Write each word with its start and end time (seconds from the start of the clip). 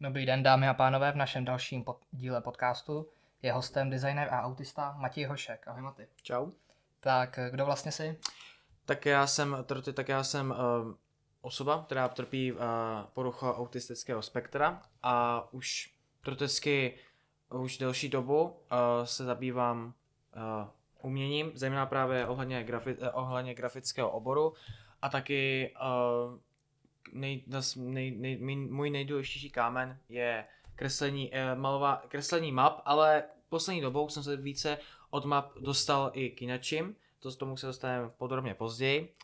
Dobrý 0.00 0.26
den, 0.26 0.42
dámy 0.42 0.68
a 0.68 0.74
pánové, 0.74 1.12
v 1.12 1.16
našem 1.16 1.44
dalším 1.44 1.84
pod, 1.84 1.98
díle 2.10 2.40
podcastu 2.40 3.08
je 3.42 3.52
hostem 3.52 3.90
designer 3.90 4.28
a 4.34 4.42
autista 4.42 4.94
Matěj 4.98 5.24
Hošek. 5.24 5.68
Ahoj 5.68 5.82
Maty. 5.82 6.08
Čau. 6.22 6.50
Tak 7.00 7.38
kdo 7.50 7.66
vlastně 7.66 7.92
jsi? 7.92 8.18
Tak 8.84 9.06
já 9.06 9.26
jsem, 9.26 9.56
tak 9.94 10.08
já 10.08 10.24
jsem 10.24 10.50
uh, 10.50 10.94
osoba, 11.40 11.84
která 11.86 12.08
trpí 12.08 12.52
uh, 12.52 12.58
porucha 13.12 13.56
autistického 13.56 14.22
spektra 14.22 14.82
a 15.02 15.44
už 15.52 15.94
protesky 16.22 16.94
už 17.50 17.78
delší 17.78 18.08
dobu 18.08 18.42
uh, 18.42 18.56
se 19.04 19.24
zabývám 19.24 19.94
uh, 20.36 20.68
uměním, 21.02 21.52
zejména 21.54 21.86
právě 21.86 22.26
ohledně, 22.26 22.64
grafi, 22.64 22.96
ohledně 23.12 23.54
grafického 23.54 24.10
oboru 24.10 24.54
a 25.02 25.08
taky 25.08 25.74
uh, 25.80 26.38
nej, 27.12 27.44
nej, 27.76 28.16
nej, 28.18 28.56
můj 28.56 28.90
nejdůležitější 28.90 29.50
kámen 29.50 29.98
je 30.08 30.44
kreslení, 30.74 31.30
uh, 31.30 31.60
malová, 31.60 32.02
kreslení 32.08 32.52
map, 32.52 32.80
ale 32.84 33.24
poslední 33.48 33.80
dobou 33.80 34.08
jsem 34.08 34.22
se 34.22 34.36
více 34.36 34.78
od 35.10 35.24
map 35.24 35.58
dostal 35.60 36.10
i 36.14 36.30
k 36.30 36.42
inačím, 36.42 36.96
to 37.18 37.30
z 37.30 37.36
tomu 37.36 37.56
se 37.56 37.66
dostaneme 37.66 38.08
podrobně 38.08 38.54
později. 38.54 39.14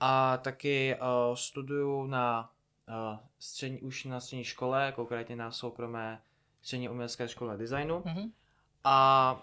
A 0.00 0.36
taky 0.36 0.96
uh, 0.96 1.34
studuju 1.34 2.06
na 2.06 2.50
uh, 2.88 3.18
střední, 3.38 3.80
už 3.80 4.04
na 4.04 4.20
střední 4.20 4.44
škole, 4.44 4.92
konkrétně 4.96 5.36
na 5.36 5.50
soukromé 5.50 6.22
střední 6.62 6.88
umělecké 6.88 7.28
škole 7.28 7.56
designu. 7.56 8.00
Mm-hmm. 8.00 8.30
A 8.84 9.42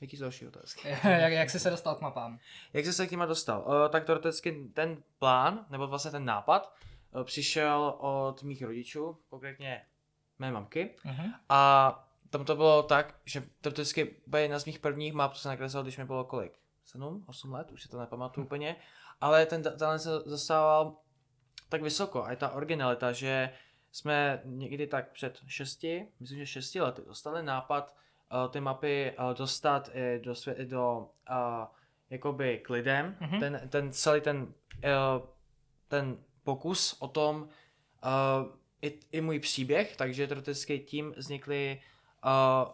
Jaký 0.00 0.16
jsou 0.16 0.22
další 0.22 0.46
otázky? 0.46 0.88
jak, 1.04 1.32
jak 1.32 1.50
jsi 1.50 1.60
se 1.60 1.70
dostal 1.70 1.94
k 1.94 2.00
mapám? 2.00 2.38
Jak 2.72 2.84
jsi 2.84 2.92
se 2.92 3.06
k 3.06 3.10
nima 3.10 3.26
dostal? 3.26 3.64
Uh, 3.66 3.88
tak 3.88 4.04
teoreticky 4.04 4.70
ten 4.74 5.02
plán, 5.18 5.66
nebo 5.70 5.86
vlastně 5.86 6.10
ten 6.10 6.24
nápad, 6.24 6.74
uh, 7.14 7.24
přišel 7.24 7.96
od 7.98 8.42
mých 8.42 8.62
rodičů, 8.62 9.18
konkrétně 9.28 9.82
mé 10.38 10.52
mamky. 10.52 10.96
Uh-huh. 11.04 11.34
A 11.48 12.10
tam 12.30 12.44
to 12.44 12.56
bylo 12.56 12.82
tak, 12.82 13.14
že 13.24 13.42
teoreticky 13.60 14.16
jedna 14.36 14.58
z 14.58 14.64
mých 14.64 14.78
prvních 14.78 15.12
map, 15.12 15.32
to 15.32 15.38
se 15.38 15.48
nakreslil, 15.48 15.82
když 15.82 15.98
mi 15.98 16.04
bylo 16.04 16.24
kolik? 16.24 16.58
7, 16.84 17.24
8 17.26 17.52
let, 17.52 17.70
už 17.70 17.82
si 17.82 17.88
to 17.88 18.00
nepamatuju 18.00 18.44
uh-huh. 18.44 18.48
úplně. 18.48 18.76
Ale 19.20 19.46
ten 19.46 19.62
talent 19.62 20.02
se 20.02 20.10
zastával 20.26 20.96
tak 21.68 21.82
vysoko 21.82 22.24
a 22.24 22.30
je 22.30 22.36
ta 22.36 22.50
originalita, 22.50 23.12
že 23.12 23.50
jsme 23.92 24.42
někdy 24.44 24.86
tak 24.86 25.12
před 25.12 25.40
6, 25.46 25.84
myslím, 26.20 26.38
že 26.38 26.46
6 26.46 26.74
lety 26.74 27.02
dostali 27.06 27.42
nápad 27.42 27.96
uh, 28.32 28.52
ty 28.52 28.60
mapy 28.60 29.12
uh, 29.18 29.34
dostat 29.34 29.90
i 29.94 30.20
do, 30.24 30.32
svě- 30.32 30.68
do 30.68 31.08
uh, 31.30 31.66
jakoby 32.10 32.58
k 32.58 32.70
lidem. 32.70 33.16
Mm-hmm. 33.20 33.40
Ten, 33.40 33.60
ten 33.68 33.92
celý 33.92 34.20
ten, 34.20 34.42
uh, 34.42 35.26
ten 35.88 36.18
pokus 36.44 36.96
o 36.98 37.08
tom, 37.08 37.42
uh, 37.42 37.48
i, 38.82 39.00
i 39.12 39.20
můj 39.20 39.38
příběh, 39.38 39.96
takže 39.96 40.26
teoreticky 40.26 40.78
tím 40.78 41.14
vznikly 41.16 41.80
uh, 42.24 42.70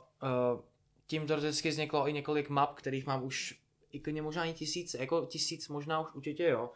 uh, 0.54 0.60
tím 1.06 1.26
teoreticky 1.26 1.68
vzniklo 1.68 2.08
i 2.08 2.12
několik 2.12 2.48
map, 2.48 2.74
kterých 2.74 3.06
mám 3.06 3.24
už 3.24 3.60
i 3.92 4.00
klidně 4.00 4.22
možná 4.22 4.44
i 4.44 4.52
tisíc, 4.52 4.94
jako 4.94 5.26
tisíc 5.26 5.68
možná 5.68 6.00
už 6.00 6.14
určitě 6.14 6.48
jo. 6.48 6.70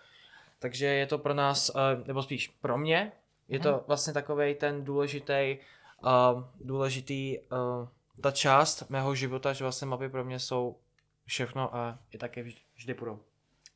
Takže 0.59 0.87
je 0.87 1.06
to 1.06 1.19
pro 1.19 1.34
nás, 1.34 1.70
uh, 1.70 2.06
nebo 2.06 2.22
spíš 2.22 2.48
pro 2.48 2.78
mě, 2.78 3.12
je 3.48 3.59
to 3.59 3.70
mhm. 3.70 3.81
vlastně 3.87 4.12
takový 4.12 4.55
ten 4.55 4.84
důležitý, 4.84 5.59
uh, 6.05 6.44
důležitý 6.61 7.39
uh, 7.39 7.89
ta 8.22 8.30
část 8.30 8.91
mého 8.91 9.14
života, 9.14 9.53
že 9.53 9.64
vlastně 9.64 9.86
mapy 9.86 10.08
pro 10.08 10.25
mě 10.25 10.39
jsou 10.39 10.77
všechno 11.27 11.77
a 11.77 11.98
i 12.11 12.19
také 12.19 12.42
vždy, 12.42 12.61
vždy 12.75 12.94
budou. 12.94 13.20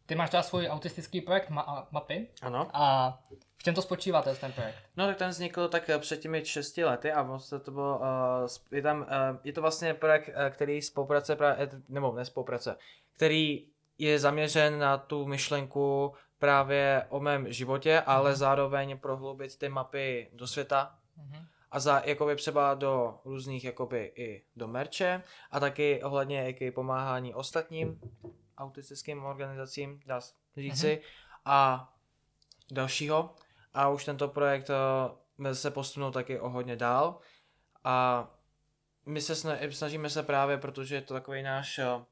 Ty 0.06 0.14
máš 0.14 0.30
teda 0.30 0.42
svůj 0.42 0.68
autistický 0.68 1.20
projekt 1.20 1.50
ma- 1.50 1.86
mapy. 1.90 2.28
Ano. 2.42 2.70
A 2.72 3.18
v 3.56 3.62
čem 3.62 3.74
to 3.74 3.82
spočívá 3.82 4.22
ten 4.22 4.52
projekt? 4.52 4.76
No 4.96 5.06
tak 5.06 5.16
ten 5.16 5.30
vznikl 5.30 5.68
tak 5.68 5.90
eh, 5.90 5.98
před 5.98 6.20
těmi 6.20 6.44
6 6.44 6.76
lety 6.76 7.12
a 7.12 7.22
vlastně 7.22 7.58
to 7.58 7.70
bylo, 7.70 7.98
uh, 7.98 8.06
je 8.70 8.82
tam, 8.82 9.00
uh, 9.00 9.06
je 9.44 9.52
to 9.52 9.60
vlastně 9.60 9.94
projekt, 9.94 10.28
uh, 10.28 10.34
který 10.50 10.82
spolupracuje, 10.82 11.36
právě, 11.36 11.70
nebo 11.88 12.12
nespolupracuje, 12.12 12.76
který 13.12 13.66
je 13.98 14.18
zaměřen 14.18 14.78
na 14.78 14.98
tu 14.98 15.26
myšlenku 15.26 16.14
právě 16.38 17.06
o 17.08 17.20
mém 17.20 17.52
životě, 17.52 18.00
ale 18.00 18.30
mm. 18.30 18.36
zároveň 18.36 18.98
prohloubit 18.98 19.58
ty 19.58 19.68
mapy 19.68 20.30
do 20.32 20.46
světa. 20.46 20.98
Mm 21.16 21.46
a 21.74 21.80
za 21.80 22.02
jakoby 22.04 22.36
třeba 22.36 22.74
do 22.74 23.20
různých 23.24 23.64
jakoby 23.64 24.12
i 24.16 24.44
do 24.56 24.68
merče 24.68 25.22
a 25.50 25.60
taky 25.60 26.02
ohledně 26.02 26.44
jakoby 26.46 26.70
pomáhání 26.70 27.34
ostatním 27.34 28.00
autistickým 28.58 29.24
organizacím, 29.24 30.00
dá 30.06 30.20
se 30.20 30.34
říci, 30.56 30.86
mm-hmm. 30.86 31.40
a 31.44 31.92
dalšího. 32.70 33.34
A 33.74 33.88
už 33.88 34.04
tento 34.04 34.28
projekt 34.28 34.70
uh, 35.38 35.52
se 35.52 35.70
posunul 35.70 36.12
taky 36.12 36.40
o 36.40 36.48
hodně 36.48 36.76
dál 36.76 37.18
a 37.84 38.28
my 39.06 39.20
se 39.20 39.34
snažíme 39.70 40.10
se 40.10 40.22
právě, 40.22 40.58
protože 40.58 40.94
je 40.94 41.02
to 41.02 41.14
takový 41.14 41.42
náš, 41.42 41.78
uh, 41.78 42.02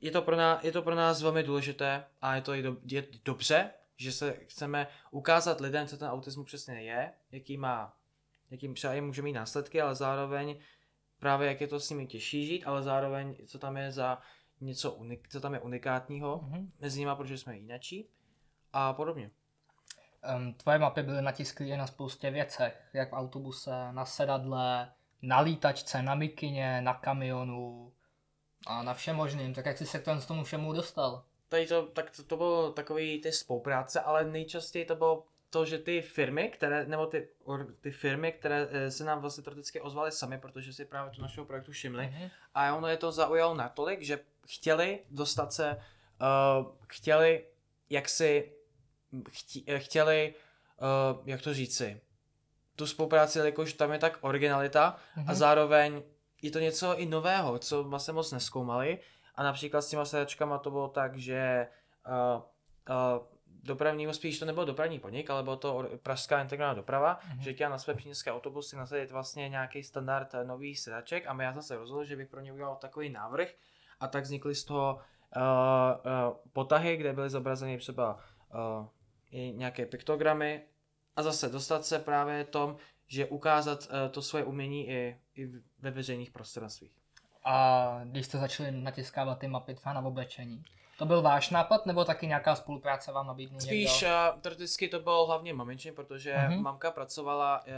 je 0.00 0.10
to, 0.10 0.22
pro 0.22 0.36
nás, 0.36 0.64
je 0.64 0.72
to 0.72 0.82
pro 0.82 0.94
nás 0.94 1.22
velmi 1.22 1.42
důležité 1.42 2.04
a 2.20 2.34
je 2.34 2.42
to 2.42 2.54
i 2.54 2.62
do, 2.62 2.76
je 2.84 3.06
dobře, 3.24 3.70
že 3.96 4.12
se 4.12 4.36
chceme 4.46 4.86
ukázat 5.10 5.60
lidem, 5.60 5.86
co 5.86 5.96
ten 5.96 6.08
autismus 6.08 6.46
přesně 6.46 6.82
je, 6.82 7.12
jaký 7.32 7.56
má 7.56 7.99
jakým 8.50 8.74
třeba 8.74 8.94
i 8.94 9.00
může 9.00 9.22
mít 9.22 9.32
následky, 9.32 9.80
ale 9.80 9.94
zároveň 9.94 10.58
právě 11.18 11.48
jak 11.48 11.60
je 11.60 11.66
to 11.66 11.80
s 11.80 11.90
nimi 11.90 12.06
těžší 12.06 12.46
žít, 12.46 12.64
ale 12.64 12.82
zároveň 12.82 13.36
co 13.46 13.58
tam 13.58 13.76
je 13.76 13.92
za 13.92 14.18
něco, 14.60 14.92
unik, 14.92 15.28
co 15.28 15.40
tam 15.40 15.54
je 15.54 15.60
unikátního 15.60 16.38
mm-hmm. 16.38 16.68
mezi 16.80 17.00
nimi, 17.00 17.12
protože 17.16 17.38
jsme 17.38 17.56
jinačí 17.56 18.08
a 18.72 18.92
podobně. 18.92 19.30
Um, 20.36 20.54
tvoje 20.54 20.78
mapy 20.78 21.02
byly 21.02 21.22
natisklé 21.22 21.76
na 21.76 21.86
spoustě 21.86 22.30
věcech, 22.30 22.88
jak 22.92 23.10
v 23.10 23.16
autobuse, 23.16 23.92
na 23.92 24.04
sedadle, 24.04 24.92
na 25.22 25.40
lítačce, 25.40 26.02
na 26.02 26.14
mikině, 26.14 26.80
na 26.80 26.94
kamionu 26.94 27.92
a 28.66 28.82
na 28.82 28.94
všem 28.94 29.16
možným. 29.16 29.54
Tak 29.54 29.66
jak 29.66 29.78
jsi 29.78 29.86
se 29.86 29.98
k 29.98 30.26
tomu 30.26 30.44
všemu 30.44 30.72
dostal? 30.72 31.24
Tady 31.48 31.66
to, 31.66 31.86
tak 31.86 32.10
to, 32.10 32.24
to 32.24 32.36
bylo 32.36 32.72
takový 32.72 33.20
ty 33.20 33.32
spolupráce, 33.32 34.00
ale 34.00 34.24
nejčastěji 34.24 34.84
to 34.84 34.96
bylo 34.96 35.26
to, 35.50 35.64
že 35.64 35.78
ty 35.78 36.02
firmy, 36.02 36.48
které, 36.48 36.86
nebo 36.86 37.06
ty, 37.06 37.28
ty 37.80 37.90
firmy, 37.90 38.32
které 38.32 38.68
eh, 38.70 38.90
se 38.90 39.04
nám 39.04 39.20
vlastně 39.20 39.44
teoreticky 39.44 39.80
ozvaly 39.80 40.12
sami, 40.12 40.38
protože 40.38 40.72
si 40.72 40.84
právě 40.84 41.12
tu 41.12 41.22
našeho 41.22 41.46
projektu 41.46 41.72
všimli 41.72 42.04
mm-hmm. 42.04 42.30
a 42.54 42.74
ono 42.74 42.88
je 42.88 42.96
to 42.96 43.12
zaujalo 43.12 43.54
natolik, 43.54 44.02
že 44.02 44.18
chtěli 44.46 44.98
dostat 45.10 45.52
se, 45.52 45.76
uh, 45.76 46.66
chtěli, 46.86 47.46
jak 47.90 48.08
si, 48.08 48.52
eh, 49.66 49.78
chtěli, 49.78 50.34
uh, 51.14 51.28
jak 51.28 51.42
to 51.42 51.54
říci, 51.54 52.00
tu 52.76 52.86
spolupráci, 52.86 53.38
jakož 53.38 53.72
tam 53.72 53.92
je 53.92 53.98
tak 53.98 54.18
originalita 54.20 54.96
mm-hmm. 54.96 55.20
a 55.20 55.30
mhm. 55.30 55.34
zároveň 55.34 56.02
je 56.42 56.50
to 56.50 56.58
něco 56.58 56.96
i 56.96 57.06
nového, 57.06 57.58
co 57.58 57.84
vlastně 57.84 58.12
moc 58.12 58.32
neskoumali 58.32 58.98
a 59.34 59.42
například 59.42 59.82
s 59.82 59.88
těma 59.88 60.04
sedačkama 60.04 60.58
to 60.58 60.70
bylo 60.70 60.88
tak, 60.88 61.16
že 61.16 61.68
uh, 62.06 62.42
uh, 62.88 63.39
dopravního, 63.62 64.14
spíš 64.14 64.38
to 64.38 64.44
nebyl 64.44 64.64
dopravní 64.64 64.98
podnik, 64.98 65.30
ale 65.30 65.42
bylo 65.42 65.56
to 65.56 65.88
pražská 66.02 66.42
integrovaná 66.42 66.74
doprava, 66.74 67.18
mm-hmm. 67.18 67.40
že 67.40 67.52
chtěla 67.52 67.70
na 67.70 67.78
své 67.78 67.94
příměstské 67.94 68.32
autobusy 68.32 68.76
nasadit 68.76 69.10
vlastně 69.10 69.48
nějaký 69.48 69.82
standard 69.82 70.34
eh, 70.34 70.44
nových 70.44 70.80
sedaček 70.80 71.24
a 71.26 71.42
já 71.42 71.52
jsem 71.52 71.62
se 71.62 71.76
rozhodl, 71.76 72.04
že 72.04 72.16
bych 72.16 72.28
pro 72.28 72.40
ně 72.40 72.52
udělal 72.52 72.76
takový 72.76 73.08
návrh 73.10 73.54
a 74.00 74.08
tak 74.08 74.24
vznikly 74.24 74.54
z 74.54 74.64
toho 74.64 74.98
uh, 75.36 75.42
uh, 75.42 76.36
potahy, 76.52 76.96
kde 76.96 77.12
byly 77.12 77.30
zobrazeny 77.30 77.78
třeba 77.78 78.14
uh, 78.14 78.86
i 79.30 79.52
nějaké 79.52 79.86
piktogramy 79.86 80.62
a 81.16 81.22
zase 81.22 81.48
dostat 81.48 81.84
se 81.84 81.98
právě 81.98 82.44
tom, 82.44 82.76
že 83.06 83.26
ukázat 83.26 83.78
uh, 83.80 84.10
to 84.10 84.22
svoje 84.22 84.44
umění 84.44 84.88
i, 84.88 85.20
i 85.34 85.46
ve 85.78 85.90
veřejných 85.90 86.30
prostorenstvích. 86.30 86.92
A 87.44 88.00
když 88.04 88.26
jste 88.26 88.38
začali 88.38 88.70
natiskávat 88.70 89.38
ty 89.38 89.48
mapy 89.48 89.74
třeba 89.74 89.92
na 89.92 90.00
oblečení, 90.00 90.64
to 91.00 91.06
byl 91.06 91.22
váš 91.22 91.50
nápad, 91.50 91.86
nebo 91.86 92.04
taky 92.04 92.26
nějaká 92.26 92.56
spolupráce 92.56 93.12
vám 93.12 93.26
nabídnul 93.26 93.60
Spíš 93.60 94.02
uh, 94.02 94.40
teoreticky 94.40 94.88
to 94.88 95.00
bylo 95.00 95.26
hlavně 95.26 95.54
maminčně, 95.54 95.92
protože 95.92 96.34
uh-huh. 96.34 96.60
mamka 96.60 96.90
pracovala, 96.90 97.60
uh, 97.60 97.72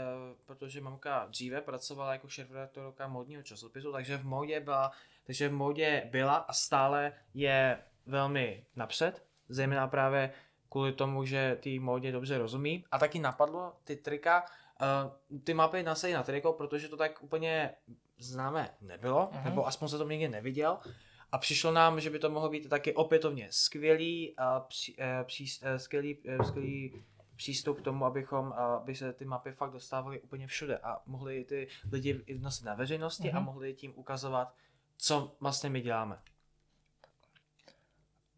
protože 0.45 0.81
mamka 0.81 1.25
dříve 1.29 1.61
pracovala 1.61 2.11
jako 2.13 2.27
šéf-redaktorka 2.27 3.07
módního 3.07 3.43
časopisu, 3.43 3.91
takže 3.91 4.17
v 4.17 4.25
módě 4.25 4.59
byla, 4.59 4.91
takže 5.25 5.49
v 5.49 5.53
módě 5.53 6.09
byla 6.11 6.35
a 6.35 6.53
stále 6.53 7.13
je 7.33 7.79
velmi 8.05 8.65
napřed, 8.75 9.25
zejména 9.49 9.87
právě 9.87 10.33
kvůli 10.69 10.93
tomu, 10.93 11.25
že 11.25 11.57
ty 11.59 11.79
módě 11.79 12.11
dobře 12.11 12.37
rozumí. 12.37 12.85
A 12.91 12.99
taky 12.99 13.19
napadlo 13.19 13.73
ty 13.83 13.95
trika, 13.95 14.45
uh, 14.81 15.39
ty 15.43 15.53
mapy 15.53 15.83
nasadit 15.83 16.13
na 16.13 16.23
triko, 16.23 16.53
protože 16.53 16.87
to 16.87 16.97
tak 16.97 17.23
úplně 17.23 17.73
známe 18.19 18.69
nebylo, 18.81 19.29
uh-huh. 19.33 19.43
nebo 19.43 19.67
aspoň 19.67 19.87
se 19.87 19.97
to 19.97 20.09
nikdy 20.09 20.27
neviděl. 20.27 20.79
A 21.33 21.37
přišlo 21.37 21.71
nám, 21.71 21.99
že 21.99 22.09
by 22.09 22.19
to 22.19 22.29
mohlo 22.29 22.49
být 22.49 22.69
taky 22.69 22.93
opětovně 22.93 23.47
skvělý, 23.51 24.33
a 24.37 24.59
při, 24.59 24.95
eh, 24.99 25.23
při, 25.23 25.45
eh, 25.61 25.79
skvělý, 25.79 26.17
eh, 26.25 26.43
skvělý 26.43 27.03
přístup 27.35 27.79
k 27.79 27.83
tomu, 27.83 28.05
abychom, 28.05 28.53
aby 28.53 28.95
se 28.95 29.13
ty 29.13 29.25
mapy 29.25 29.51
fakt 29.51 29.71
dostávaly 29.71 30.21
úplně 30.21 30.47
všude 30.47 30.77
a 30.77 31.01
mohli 31.05 31.43
ty 31.43 31.67
lidi 31.91 32.23
nosit 32.39 32.65
na 32.65 32.75
veřejnosti 32.75 33.23
mm-hmm. 33.23 33.37
a 33.37 33.39
mhm. 33.39 33.45
mohli 33.45 33.73
tím 33.73 33.93
ukazovat, 33.95 34.55
co 34.97 35.35
vlastně 35.39 35.69
my 35.69 35.81
děláme. 35.81 36.21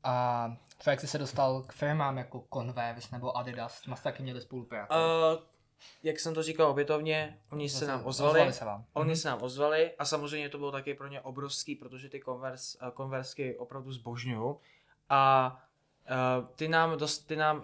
A 0.03 0.57
co 0.79 0.89
jak 0.89 0.99
jsi 0.99 1.07
se 1.07 1.17
dostal 1.17 1.63
k 1.63 1.73
firmám 1.73 2.17
jako 2.17 2.47
Converse 2.53 3.09
nebo 3.11 3.37
Adidas, 3.37 3.81
s 3.95 4.01
taky 4.01 4.23
měli 4.23 4.41
spolupráci? 4.41 4.93
Uh, 4.93 5.54
jak 6.03 6.19
jsem 6.19 6.33
to 6.33 6.43
říkal 6.43 6.69
opětovně, 6.69 7.39
oni 7.51 7.69
se 7.69 7.87
nám 7.87 8.01
ozvali, 8.05 8.31
ozvali 8.31 8.53
se 8.53 8.65
vám. 8.65 8.85
oni 8.93 9.07
Mhm. 9.07 9.15
se 9.15 9.27
nám 9.29 9.41
ozvali 9.41 9.91
a 9.99 10.05
samozřejmě 10.05 10.49
to 10.49 10.57
bylo 10.57 10.71
taky 10.71 10.93
pro 10.93 11.07
ně 11.07 11.21
obrovský, 11.21 11.75
protože 11.75 12.09
ty 12.09 12.19
konvers, 12.19 12.77
eh, 12.81 12.91
konversky 12.93 13.57
opravdu 13.57 13.91
zbožňují 13.91 14.55
a 15.09 15.55
uh, 16.39 16.47
ty 16.55 16.67
nám, 16.67 16.97
dost, 16.97 17.19
ty 17.19 17.35
nám 17.35 17.57
uh, 17.57 17.63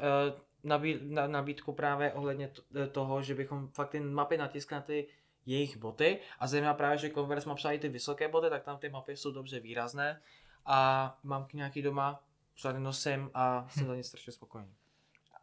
nabí, 0.63 0.99
na, 1.01 1.27
nabídku 1.27 1.73
právě 1.73 2.13
ohledně 2.13 2.51
toho, 2.91 3.21
že 3.21 3.35
bychom 3.35 3.67
fakt 3.67 3.89
ty 3.89 3.99
mapy 3.99 4.37
natiskli 4.37 4.75
na 4.75 4.81
ty 4.81 5.07
jejich 5.45 5.77
boty 5.77 6.19
a 6.39 6.47
zejména 6.47 6.73
právě, 6.73 6.97
že 6.97 7.09
Converse 7.09 7.49
má 7.49 7.55
třeba 7.55 7.71
i 7.71 7.79
ty 7.79 7.89
vysoké 7.89 8.27
boty, 8.27 8.49
tak 8.49 8.63
tam 8.63 8.77
ty 8.77 8.89
mapy 8.89 9.17
jsou 9.17 9.31
dobře 9.31 9.59
výrazné 9.59 10.21
a 10.65 11.19
mám 11.23 11.47
nějaký 11.53 11.81
doma, 11.81 12.23
pořád 12.53 12.77
nosím 12.77 13.31
a 13.33 13.67
jsem 13.69 13.87
za 13.87 13.95
ně 13.95 14.03
strašně 14.03 14.33
spokojený. 14.33 14.73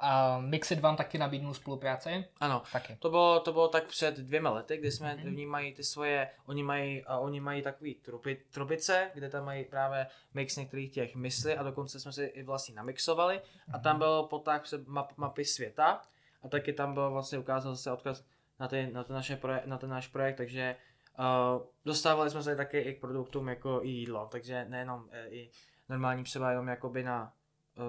A 0.01 0.39
Mixit 0.41 0.81
vám 0.81 0.97
taky 0.97 1.19
nabídnul 1.19 1.55
spolupráci? 1.55 2.25
Ano, 2.41 2.63
Taky. 2.73 2.97
To 3.01 3.11
bylo, 3.11 3.41
to 3.41 3.53
bylo 3.53 3.69
tak 3.69 3.85
před 3.87 4.17
dvěma 4.17 4.51
lety, 4.51 4.77
kdy 4.77 4.91
jsme, 4.93 5.15
Mhm. 5.15 5.25
mm-hmm. 5.25 5.29
oni 5.29 5.47
mají 5.47 5.75
ty 5.75 5.85
svoje, 5.85 6.31
oni 6.47 6.63
mají, 6.63 7.05
a 7.05 7.19
oni 7.19 7.41
mají 7.41 7.63
takový 7.63 7.95
truby, 7.95 8.43
trubice, 8.51 9.11
kde 9.15 9.31
tam 9.31 9.45
mají 9.45 9.65
právě 9.65 10.07
mix 10.35 10.57
některých 10.57 10.93
těch 10.93 11.15
mysli 11.15 11.57
a 11.57 11.63
dokonce 11.63 12.01
jsme 12.01 12.13
si 12.13 12.25
i 12.25 12.43
vlastně 12.43 12.75
namixovali 12.75 13.41
a 13.73 13.79
tam 13.79 13.99
byl 13.99 14.23
poták 14.23 14.63
map, 14.87 15.13
mapy 15.17 15.45
světa 15.45 16.03
a 16.43 16.49
taky 16.49 16.73
tam 16.73 16.95
byl 16.95 17.11
vlastně 17.11 17.39
ukázal 17.39 17.77
se 17.77 17.93
odkaz 17.93 18.25
na, 18.61 18.69
ty, 18.69 18.91
na, 18.93 19.05
ten 19.05 19.17
naše 19.17 19.37
proje, 19.37 19.63
na 19.65 19.79
ten 19.79 19.91
náš 19.91 20.09
projekt, 20.09 20.37
takže 20.37 20.77
uh, 21.19 21.63
dostávali 21.85 22.31
jsme 22.31 22.43
se 22.43 22.57
taky 22.57 22.79
i 22.79 22.95
k 22.95 23.01
produktům 23.01 23.49
jako 23.49 23.81
i 23.83 23.89
jídlo, 23.89 24.29
takže 24.33 24.65
nejenom 24.69 25.01
uh, 25.01 25.09
i 25.29 25.51
normální 25.89 26.25
třeba 26.25 26.51
jenom 26.51 26.69
jakoby 26.69 27.03
na, 27.03 27.33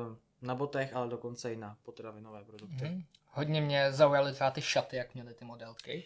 uh, 0.10 0.16
na 0.42 0.56
botech, 0.56 0.96
ale 0.96 1.08
dokonce 1.08 1.54
i 1.54 1.56
na 1.56 1.78
potravinové 1.84 2.44
produkty. 2.44 2.86
Mhm. 2.86 3.04
Hodně 3.28 3.62
mě 3.62 3.92
zaujaly 3.92 4.34
třeba 4.34 4.52
ty 4.52 4.62
šaty, 4.62 4.98
jak 4.98 5.14
měly 5.14 5.34
ty 5.34 5.46
modelky. 5.46 6.06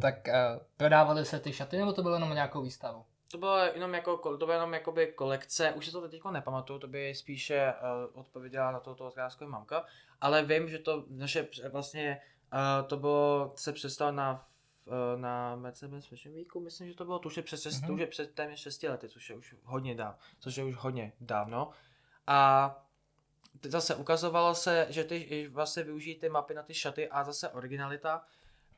Tak 0.00 0.14
uh, 0.28 0.62
prodávaly 0.76 1.24
se 1.24 1.40
ty 1.40 1.52
šaty, 1.52 1.78
nebo 1.78 1.92
to 1.92 2.02
bylo 2.02 2.14
jenom 2.14 2.34
nějakou 2.34 2.62
výstavu? 2.62 3.04
To 3.30 3.38
bylo 3.38 3.58
jenom 3.58 3.94
jako, 3.94 4.16
to 4.16 4.46
bylo 4.46 4.52
jenom 4.52 4.74
jakoby 4.74 5.06
kolekce, 5.06 5.72
už 5.72 5.86
si 5.86 5.92
to 5.92 6.08
teď 6.08 6.20
nepamatuju, 6.30 6.78
to 6.78 6.88
by 6.88 7.14
spíše 7.14 7.72
uh, 8.12 8.20
odpověděla 8.20 8.72
na 8.72 8.80
toto 8.80 9.06
otázku 9.06 9.46
mamka, 9.46 9.84
ale 10.20 10.44
vím, 10.44 10.68
že 10.68 10.78
to 10.78 11.04
naše 11.08 11.48
vlastně, 11.72 12.20
uh, 12.52 12.88
to 12.88 12.96
bylo, 12.96 13.52
se 13.56 13.72
přestalo 13.72 14.12
na 14.12 14.44
na 15.16 15.56
Mercedes 15.56 16.06
Fashion 16.06 16.34
Weeku, 16.34 16.60
myslím, 16.60 16.88
že 16.88 16.94
to 16.94 17.04
bylo, 17.04 17.20
je 17.36 17.42
přes, 17.42 17.66
mm-hmm. 17.66 17.94
už 17.94 18.00
je 18.00 18.06
před 18.06 18.34
téměř 18.34 18.58
6 18.58 18.82
lety, 18.82 19.08
což 19.08 19.30
je 19.30 19.36
už 19.36 19.56
hodně 19.64 19.94
dávno, 19.94 20.18
což 20.38 20.56
je 20.56 20.64
už 20.64 20.76
hodně 20.76 21.12
dávno. 21.20 21.70
A 22.26 22.84
zase 23.62 23.94
ukazovalo 23.94 24.54
se, 24.54 24.86
že 24.90 25.04
ty 25.04 25.48
vlastně 25.48 25.82
využijí 25.82 26.16
ty 26.16 26.28
mapy 26.28 26.54
na 26.54 26.62
ty 26.62 26.74
šaty 26.74 27.08
a 27.08 27.24
zase 27.24 27.48
originalita, 27.48 28.24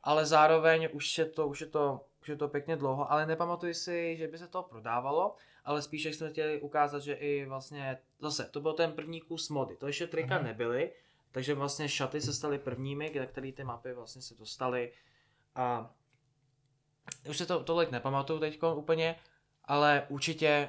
ale 0.03 0.27
zároveň 0.27 0.89
už 0.93 1.19
je 1.19 1.25
to, 1.25 1.49
už 1.49 1.61
je 1.61 1.67
to, 1.67 2.07
už 2.23 2.29
je 2.29 2.37
to 2.37 2.49
pěkně 2.49 2.77
dlouho, 2.77 3.13
ale 3.13 3.27
nepamatuji 3.27 3.75
si, 3.75 4.17
že 4.17 4.29
by 4.29 4.39
se 4.39 4.49
to 4.49 4.63
prodávalo, 4.63 5.37
ale 5.65 5.83
spíše 5.83 6.09
jsme 6.09 6.31
chtěli 6.31 6.61
ukázat, 6.61 7.03
že 7.03 7.15
i 7.15 7.45
vlastně, 7.45 7.99
zase, 8.21 8.45
to 8.45 8.61
byl 8.61 8.73
ten 8.73 8.93
první 8.93 9.21
kus 9.21 9.49
mody, 9.49 9.77
to 9.77 9.87
ještě 9.87 10.07
trika 10.07 10.39
mm-hmm. 10.39 10.45
nebyly, 10.45 10.93
takže 11.33 11.55
vlastně 11.55 11.89
šaty 11.89 12.21
se 12.21 12.33
staly 12.33 12.59
prvními, 12.59 13.11
kde 13.11 13.27
který 13.27 13.53
ty 13.53 13.65
mapy 13.65 13.93
vlastně 13.93 14.23
se 14.23 14.35
dostaly 14.35 14.93
a 15.55 15.95
už 17.29 17.39
se 17.39 17.47
to 17.47 17.65
tolik 17.65 17.91
nepamatuju 17.91 18.41
teď 18.41 18.63
úplně, 18.63 19.17
ale 19.65 20.07
určitě 20.09 20.69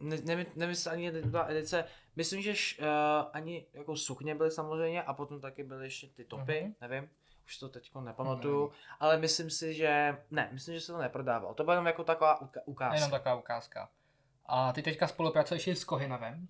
ne, 0.00 0.16
ne, 0.24 0.46
nemyslím 0.54 0.92
ani 0.92 1.10
dva 1.10 1.46
edice, 1.46 1.84
myslím, 2.16 2.42
že 2.42 2.54
š, 2.54 2.78
uh, 2.78 2.86
ani 3.32 3.66
jako 3.72 3.96
sukně 3.96 4.34
byly 4.34 4.50
samozřejmě 4.50 5.02
a 5.02 5.14
potom 5.14 5.40
taky 5.40 5.64
byly 5.64 5.86
ještě 5.86 6.06
ty 6.06 6.24
topy, 6.24 6.52
mm-hmm. 6.52 6.88
nevím, 6.88 7.10
už 7.46 7.58
to 7.58 7.68
teď 7.68 7.90
nepamatuju, 8.00 8.66
mm-hmm. 8.66 8.96
ale 9.00 9.16
myslím 9.16 9.50
si, 9.50 9.74
že 9.74 10.16
ne, 10.30 10.48
myslím, 10.52 10.74
že 10.74 10.80
se 10.80 10.92
to 10.92 10.98
neprodávalo, 10.98 11.54
to 11.54 11.64
byla 11.64 11.74
jenom 11.74 11.86
jako 11.86 12.04
taková 12.04 12.40
uka- 12.40 12.62
ukázka. 12.64 12.94
Jenom 12.94 13.10
taková 13.10 13.34
ukázka. 13.34 13.88
A 14.46 14.72
ty 14.72 14.82
teďka 14.82 15.06
spolupracuješ 15.06 15.66
i 15.66 15.76
s 15.76 15.84
Kohinavem? 15.84 16.46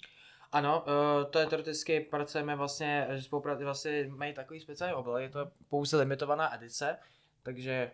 Ano, 0.53 0.85
uh, 0.87 1.31
to 1.31 1.39
je 1.39 1.47
teoreticky, 1.47 2.01
pracujeme 2.01 2.57
vlastně, 2.57 3.09
spolupráci 3.21 3.65
vlastně 3.65 4.07
mají 4.09 4.35
takový 4.35 4.61
speciální 4.61 4.95
obal, 4.95 5.19
je 5.19 5.29
to 5.29 5.51
pouze 5.69 5.97
limitovaná 5.97 6.55
edice, 6.55 6.99
takže 7.43 7.91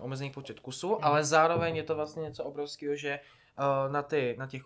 omezený 0.00 0.30
počet 0.30 0.60
kusů, 0.60 0.88
mm. 0.88 0.98
ale 1.02 1.24
zároveň 1.24 1.76
je 1.76 1.82
to 1.82 1.94
vlastně 1.94 2.22
něco 2.22 2.44
obrovského, 2.44 2.96
že 2.96 3.20
na 3.88 4.02
ty, 4.02 4.36
na 4.38 4.46
těch, 4.46 4.62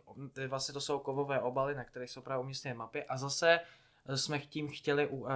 vlastně 0.48 0.74
to 0.74 0.80
jsou 0.80 0.98
kovové 0.98 1.40
obaly, 1.40 1.74
na 1.74 1.84
kterých 1.84 2.10
jsou 2.10 2.22
právě 2.22 2.44
umístěné 2.44 2.74
mapy 2.74 3.04
a 3.04 3.16
zase 3.16 3.60
jsme 4.14 4.38
tím 4.38 4.68
chtěli 4.68 5.06
uh, 5.06 5.20
uh, 5.20 5.28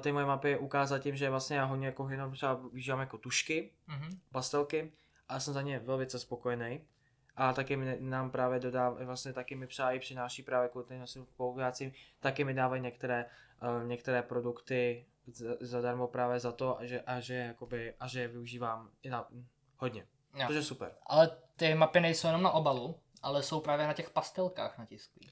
ty 0.00 0.12
moje 0.12 0.26
mapy 0.26 0.58
ukázat 0.58 0.98
tím, 0.98 1.16
že 1.16 1.30
vlastně 1.30 1.56
já 1.56 1.64
hodně 1.64 1.86
jako 1.86 2.08
jenom 2.08 2.32
třeba 2.32 2.54
využívám 2.54 3.00
jako 3.00 3.18
tušky, 3.18 3.70
mm-hmm. 3.88 4.18
pastelky 4.32 4.92
a 5.28 5.40
jsem 5.40 5.54
za 5.54 5.62
ně 5.62 5.78
velice 5.78 6.18
spokojený. 6.18 6.80
A 7.36 7.52
taky 7.52 7.76
mi, 7.76 7.96
nám 8.00 8.30
právě 8.30 8.60
dodá, 8.60 8.90
vlastně 8.90 9.32
taky 9.32 9.54
mi 9.54 9.66
třeba 9.66 9.92
i 9.92 9.98
přináší 9.98 10.42
právě 10.42 10.68
kvůli 10.68 10.86
těm 10.86 10.98
našim 10.98 11.26
spolupracím, 11.26 11.92
taky 12.20 12.44
mi 12.44 12.54
dávají 12.54 12.82
některé, 12.82 13.26
uh, 13.62 13.88
některé 13.88 14.22
produkty 14.22 15.06
zadarmo 15.60 16.08
právě 16.08 16.40
za 16.40 16.52
to, 16.52 16.78
a 16.78 16.84
že, 16.84 17.00
a 17.00 17.20
že, 17.20 17.34
jakoby, 17.34 17.94
a 18.00 18.06
že 18.06 18.20
je 18.20 18.28
využívám 18.28 18.90
i 19.02 19.10
na, 19.10 19.28
hodně. 19.76 20.06
Jo. 20.34 20.46
To 20.46 20.52
je 20.52 20.62
super. 20.62 20.92
Ale 21.06 21.30
ty 21.60 21.74
mapy 21.74 22.00
nejsou 22.00 22.26
jenom 22.26 22.42
na 22.42 22.50
obalu, 22.50 23.00
ale 23.22 23.42
jsou 23.42 23.60
právě 23.60 23.86
na 23.86 23.92
těch 23.92 24.10
pastelkách 24.10 24.78
natisklý. 24.78 25.30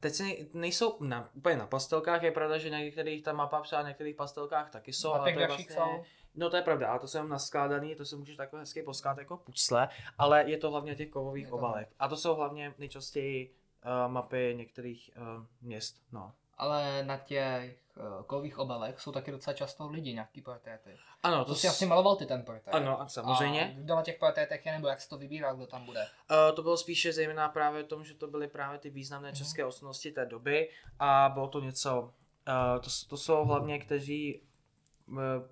Teď 0.00 0.12
si 0.12 0.50
nejsou 0.54 0.96
na, 1.00 1.30
úplně 1.34 1.56
na 1.56 1.66
pastelkách, 1.66 2.22
je 2.22 2.32
pravda, 2.32 2.58
že 2.58 2.70
na 2.70 2.78
některých 2.78 3.22
ta 3.22 3.32
mapa 3.32 3.60
třeba 3.60 3.82
na 3.82 3.88
některých 3.88 4.16
pastelkách 4.16 4.70
taky 4.70 4.92
jsou, 4.92 5.12
ale 5.12 5.32
to 5.32 5.40
je 5.40 5.46
vlastně, 5.46 5.74
jsou. 5.74 6.04
No 6.34 6.50
to 6.50 6.56
je 6.56 6.62
pravda, 6.62 6.88
a 6.88 6.98
to 6.98 7.08
jsou 7.08 7.26
naskládaný, 7.26 7.94
to 7.94 8.04
se 8.04 8.16
může 8.16 8.36
takhle 8.36 8.60
hezky 8.60 8.82
poskládat 8.82 9.18
jako 9.18 9.36
pucle, 9.36 9.88
ale 10.18 10.50
je 10.50 10.58
to 10.58 10.70
hlavně 10.70 10.94
těch 10.94 11.10
kovových 11.10 11.52
obalech. 11.52 11.88
A 11.98 12.08
to 12.08 12.16
jsou 12.16 12.34
hlavně 12.34 12.74
nejčastěji 12.78 13.54
uh, 13.84 14.12
mapy 14.12 14.54
některých 14.56 15.10
uh, 15.16 15.46
měst, 15.60 16.02
no. 16.12 16.32
Ale 16.58 17.02
na 17.02 17.16
těch 17.16 17.78
uh, 17.96 18.22
kových 18.22 18.58
obalech 18.58 19.00
jsou 19.00 19.12
taky 19.12 19.30
docela 19.30 19.54
často 19.54 19.88
lidi, 19.88 20.14
nějaký 20.14 20.42
portréty. 20.42 20.90
Ano, 21.22 21.44
to, 21.44 21.52
to 21.52 21.54
si 21.54 21.68
asi 21.68 21.86
maloval 21.86 22.16
ty 22.16 22.26
ten 22.26 22.42
portrét. 22.42 22.74
Ano, 22.74 23.00
a 23.00 23.08
samozřejmě. 23.08 23.74
A 23.78 23.80
kdo 23.80 23.96
na 23.96 24.02
těch 24.02 24.18
portrétech 24.18 24.66
je, 24.66 24.72
nebo 24.72 24.88
jak 24.88 25.00
se 25.00 25.08
to 25.08 25.18
vybíral, 25.18 25.56
kdo 25.56 25.66
tam 25.66 25.84
bude? 25.84 26.00
Uh, 26.00 26.56
to 26.56 26.62
bylo 26.62 26.76
spíše 26.76 27.12
zejména 27.12 27.48
právě 27.48 27.82
v 27.82 27.86
tom, 27.86 28.04
že 28.04 28.14
to 28.14 28.26
byly 28.26 28.48
právě 28.48 28.78
ty 28.78 28.90
významné 28.90 29.28
mm. 29.28 29.34
české 29.34 29.64
osobnosti 29.64 30.12
té 30.12 30.26
doby 30.26 30.70
a 30.98 31.30
bylo 31.34 31.48
to 31.48 31.60
něco, 31.60 32.02
uh, 32.02 32.80
to, 32.80 32.90
to 33.08 33.16
jsou 33.16 33.44
hlavně, 33.44 33.78
kteří 33.78 34.42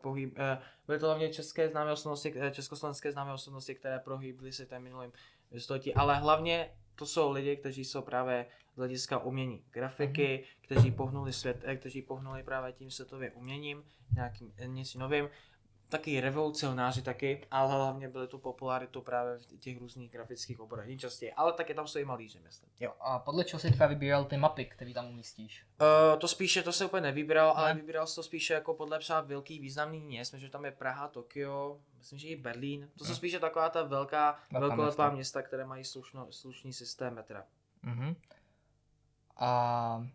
pohyb, 0.00 0.38
byly 0.86 0.98
to 0.98 1.06
hlavně 1.06 1.28
české 1.28 1.68
známé 1.68 1.92
osobnosti, 1.92 2.34
československé 2.50 3.12
známé 3.12 3.32
osobnosti, 3.32 3.74
které 3.74 3.98
prohýbly 3.98 4.52
se 4.52 4.66
tam 4.66 4.82
minulým 4.82 5.12
století, 5.58 5.94
ale 5.94 6.16
hlavně 6.16 6.70
to 6.94 7.06
jsou 7.06 7.32
lidi, 7.32 7.56
kteří 7.56 7.84
jsou 7.84 8.02
právě 8.02 8.46
z 8.74 8.76
hlediska 8.76 9.18
umění 9.18 9.64
grafiky, 9.70 10.38
mm. 10.38 10.64
kteří 10.64 10.90
pohnuli 10.90 11.32
svět, 11.32 11.64
kteří 11.76 12.02
pohnuli 12.02 12.42
právě 12.42 12.72
tím 12.72 12.90
světovým 12.90 13.30
uměním, 13.34 13.84
nějakým 14.14 14.52
něco 14.66 14.98
novým, 14.98 15.28
taky 15.94 16.20
revolucionáři 16.20 17.02
taky, 17.02 17.46
ale 17.50 17.74
hlavně 17.74 18.08
byly 18.08 18.28
tu 18.28 18.38
popularitu 18.38 19.02
právě 19.02 19.38
v 19.38 19.46
těch 19.46 19.78
různých 19.78 20.10
grafických 20.10 20.60
oborech, 20.60 20.86
nejčastěji, 20.86 21.32
ale 21.32 21.52
taky 21.52 21.74
tam 21.74 21.86
jsou 21.86 21.98
i 21.98 22.04
malíři, 22.04 22.40
myslím. 22.40 22.70
Jo. 22.80 22.92
A 23.00 23.18
podle 23.18 23.44
čeho 23.44 23.60
si 23.60 23.70
teďka 23.70 23.86
vybíral 23.86 24.24
ty 24.24 24.36
mapy, 24.36 24.64
které 24.64 24.94
tam 24.94 25.06
umístíš? 25.06 25.66
Uh, 25.80 26.18
to 26.18 26.28
spíše, 26.28 26.62
to 26.62 26.72
se 26.72 26.84
úplně 26.84 27.00
nevybíral, 27.00 27.48
ne. 27.48 27.54
ale 27.54 27.74
vybíral 27.74 28.06
se 28.06 28.14
to 28.14 28.22
spíše 28.22 28.54
jako 28.54 28.74
podle 28.74 28.98
třeba 28.98 29.20
velký 29.20 29.58
významný 29.58 30.00
měst, 30.00 30.32
myslím, 30.32 30.46
že 30.46 30.52
tam 30.52 30.64
je 30.64 30.70
Praha, 30.70 31.08
Tokio, 31.08 31.80
myslím, 31.98 32.18
že 32.18 32.28
i 32.28 32.36
Berlín. 32.36 32.90
To 32.98 33.04
jsou 33.04 33.08
hmm. 33.08 33.16
spíše 33.16 33.40
taková 33.40 33.68
ta 33.68 33.82
velká, 33.82 34.38
velkolepá 34.52 34.84
města. 34.84 35.10
města, 35.10 35.42
které 35.42 35.66
mají 35.66 35.84
slušno, 35.84 36.26
slušný 36.30 36.72
systém 36.72 37.14
metra. 37.14 37.44
Uh-huh. 37.84 38.16
A 39.36 40.06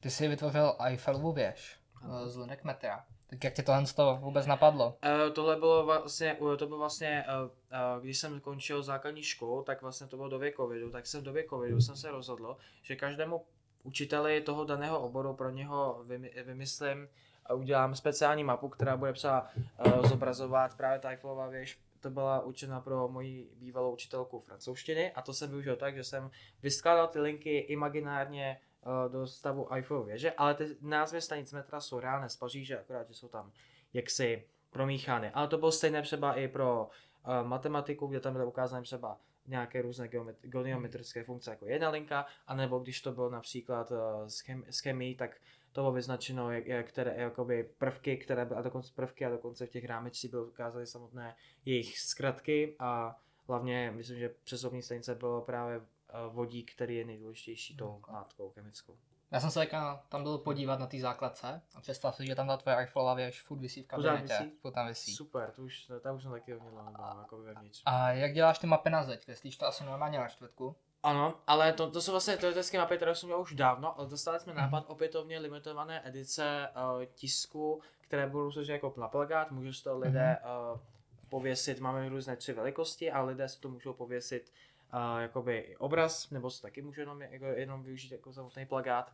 ty 0.00 0.10
jsi 0.10 0.28
vytvořil 0.28 0.76
Eiffelovu 0.80 1.32
věž 1.32 1.80
z 2.26 2.36
linek 2.36 2.64
metra. 2.64 3.06
Tak 3.30 3.44
jak 3.44 3.54
ti 3.54 3.62
tohle 3.62 3.86
z 3.86 3.94
toho 3.94 4.16
vůbec 4.16 4.46
napadlo? 4.46 4.86
Uh, 4.86 5.32
tohle 5.32 5.56
bylo 5.56 5.84
vlastně, 5.84 6.36
to 6.58 6.66
bylo 6.66 6.78
vlastně, 6.78 7.24
uh, 7.42 7.50
uh, 7.96 8.02
když 8.02 8.18
jsem 8.18 8.40
končil 8.40 8.82
základní 8.82 9.22
školu, 9.22 9.62
tak 9.62 9.82
vlastně 9.82 10.06
to 10.06 10.16
bylo 10.16 10.28
do 10.28 10.40
covidu, 10.56 10.90
tak 10.90 11.06
jsem 11.06 11.24
do 11.24 11.34
covidu 11.50 11.80
jsem 11.80 11.96
se 11.96 12.10
rozhodl, 12.10 12.56
že 12.82 12.96
každému 12.96 13.44
učiteli 13.82 14.40
toho 14.40 14.64
daného 14.64 15.00
oboru 15.00 15.34
pro 15.34 15.50
něho 15.50 16.04
vymyslím 16.44 17.08
a 17.46 17.54
udělám 17.54 17.94
speciální 17.94 18.44
mapu, 18.44 18.68
která 18.68 18.96
bude 18.96 19.12
třeba 19.12 19.50
uh, 19.86 20.08
zobrazovat 20.08 20.76
právě 20.76 20.98
ta 20.98 21.08
Eiffelová 21.08 21.48
věž. 21.48 21.78
To 22.00 22.10
byla 22.10 22.40
určena 22.40 22.80
pro 22.80 23.08
moji 23.08 23.50
bývalou 23.56 23.92
učitelku 23.92 24.40
francouzštiny 24.40 25.12
a 25.12 25.22
to 25.22 25.34
jsem 25.34 25.50
využil 25.50 25.76
tak, 25.76 25.96
že 25.96 26.04
jsem 26.04 26.30
vyskládal 26.62 27.08
ty 27.08 27.20
linky 27.20 27.58
imaginárně 27.58 28.60
do 29.08 29.26
stavu 29.26 29.74
Eiffelovy 29.74 30.06
věže, 30.06 30.32
ale 30.32 30.54
ty 30.54 30.76
názvy 30.80 31.20
stanic 31.20 31.52
metra 31.52 31.80
jsou 31.80 32.00
reálné 32.00 32.28
z 32.28 32.36
Paříže, 32.36 32.78
akorát, 32.78 33.08
že 33.08 33.14
jsou 33.14 33.28
tam 33.28 33.52
jaksi 33.92 34.44
promíchány. 34.70 35.30
Ale 35.30 35.48
to 35.48 35.58
bylo 35.58 35.72
stejné 35.72 36.02
třeba 36.02 36.34
i 36.34 36.48
pro 36.48 36.88
uh, 37.26 37.48
matematiku, 37.48 38.06
kde 38.06 38.20
tam 38.20 38.32
byly 38.32 38.44
ukázány 38.44 38.84
třeba 38.84 39.18
nějaké 39.46 39.82
různé 39.82 40.08
geometrické 40.42 41.24
funkce 41.24 41.50
jako 41.50 41.66
jedna 41.66 41.90
linka, 41.90 42.26
anebo 42.46 42.78
když 42.78 43.00
to 43.00 43.12
bylo 43.12 43.30
například 43.30 43.90
uh, 43.90 43.98
s, 44.26 44.42
s 44.70 44.80
chemií, 44.80 45.16
tak 45.16 45.36
to 45.72 45.80
bylo 45.80 45.92
vyznačeno, 45.92 46.52
jak, 46.52 46.66
jak 46.66 46.88
které 46.88 47.14
jakoby 47.16 47.70
prvky, 47.78 48.16
které 48.16 48.44
byly, 48.44 48.58
a 48.58 48.62
dokonce 48.62 48.92
prvky 48.94 49.26
a 49.26 49.30
dokonce 49.30 49.66
v 49.66 49.70
těch 49.70 49.84
rámečcích 49.84 50.30
byly 50.30 50.46
ukázaly 50.46 50.86
samotné 50.86 51.36
jejich 51.64 51.98
zkratky 51.98 52.76
a 52.78 53.20
hlavně 53.48 53.92
myslím, 53.96 54.18
že 54.18 54.34
přesobní 54.44 54.82
stanice 54.82 55.14
bylo 55.14 55.40
právě 55.40 55.76
eh, 55.76 55.82
vodík, 56.28 56.74
který 56.74 56.96
je 56.96 57.04
nejdůležitější 57.04 57.76
tou 57.76 58.02
látkou 58.08 58.50
chemickou. 58.50 58.96
Já 59.30 59.40
jsem 59.40 59.50
se 59.50 59.66
tam 60.08 60.22
byl 60.22 60.38
podívat 60.38 60.80
na 60.80 60.86
té 60.86 61.00
základce 61.00 61.62
a 61.74 61.80
představ 61.80 62.16
si, 62.16 62.26
že 62.26 62.34
tam 62.34 62.48
ta 62.48 62.56
tvoje 62.56 62.76
Eiffelová 62.76 63.14
věž 63.14 63.42
furt 63.42 63.58
vysí 63.58 63.82
v 63.82 63.86
kabinetě. 63.86 64.50
Furt 64.60 64.72
tam 64.72 64.86
vysí. 64.86 65.14
Super, 65.14 65.50
to 65.50 65.62
už, 65.62 65.92
tam 66.00 66.16
už 66.16 66.22
jsem 66.22 66.32
taky 66.32 66.52
hodně 66.52 66.70
dlouho 66.70 67.18
jako 67.20 67.38
vevnitř. 67.38 67.82
A 67.86 68.10
jak 68.10 68.32
děláš 68.32 68.58
ty 68.58 68.66
mapy 68.66 68.90
na 68.90 69.02
zeď? 69.02 69.24
Kreslíš 69.24 69.56
to 69.56 69.66
asi 69.66 69.84
normálně 69.84 70.18
na 70.18 70.28
čtvrtku? 70.28 70.76
Ano, 71.02 71.34
ale 71.46 71.72
to, 71.72 71.90
to 71.90 72.02
jsou 72.02 72.12
vlastně 72.12 72.36
teoretické 72.36 72.78
mapy, 72.78 72.96
které 72.96 73.14
jsem 73.14 73.28
měl 73.28 73.40
už 73.40 73.54
dávno, 73.54 73.98
ale 73.98 74.08
dostali 74.08 74.40
jsme 74.40 74.52
mm. 74.52 74.58
nápad 74.58 74.84
opětovně 74.86 75.38
limitované 75.38 76.08
edice 76.08 76.68
uh, 76.76 77.04
tisku, 77.04 77.82
které 78.00 78.26
budou 78.26 78.52
složit 78.52 78.72
jako 78.72 78.94
na 78.96 79.08
plagát, 79.08 79.50
můžou 79.50 79.72
si 79.72 79.84
to 79.84 79.98
lidé 79.98 80.38
uh, 80.72 80.80
pověsit, 81.28 81.80
máme 81.80 82.08
různé 82.08 82.36
tři 82.36 82.52
velikosti 82.52 83.12
a 83.12 83.22
lidé 83.22 83.48
si 83.48 83.60
to 83.60 83.68
můžou 83.68 83.92
pověsit 83.92 84.52
uh, 84.94 85.20
jakoby 85.20 85.76
obraz, 85.78 86.30
nebo 86.30 86.50
se 86.50 86.62
taky 86.62 86.82
můžou 86.82 87.00
jenom, 87.00 87.22
jako, 87.22 87.44
jenom 87.44 87.82
využít 87.82 88.12
jako 88.12 88.32
samotný 88.32 88.66
plagát. 88.66 89.12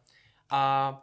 A 0.51 1.03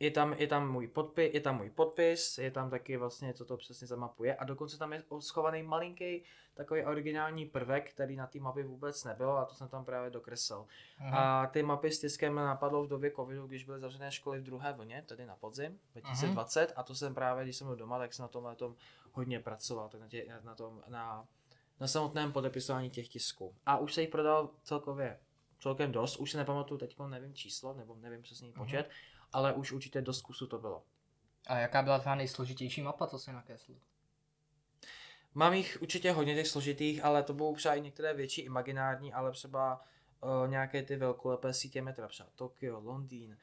je 0.00 0.10
tam, 0.10 0.32
je 0.32 0.46
tam 0.46 0.72
můj 0.72 0.88
podpis, 0.88 1.34
je 1.34 1.40
tam 1.40 1.56
můj 1.56 1.70
podpis, 1.70 2.38
je 2.38 2.50
tam 2.50 2.70
taky 2.70 2.96
vlastně, 2.96 3.34
co 3.34 3.44
to 3.44 3.56
přesně 3.56 3.86
za 3.86 3.96
mapu 3.96 4.24
je 4.24 4.36
a 4.36 4.44
dokonce 4.44 4.78
tam 4.78 4.92
je 4.92 5.02
schovaný 5.18 5.62
malinký 5.62 6.24
takový 6.54 6.84
originální 6.84 7.46
prvek, 7.46 7.90
který 7.90 8.16
na 8.16 8.26
té 8.26 8.38
mapě 8.38 8.64
vůbec 8.64 9.04
nebyl 9.04 9.30
a 9.30 9.44
to 9.44 9.54
jsem 9.54 9.68
tam 9.68 9.84
právě 9.84 10.10
dokreslil. 10.10 10.66
Aha. 10.98 11.42
A 11.42 11.46
ty 11.46 11.62
mapy 11.62 11.90
s 11.90 12.00
tiskem 12.00 12.34
napadlo 12.34 12.84
v 12.84 12.88
době 12.88 13.10
covidu, 13.10 13.46
když 13.46 13.64
byly 13.64 13.80
zavřené 13.80 14.12
školy 14.12 14.38
v 14.38 14.42
druhé 14.42 14.72
vlně, 14.72 15.04
tedy 15.06 15.26
na 15.26 15.36
podzim 15.36 15.78
2020 15.92 16.60
Aha. 16.60 16.72
a 16.76 16.82
to 16.82 16.94
jsem 16.94 17.14
právě, 17.14 17.44
když 17.44 17.56
jsem 17.56 17.66
byl 17.66 17.76
doma, 17.76 17.98
tak 17.98 18.14
jsem 18.14 18.22
na 18.22 18.28
tom, 18.28 18.44
na 18.44 18.54
tom 18.54 18.76
hodně 19.12 19.40
pracoval, 19.40 19.88
tak 19.88 20.00
na, 20.00 20.08
tě, 20.08 20.26
na 20.42 20.54
tom, 20.54 20.82
na, 20.88 21.26
na 21.80 21.86
samotném 21.86 22.32
podepisování 22.32 22.90
těch 22.90 23.08
tisků. 23.08 23.54
A 23.66 23.78
už 23.78 23.94
se 23.94 24.00
jich 24.00 24.10
prodal 24.10 24.50
celkově 24.62 25.18
celkem 25.60 25.92
dost, 25.92 26.16
už 26.16 26.30
se 26.30 26.38
nepamatuju 26.38 26.78
teď, 26.78 26.96
nevím 27.08 27.34
číslo, 27.34 27.74
nebo 27.74 27.94
nevím 27.94 28.22
přesný 28.22 28.52
počet, 28.52 28.86
uh-huh. 28.86 29.28
ale 29.32 29.52
už 29.52 29.72
určitě 29.72 30.00
dost 30.00 30.22
kusu 30.22 30.46
to 30.46 30.58
bylo. 30.58 30.84
A 31.46 31.58
jaká 31.58 31.82
byla 31.82 31.98
tvá 31.98 32.14
nejsložitější 32.14 32.82
mapa, 32.82 33.06
co 33.06 33.18
jsi 33.18 33.32
nakreslil? 33.32 33.78
Mám 35.34 35.54
jich 35.54 35.78
určitě 35.82 36.12
hodně 36.12 36.34
těch 36.34 36.48
složitých, 36.48 37.04
ale 37.04 37.22
to 37.22 37.34
budou 37.34 37.56
třeba 37.56 37.74
i 37.74 37.80
některé 37.80 38.14
větší 38.14 38.40
imaginární, 38.40 39.12
ale 39.12 39.32
třeba 39.32 39.84
uh, 40.20 40.50
nějaké 40.50 40.82
ty 40.82 40.96
velkolepé 40.96 41.54
sítě 41.54 41.82
metra, 41.82 42.08
třeba 42.08 42.28
Tokio, 42.36 42.80
Londýn, 42.80 43.38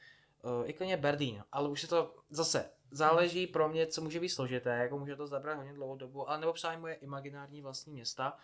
i 0.64 0.72
klidně 0.72 0.96
Berlín, 0.96 1.44
ale 1.52 1.68
už 1.68 1.80
se 1.80 1.88
to 1.88 2.14
zase 2.30 2.70
záleží 2.90 3.46
pro 3.46 3.68
mě, 3.68 3.86
co 3.86 4.00
může 4.00 4.20
být 4.20 4.28
složité, 4.28 4.70
jako 4.70 4.98
může 4.98 5.16
to 5.16 5.26
zabrat 5.26 5.56
hodně 5.56 5.72
dlouhou 5.72 5.96
dobu, 5.96 6.28
ale 6.28 6.40
nebo 6.40 6.52
třeba 6.52 6.76
moje 6.76 6.94
imaginární 6.94 7.62
vlastní 7.62 7.92
města, 7.92 8.36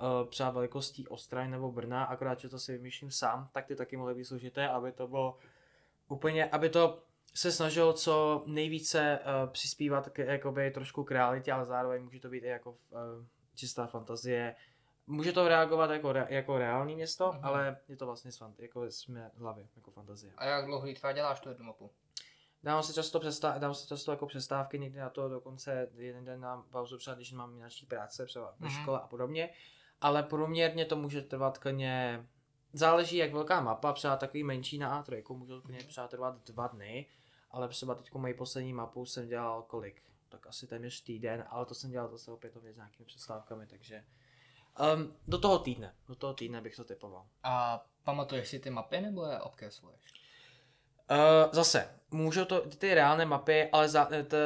uh, 0.00 0.28
třeba 0.28 0.50
velikostí 0.50 1.08
Ostraj 1.08 1.48
nebo 1.48 1.72
Brna, 1.72 2.04
akorát, 2.04 2.40
že 2.40 2.48
to 2.48 2.58
si 2.58 2.72
vymýšlím 2.72 3.10
sám, 3.10 3.48
tak 3.52 3.66
ty 3.66 3.76
taky 3.76 3.96
mohly 3.96 4.14
být 4.14 4.24
složité, 4.24 4.68
aby 4.68 4.92
to 4.92 5.08
bylo 5.08 5.38
úplně, 6.08 6.46
aby 6.46 6.68
to 6.68 7.02
se 7.34 7.52
snažil 7.52 7.92
co 7.92 8.42
nejvíce 8.46 9.18
uh, 9.18 9.50
přispívat 9.50 10.08
k 10.08 10.18
jakoby 10.18 10.70
trošku 10.70 11.04
k 11.04 11.10
realitě, 11.10 11.52
ale 11.52 11.64
zároveň 11.64 12.02
může 12.02 12.20
to 12.20 12.28
být 12.28 12.44
i 12.44 12.48
jako 12.48 12.70
uh, 12.70 12.98
čistá 13.54 13.86
fantazie. 13.86 14.54
Může 15.06 15.32
to 15.32 15.48
reagovat 15.48 15.90
jako, 15.90 16.12
re, 16.12 16.26
jako 16.30 16.58
reální 16.58 16.94
město, 16.94 17.30
mm-hmm. 17.30 17.40
ale 17.42 17.76
je 17.88 17.96
to 17.96 18.06
vlastně 18.06 18.32
svant, 18.32 18.60
jako 18.60 18.86
mé 19.08 19.30
hlavy, 19.36 19.68
jako 19.76 19.90
fantazie. 19.90 20.32
A 20.36 20.44
jak 20.44 20.66
dlouho 20.66 20.94
třeba 20.94 21.12
děláš 21.12 21.40
tu 21.40 21.48
jednu 21.48 21.64
mapu? 21.64 21.90
Dám 22.62 22.82
si 22.82 22.94
často, 22.94 23.20
přestá- 23.20 23.58
dám 23.58 23.74
si 23.74 23.88
často 23.88 24.10
jako 24.10 24.26
přestávky, 24.26 24.78
někdy 24.78 24.98
na 24.98 25.10
to 25.10 25.28
dokonce 25.28 25.88
jeden 25.94 26.24
den 26.24 26.40
na 26.40 26.64
pauzu, 26.70 26.98
třeba 26.98 27.16
když 27.16 27.32
mám 27.32 27.54
jináčí 27.54 27.86
práce, 27.86 28.26
třeba 28.26 28.54
ve 28.58 28.68
mm-hmm. 28.68 28.82
škole 28.82 29.00
a 29.00 29.06
podobně 29.06 29.50
ale 30.00 30.22
průměrně 30.22 30.84
to 30.84 30.96
může 30.96 31.22
trvat 31.22 31.58
klidně, 31.58 32.26
záleží 32.72 33.16
jak 33.16 33.32
velká 33.32 33.60
mapa, 33.60 33.92
třeba 33.92 34.16
takový 34.16 34.44
menší 34.44 34.78
na 34.78 35.02
A3, 35.02 35.36
může 35.36 35.52
to 35.52 35.62
klidně 35.62 35.84
třeba 35.84 36.08
trvat 36.08 36.46
dva 36.46 36.66
dny, 36.66 37.06
ale 37.50 37.68
třeba 37.68 37.94
teď 37.94 38.14
moji 38.14 38.34
poslední 38.34 38.72
mapu 38.72 39.06
jsem 39.06 39.28
dělal 39.28 39.62
kolik, 39.62 40.02
tak 40.28 40.46
asi 40.46 40.66
téměř 40.66 41.02
týden, 41.02 41.44
ale 41.48 41.66
to 41.66 41.74
jsem 41.74 41.90
dělal 41.90 42.08
zase 42.08 42.30
opětovně 42.30 42.72
s 42.72 42.76
nějakými 42.76 43.06
přestávkami, 43.06 43.66
takže 43.66 44.04
um, 44.80 45.14
do 45.28 45.38
toho 45.38 45.58
týdne, 45.58 45.94
do 46.08 46.14
toho 46.14 46.34
týdne 46.34 46.60
bych 46.60 46.76
to 46.76 46.84
typoval. 46.84 47.26
A 47.42 47.84
pamatuješ 48.04 48.48
si 48.48 48.58
ty 48.58 48.70
mapy 48.70 49.00
nebo 49.00 49.26
je 49.26 49.40
obkresluješ? 49.40 50.00
Uh, 51.10 51.52
zase, 51.52 51.90
můžou 52.10 52.44
to 52.44 52.60
ty 52.60 52.94
reálné 52.94 53.24
mapy, 53.24 53.70
ale 53.72 53.88
za, 53.88 54.04
to, 54.04 54.36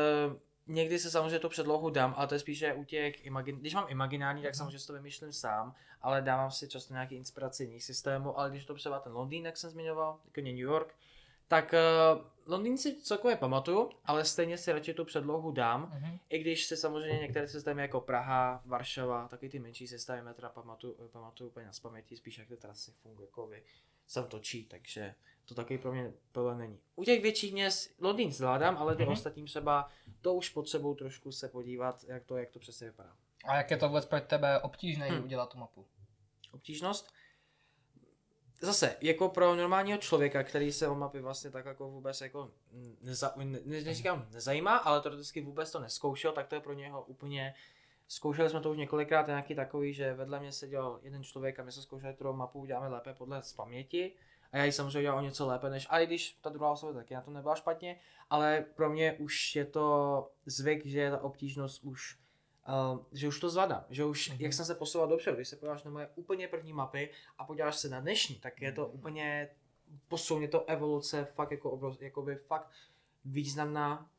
někdy 0.66 0.98
se 0.98 1.10
samozřejmě 1.10 1.38
tu 1.38 1.48
předlohu 1.48 1.90
dám, 1.90 2.14
ale 2.16 2.26
to 2.26 2.34
je 2.34 2.40
spíše 2.40 2.74
u 2.74 2.84
těch, 2.84 3.26
imagin... 3.26 3.56
když 3.56 3.74
mám 3.74 3.86
imaginární, 3.88 4.42
tak 4.42 4.52
mhm. 4.52 4.56
samozřejmě 4.56 4.86
to 4.86 4.92
vymýšlím 4.92 5.32
sám, 5.32 5.74
ale 6.02 6.22
dávám 6.22 6.50
si 6.50 6.68
často 6.68 6.94
nějaký 6.94 7.14
inspiraci 7.14 7.64
jiných 7.64 7.84
systémů, 7.84 8.38
ale 8.38 8.50
když 8.50 8.64
to 8.64 8.74
třeba 8.74 8.98
ten 8.98 9.12
Londýn, 9.12 9.46
jak 9.46 9.56
jsem 9.56 9.70
zmiňoval, 9.70 10.20
jako 10.24 10.40
New 10.40 10.58
York, 10.58 10.94
tak 11.50 11.74
uh, 11.74 12.22
Londýn 12.46 12.78
si 12.78 13.00
celkově 13.00 13.36
pamatuju, 13.36 13.90
ale 14.04 14.24
stejně 14.24 14.58
si 14.58 14.72
radši 14.72 14.94
tu 14.94 15.04
předlohu 15.04 15.52
dám, 15.52 15.92
uh-huh. 15.94 16.18
i 16.28 16.38
když 16.38 16.64
si 16.64 16.76
samozřejmě 16.76 17.18
některé 17.18 17.48
systémy 17.48 17.82
jako 17.82 18.00
Praha, 18.00 18.62
Varšava, 18.66 19.28
taky 19.28 19.48
ty 19.48 19.58
menší 19.58 19.86
systémy 19.86 20.22
metra 20.22 20.48
pamatuju, 20.48 21.08
pamatuju 21.12 21.50
úplně 21.50 21.66
na 21.66 21.72
paměti, 21.82 22.16
spíš 22.16 22.38
jak 22.38 22.48
ty 22.48 22.56
trasy 22.56 22.92
fungují, 22.92 23.26
jako 23.26 23.46
vy, 23.46 23.62
se 24.06 24.22
točí, 24.22 24.64
takže 24.64 25.14
to 25.44 25.54
taky 25.54 25.78
pro 25.78 25.92
mě 25.92 26.12
problém 26.32 26.58
není. 26.58 26.78
U 26.96 27.04
těch 27.04 27.22
větších 27.22 27.52
měst 27.52 27.90
Londýn 28.00 28.32
zvládám, 28.32 28.76
ale 28.76 28.96
ty 28.96 29.02
mm-hmm. 29.02 29.12
ostatní 29.12 29.44
třeba 29.44 29.90
to 30.20 30.34
už 30.34 30.48
potřebuju 30.48 30.94
trošku 30.94 31.32
se 31.32 31.48
podívat, 31.48 32.04
jak 32.08 32.24
to, 32.24 32.36
jak 32.36 32.50
to 32.50 32.58
přesně 32.58 32.86
vypadá. 32.86 33.16
A 33.44 33.56
jak 33.56 33.70
je 33.70 33.76
to 33.76 33.88
vůbec 33.88 34.06
pro 34.06 34.20
tebe 34.20 34.60
obtížné 34.60 35.08
hmm. 35.08 35.24
udělat 35.24 35.52
tu 35.52 35.58
mapu? 35.58 35.86
Obtížnost? 36.52 37.12
Zase, 38.60 38.96
jako 39.00 39.28
pro 39.28 39.54
normálního 39.54 39.98
člověka, 39.98 40.42
který 40.42 40.72
se 40.72 40.88
o 40.88 40.94
mapy 40.94 41.20
vlastně 41.20 41.50
tak 41.50 41.66
jako 41.66 41.90
vůbec 41.90 42.20
jako 42.20 42.50
neza, 43.00 43.32
ne, 43.36 43.44
ne, 43.44 43.80
neříkám 43.80 44.26
nezajímá, 44.30 44.76
ale 44.76 45.00
to 45.00 45.10
vždycky 45.10 45.40
vůbec 45.40 45.70
to 45.72 45.80
neskoušel, 45.80 46.32
tak 46.32 46.46
to 46.46 46.54
je 46.54 46.60
pro 46.60 46.72
něho 46.72 47.02
úplně 47.02 47.54
Zkoušeli 48.12 48.50
jsme 48.50 48.60
to 48.60 48.70
už 48.70 48.76
několikrát, 48.76 49.26
nějaký 49.26 49.54
takový, 49.54 49.94
že 49.94 50.14
vedle 50.14 50.40
mě 50.40 50.52
seděl 50.52 51.00
jeden 51.02 51.24
člověk 51.24 51.60
a 51.60 51.62
my 51.62 51.72
jsme 51.72 51.82
zkoušeli, 51.82 52.14
kterou 52.14 52.32
mapu 52.32 52.60
uděláme 52.60 52.88
lépe 52.88 53.14
podle 53.14 53.42
z 53.42 53.52
paměti. 53.52 54.12
A 54.52 54.56
já 54.56 54.64
ji 54.64 54.72
samozřejmě 54.72 55.02
dělal 55.02 55.18
o 55.18 55.22
něco 55.22 55.46
lépe 55.46 55.70
než, 55.70 55.86
a 55.90 55.98
i 55.98 56.06
když 56.06 56.38
ta 56.40 56.50
druhá 56.50 56.70
osoba 56.70 56.92
taky 56.92 57.14
na 57.14 57.20
to 57.20 57.30
nebyla 57.30 57.54
špatně, 57.54 58.00
ale 58.30 58.64
pro 58.74 58.90
mě 58.90 59.12
už 59.12 59.56
je 59.56 59.64
to 59.64 60.30
zvyk, 60.46 60.86
že 60.86 61.10
ta 61.10 61.22
obtížnost 61.22 61.84
už, 61.84 62.18
uh, 62.68 63.04
že 63.12 63.28
už 63.28 63.40
to 63.40 63.50
zvládám, 63.50 63.84
že 63.90 64.04
už, 64.04 64.30
mm-hmm. 64.30 64.40
jak 64.40 64.52
jsem 64.52 64.64
se 64.64 64.74
posouval 64.74 65.08
dopředu, 65.08 65.36
když 65.36 65.48
se 65.48 65.56
podíváš 65.56 65.82
na 65.82 65.90
moje 65.90 66.08
úplně 66.14 66.48
první 66.48 66.72
mapy 66.72 67.10
a 67.38 67.44
podíváš 67.44 67.76
se 67.76 67.88
na 67.88 68.00
dnešní, 68.00 68.34
tak 68.34 68.62
je 68.62 68.72
to 68.72 68.86
úplně, 68.86 69.48
posun, 70.08 70.42
je 70.42 70.48
to 70.48 70.64
evoluce, 70.64 71.24
fakt 71.24 71.50
jako 71.50 71.70
obrov, 71.70 72.02
jakoby 72.02 72.36
fakt 72.36 72.70
významná 73.24 74.10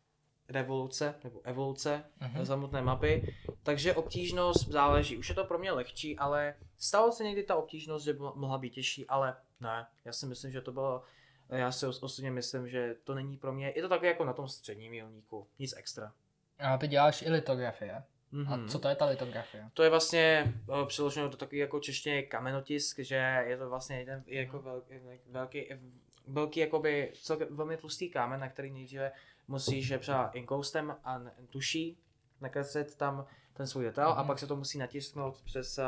revoluce 0.50 1.16
nebo 1.24 1.42
evoluce 1.44 2.04
uh-huh. 2.22 2.44
samotné 2.44 2.82
mapy, 2.82 3.36
takže 3.64 3.94
obtížnost 3.94 4.68
záleží. 4.68 5.18
Už 5.18 5.30
je 5.30 5.36
to 5.36 5.46
pro 5.46 5.60
mě 5.60 5.72
lehčí, 5.72 6.18
ale 6.18 6.56
stalo 6.78 7.12
se 7.12 7.24
někdy 7.24 7.44
ta 7.44 7.56
obtížnost, 7.56 8.06
že 8.06 8.14
mohla 8.14 8.58
být 8.58 8.74
těžší, 8.74 9.08
ale 9.08 9.36
ne, 9.60 9.88
já 10.06 10.14
si 10.14 10.26
myslím, 10.26 10.52
že 10.52 10.62
to 10.62 10.72
bylo, 10.72 11.04
já 11.50 11.72
si 11.72 11.86
osobně 11.86 12.32
myslím, 12.32 12.70
že 12.70 12.96
to 13.04 13.16
není 13.16 13.38
pro 13.38 13.54
mě, 13.54 13.74
je 13.76 13.82
to 13.82 13.90
takové 13.90 14.08
jako 14.08 14.26
na 14.26 14.34
tom 14.34 14.48
středním 14.48 14.92
milníku, 14.92 15.48
nic 15.60 15.74
extra. 15.78 16.14
A 16.60 16.78
ty 16.78 16.88
děláš 16.88 17.22
i 17.22 17.30
litografie. 17.30 18.04
Mm-hmm. 18.34 18.54
A 18.54 18.56
mhm. 18.56 18.68
co 18.68 18.80
to 18.80 18.88
je 18.88 18.96
ta 18.96 19.06
litografie? 19.06 19.70
To 19.74 19.84
je 19.84 19.90
vlastně 19.90 20.54
uh, 20.68 20.88
přiloženo 20.88 21.30
do 21.30 21.38
takový 21.38 21.58
jako 21.58 21.80
češtině 21.80 22.24
kamenotisk, 22.24 23.00
že 23.00 23.44
je 23.48 23.58
to 23.58 23.70
vlastně 23.70 24.00
jeden 24.00 24.24
jako 24.28 24.58
mhm. 24.58 24.66
velký, 24.66 24.94
velký, 25.32 25.66
velký 26.28 26.60
jakoby 26.60 27.14
celkem 27.22 27.48
velmi 27.52 27.78
tlustý 27.78 28.10
kámen, 28.10 28.40
na 28.40 28.50
který 28.50 28.72
nejdříve 28.72 29.12
musíš 29.48 29.94
třeba 30.00 30.30
inkoustem 30.30 30.96
a 31.04 31.22
tuší 31.50 31.98
nakreslit 32.42 32.96
tam 32.96 33.26
ten 33.54 33.68
svůj 33.68 33.84
detail 33.84 34.10
mm-hmm. 34.10 34.18
a 34.18 34.22
mhm. 34.22 34.28
pak 34.28 34.40
se 34.40 34.48
to 34.48 34.56
musí 34.56 34.78
natisknout 34.78 35.42
přes 35.42 35.78
uh, 35.78 35.86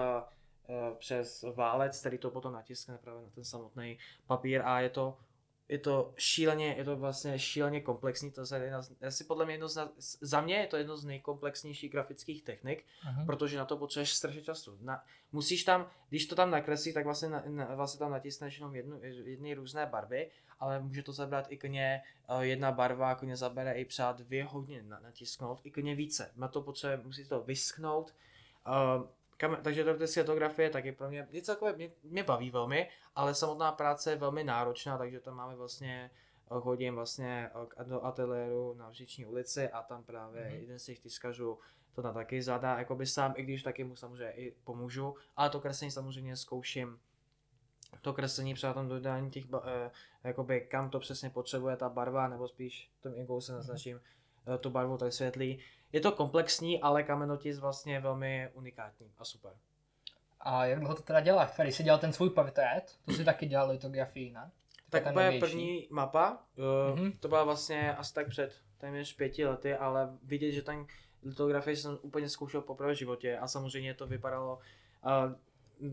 přes 0.97 1.45
válec, 1.55 1.99
který 1.99 2.17
to 2.17 2.31
potom 2.31 2.53
natiskne 2.53 2.97
právě 2.97 3.21
na 3.21 3.29
ten 3.29 3.45
samotný 3.45 3.97
papír 4.27 4.61
a 4.65 4.79
je 4.79 4.89
to 4.89 5.17
je 5.69 5.79
to 5.79 6.13
šíleně, 6.17 6.75
je 6.77 6.83
to 6.83 6.95
vlastně 6.95 7.39
šíleně 7.39 7.81
komplexní, 7.81 8.31
to 8.31 8.41
je 8.55 8.63
jedna 8.63 8.81
asi 9.07 9.23
podle 9.23 9.45
mě 9.45 9.53
jedno 9.53 9.69
z, 9.69 9.91
za 10.21 10.41
mě 10.41 10.55
je 10.55 10.67
to 10.67 10.77
jedno 10.77 10.97
z 10.97 11.05
nejkomplexnějších 11.05 11.91
grafických 11.91 12.43
technik, 12.43 12.85
uh-huh. 12.85 13.25
protože 13.25 13.57
na 13.57 13.65
to 13.65 13.77
potřebuješ 13.77 14.13
strašně 14.13 14.41
času. 14.41 14.77
Na, 14.81 15.03
musíš 15.31 15.63
tam, 15.63 15.89
když 16.09 16.25
to 16.25 16.35
tam 16.35 16.51
nakreslí, 16.51 16.93
tak 16.93 17.05
vlastně, 17.05 17.29
na, 17.29 17.43
na, 17.47 17.75
vlastně 17.75 17.99
tam 17.99 18.11
natisneš 18.11 18.59
jenom 18.59 18.75
jednu, 18.75 18.99
jedny 19.03 19.53
různé 19.53 19.85
barvy, 19.85 20.31
ale 20.59 20.79
může 20.79 21.03
to 21.03 21.13
zabrat 21.13 21.51
i 21.51 21.57
klidně 21.57 22.01
uh, 22.29 22.41
jedna 22.41 22.71
barva, 22.71 23.15
klidně 23.15 23.37
zabere 23.37 23.73
i 23.73 23.85
třeba 23.85 24.11
dvě 24.11 24.43
hodiny 24.43 24.83
na, 24.83 24.99
natisknout, 24.99 25.59
i 25.63 25.71
klidně 25.71 25.95
více. 25.95 26.31
Na 26.35 26.47
to 26.47 26.61
potřebuje, 26.61 26.97
musí 27.03 27.27
to 27.27 27.43
vyschnout, 27.43 28.15
uh, 28.67 29.07
kam, 29.37 29.57
takže 29.63 29.83
to 29.83 30.07
fotografie 30.07 30.69
taky 30.69 30.91
pro 30.91 31.09
mě, 31.09 31.27
je 31.31 31.41
celkově, 31.41 31.75
mě, 31.75 31.91
mě 32.03 32.23
baví 32.23 32.51
velmi, 32.51 32.89
ale 33.15 33.35
samotná 33.35 33.71
práce 33.71 34.11
je 34.11 34.15
velmi 34.15 34.43
náročná, 34.43 34.97
takže 34.97 35.19
tam 35.19 35.35
máme 35.35 35.55
vlastně 35.55 36.11
chodím 36.61 36.95
vlastně 36.95 37.49
do 37.83 38.05
ateliéru 38.05 38.73
na 38.73 38.89
Vřiční 38.89 39.25
ulici 39.25 39.69
a 39.69 39.83
tam 39.83 40.03
právě 40.03 40.43
mm-hmm. 40.43 40.61
jeden 40.61 40.79
z 40.79 40.85
těch 40.85 40.99
tiskařů 40.99 41.59
to 41.95 42.01
na 42.01 42.13
taky 42.13 42.41
zadá, 42.41 42.79
jakoby 42.79 43.05
sám, 43.05 43.33
i 43.37 43.43
když 43.43 43.63
taky 43.63 43.83
mu 43.83 43.95
samozřejmě 43.95 44.31
i 44.31 44.55
pomůžu, 44.63 45.15
ale 45.35 45.49
to 45.49 45.59
kreslení 45.59 45.91
samozřejmě 45.91 46.37
zkouším 46.37 46.99
to 48.01 48.13
kreslení 48.13 48.53
třeba 48.53 48.73
tam 48.73 48.89
dodání 48.89 49.31
těch, 49.31 49.45
eh, 49.63 49.91
jakoby 50.23 50.61
kam 50.61 50.89
to 50.89 50.99
přesně 50.99 51.29
potřebuje 51.29 51.77
ta 51.77 51.89
barva, 51.89 52.27
nebo 52.27 52.47
spíš 52.47 52.91
tom 53.01 53.15
inkou 53.15 53.41
se 53.41 53.53
naznačím 53.53 54.01
eh, 54.55 54.57
tu 54.57 54.69
barvu, 54.69 54.97
tak 54.97 55.13
světlý. 55.13 55.59
Je 55.91 56.01
to 56.01 56.11
komplexní, 56.11 56.81
ale 56.81 57.03
kamenotis 57.03 57.59
vlastně 57.59 57.99
velmi 57.99 58.49
unikátní 58.53 59.13
a 59.17 59.25
super. 59.25 59.53
A 60.43 60.65
jak 60.65 60.79
dlouho 60.79 60.95
to 60.95 61.01
teda 61.01 61.19
děláš? 61.19 61.49
Když 61.61 61.75
jsi 61.75 61.83
dělal 61.83 61.99
ten 61.99 62.13
svůj 62.13 62.29
portrét, 62.29 62.83
to 63.05 63.13
si 63.13 63.25
taky 63.25 63.45
dělal 63.45 63.69
litografii, 63.69 64.31
ne? 64.31 64.51
Tak 64.89 65.13
to 65.13 65.19
je 65.19 65.39
první 65.39 65.87
mapa, 65.91 66.37
uh, 66.57 66.97
mm-hmm. 66.97 67.17
to 67.19 67.27
byla 67.27 67.43
vlastně 67.43 67.95
asi 67.95 68.13
tak 68.13 68.29
před 68.29 68.53
téměř 68.77 69.15
pěti 69.15 69.45
lety, 69.45 69.75
ale 69.75 70.09
vidět, 70.23 70.51
že 70.51 70.61
ten 70.61 70.85
litografii 71.23 71.77
jsem 71.77 71.97
úplně 72.01 72.29
zkoušel 72.29 72.61
poprvé 72.61 72.93
v 72.93 72.97
životě 72.97 73.37
a 73.37 73.47
samozřejmě 73.47 73.93
to 73.93 74.07
vypadalo, 74.07 74.59
uh, 75.05 75.33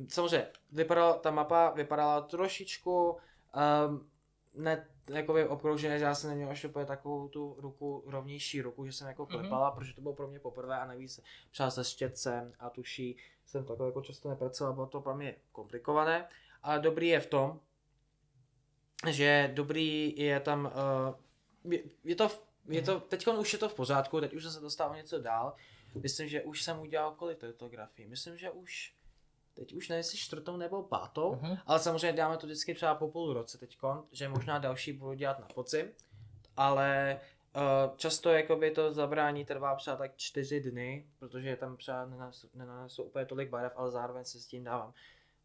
samozřejmě 0.08 0.46
vypadala, 0.72 1.12
ta 1.12 1.30
mapa 1.30 1.70
vypadala 1.70 2.20
trošičku 2.20 3.10
um, 3.10 4.10
ne 4.54 4.86
jakoby 5.16 5.48
obkroužené, 5.48 5.98
že 5.98 6.04
já 6.04 6.14
jsem 6.14 6.30
neměl 6.30 6.50
ještě 6.50 6.68
úplně 6.68 6.86
takovou 6.86 7.28
tu 7.28 7.56
ruku, 7.58 8.04
rovnější 8.06 8.62
ruku, 8.62 8.86
že 8.86 8.92
jsem 8.92 9.08
jako 9.08 9.22
mhm. 9.22 9.30
klepala, 9.30 9.70
mm-hmm. 9.70 9.74
protože 9.78 9.94
to 9.94 10.00
bylo 10.00 10.14
pro 10.14 10.28
mě 10.28 10.38
poprvé 10.38 10.78
a 10.78 10.86
navíc 10.86 11.20
třeba 11.50 11.70
se 11.70 11.84
štětcem 11.84 12.52
a 12.58 12.70
tuší 12.70 13.16
jsem 13.46 13.64
takhle 13.64 13.86
jako 13.86 14.02
často 14.02 14.28
nepracoval, 14.28 14.72
bylo 14.72 14.86
to 14.86 15.00
pro 15.00 15.14
mě 15.14 15.34
komplikované, 15.52 16.28
ale 16.62 16.80
dobrý 16.80 17.08
je 17.08 17.20
v 17.20 17.26
tom, 17.26 17.60
že 19.10 19.50
dobrý 19.54 20.14
je 20.16 20.40
tam, 20.40 20.72
uh, 21.64 21.72
je, 21.72 21.82
je 22.04 22.16
to, 22.16 22.30
je 22.68 22.82
to, 22.82 23.00
teď 23.00 23.26
už 23.26 23.52
je 23.52 23.58
to 23.58 23.68
v 23.68 23.74
pořádku, 23.74 24.20
teď 24.20 24.34
už 24.34 24.42
jsem 24.42 24.52
se 24.52 24.60
dostal 24.60 24.96
něco 24.96 25.18
dál, 25.18 25.54
myslím, 25.94 26.28
že 26.28 26.42
už 26.42 26.62
jsem 26.62 26.80
udělal 26.80 27.14
kolik 27.14 27.42
litografii, 27.42 28.08
myslím, 28.08 28.36
že 28.36 28.50
už 28.50 28.94
teď 29.54 29.72
už 29.72 29.88
nevím, 29.88 29.98
jestli 29.98 30.18
čtvrtou 30.18 30.56
nebo 30.56 30.82
pátou, 30.82 31.34
uh-huh. 31.34 31.58
ale 31.66 31.78
samozřejmě 31.78 32.12
dáme 32.12 32.36
to 32.36 32.46
vždycky 32.46 32.74
třeba 32.74 32.94
po 32.94 33.08
půl 33.08 33.32
roce 33.32 33.58
teď, 33.58 33.78
že 34.12 34.28
možná 34.28 34.58
další 34.58 34.92
budu 34.92 35.12
dělat 35.12 35.38
na 35.38 35.46
podzim, 35.54 35.86
ale 36.56 37.20
uh, 37.56 37.96
často 37.96 38.30
jakoby 38.30 38.70
to 38.70 38.92
zabrání 38.92 39.44
trvá 39.44 39.76
třeba 39.76 39.96
tak 39.96 40.16
čtyři 40.16 40.60
dny, 40.60 41.06
protože 41.18 41.56
tam 41.56 41.76
třeba 41.76 42.10
nenanesu 42.54 43.02
úplně 43.02 43.26
tolik 43.26 43.50
barev, 43.50 43.72
ale 43.76 43.90
zároveň 43.90 44.24
se 44.24 44.40
s 44.40 44.46
tím 44.46 44.64
dávám 44.64 44.92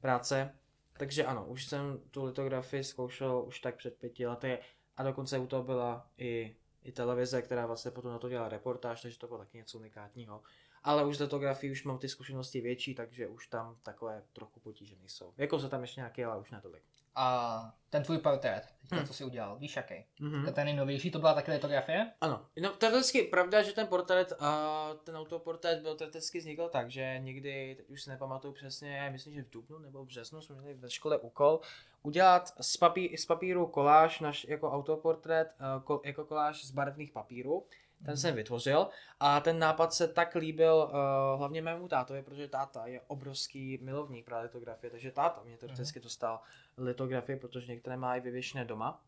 práce. 0.01 0.55
Takže 0.97 1.25
ano, 1.25 1.45
už 1.45 1.65
jsem 1.65 1.99
tu 2.11 2.25
litografii 2.25 2.83
zkoušel 2.83 3.43
už 3.47 3.59
tak 3.59 3.75
před 3.75 3.97
pěti 3.97 4.27
lety 4.27 4.59
a 4.97 5.03
dokonce 5.03 5.39
u 5.39 5.47
toho 5.47 5.63
byla 5.63 6.07
i, 6.17 6.55
i 6.83 6.91
televize, 6.91 7.41
která 7.41 7.65
vlastně 7.65 7.91
potom 7.91 8.11
na 8.11 8.19
to 8.19 8.29
dělala 8.29 8.49
reportáž, 8.49 9.01
takže 9.01 9.19
to 9.19 9.27
bylo 9.27 9.39
taky 9.39 9.57
něco 9.57 9.77
unikátního 9.77 10.41
ale 10.85 11.05
už 11.05 11.17
z 11.17 11.21
litografii 11.21 11.71
už 11.71 11.83
mám 11.83 11.97
ty 11.97 12.09
zkušenosti 12.09 12.61
větší, 12.61 12.95
takže 12.95 13.27
už 13.27 13.47
tam 13.47 13.77
takové 13.83 14.23
trochu 14.33 14.59
potíže 14.59 14.95
nejsou. 14.95 15.33
Jako 15.37 15.59
se 15.59 15.69
tam 15.69 15.81
ještě 15.81 15.99
nějaké, 15.99 16.25
ale 16.25 16.39
už 16.39 16.51
ne 16.51 16.61
tolik. 16.61 16.83
A 17.15 17.75
ten 17.89 18.03
tvůj 18.03 18.17
portrét, 18.17 18.61
teďka, 18.81 18.95
hmm. 18.95 19.05
co 19.05 19.13
jsi 19.13 19.23
udělal, 19.23 19.57
víš 19.57 19.75
jaký? 19.75 20.05
Mm-hmm. 20.21 20.53
Ten 20.53 20.65
nejnovější, 20.65 21.11
to 21.11 21.19
byla 21.19 21.33
taky 21.33 21.51
litografie? 21.51 22.11
Ano, 22.21 22.45
no 22.61 22.69
to 22.75 22.85
je 22.85 22.91
vždycky 22.91 23.23
pravda, 23.23 23.61
že 23.61 23.73
ten 23.73 23.87
portrét, 23.87 24.31
uh, 24.31 24.97
ten 25.03 25.17
autoportrét 25.17 25.81
byl 25.81 25.95
teoreticky 25.95 26.39
vznikl 26.39 26.69
tak, 26.69 26.91
že 26.91 27.19
někdy, 27.19 27.75
teď 27.77 27.89
už 27.89 28.03
si 28.03 28.09
nepamatuju 28.09 28.53
přesně, 28.53 29.09
myslím, 29.11 29.33
že 29.33 29.43
v 29.43 29.49
Dubnu 29.49 29.79
nebo 29.79 30.03
v 30.03 30.07
březnu 30.07 30.41
jsme 30.41 30.55
měli 30.55 30.73
ve 30.73 30.89
škole 30.89 31.17
úkol 31.17 31.59
udělat 32.03 32.53
z, 32.61 32.77
papí, 32.77 33.17
z 33.17 33.25
papíru 33.25 33.67
koláž 33.67 34.19
naš, 34.19 34.45
jako 34.49 34.71
autoportrét, 34.71 35.47
uh, 35.47 35.83
kol, 35.83 36.01
jako 36.05 36.25
koláž 36.25 36.65
z 36.65 36.71
barevných 36.71 37.11
papírů 37.11 37.67
ten 38.05 38.17
jsem 38.17 38.35
vytvořil 38.35 38.87
a 39.19 39.39
ten 39.39 39.59
nápad 39.59 39.93
se 39.93 40.07
tak 40.07 40.35
líbil 40.35 40.75
uh, 40.75 41.39
hlavně 41.39 41.61
mému 41.61 41.87
tátovi, 41.87 42.23
protože 42.23 42.47
táta 42.47 42.87
je 42.87 43.01
obrovský 43.07 43.79
milovník 43.81 44.25
právě 44.25 44.43
litografie, 44.43 44.91
takže 44.91 45.11
táta 45.11 45.43
mě 45.43 45.57
to 45.57 45.65
mhm. 45.65 45.73
vždycky 45.73 45.99
dostal 45.99 46.39
litografie, 46.77 47.37
protože 47.37 47.71
některé 47.71 47.97
má 47.97 48.15
i 48.15 48.21
vyvěšené 48.21 48.65
doma, 48.65 49.03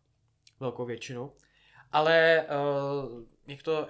velkou 0.60 0.86
většinu. 0.86 1.34
Ale 1.92 2.46
uh, 2.50 3.24
jak 3.48 3.64
to, 3.64 3.82
uh, 3.82 3.88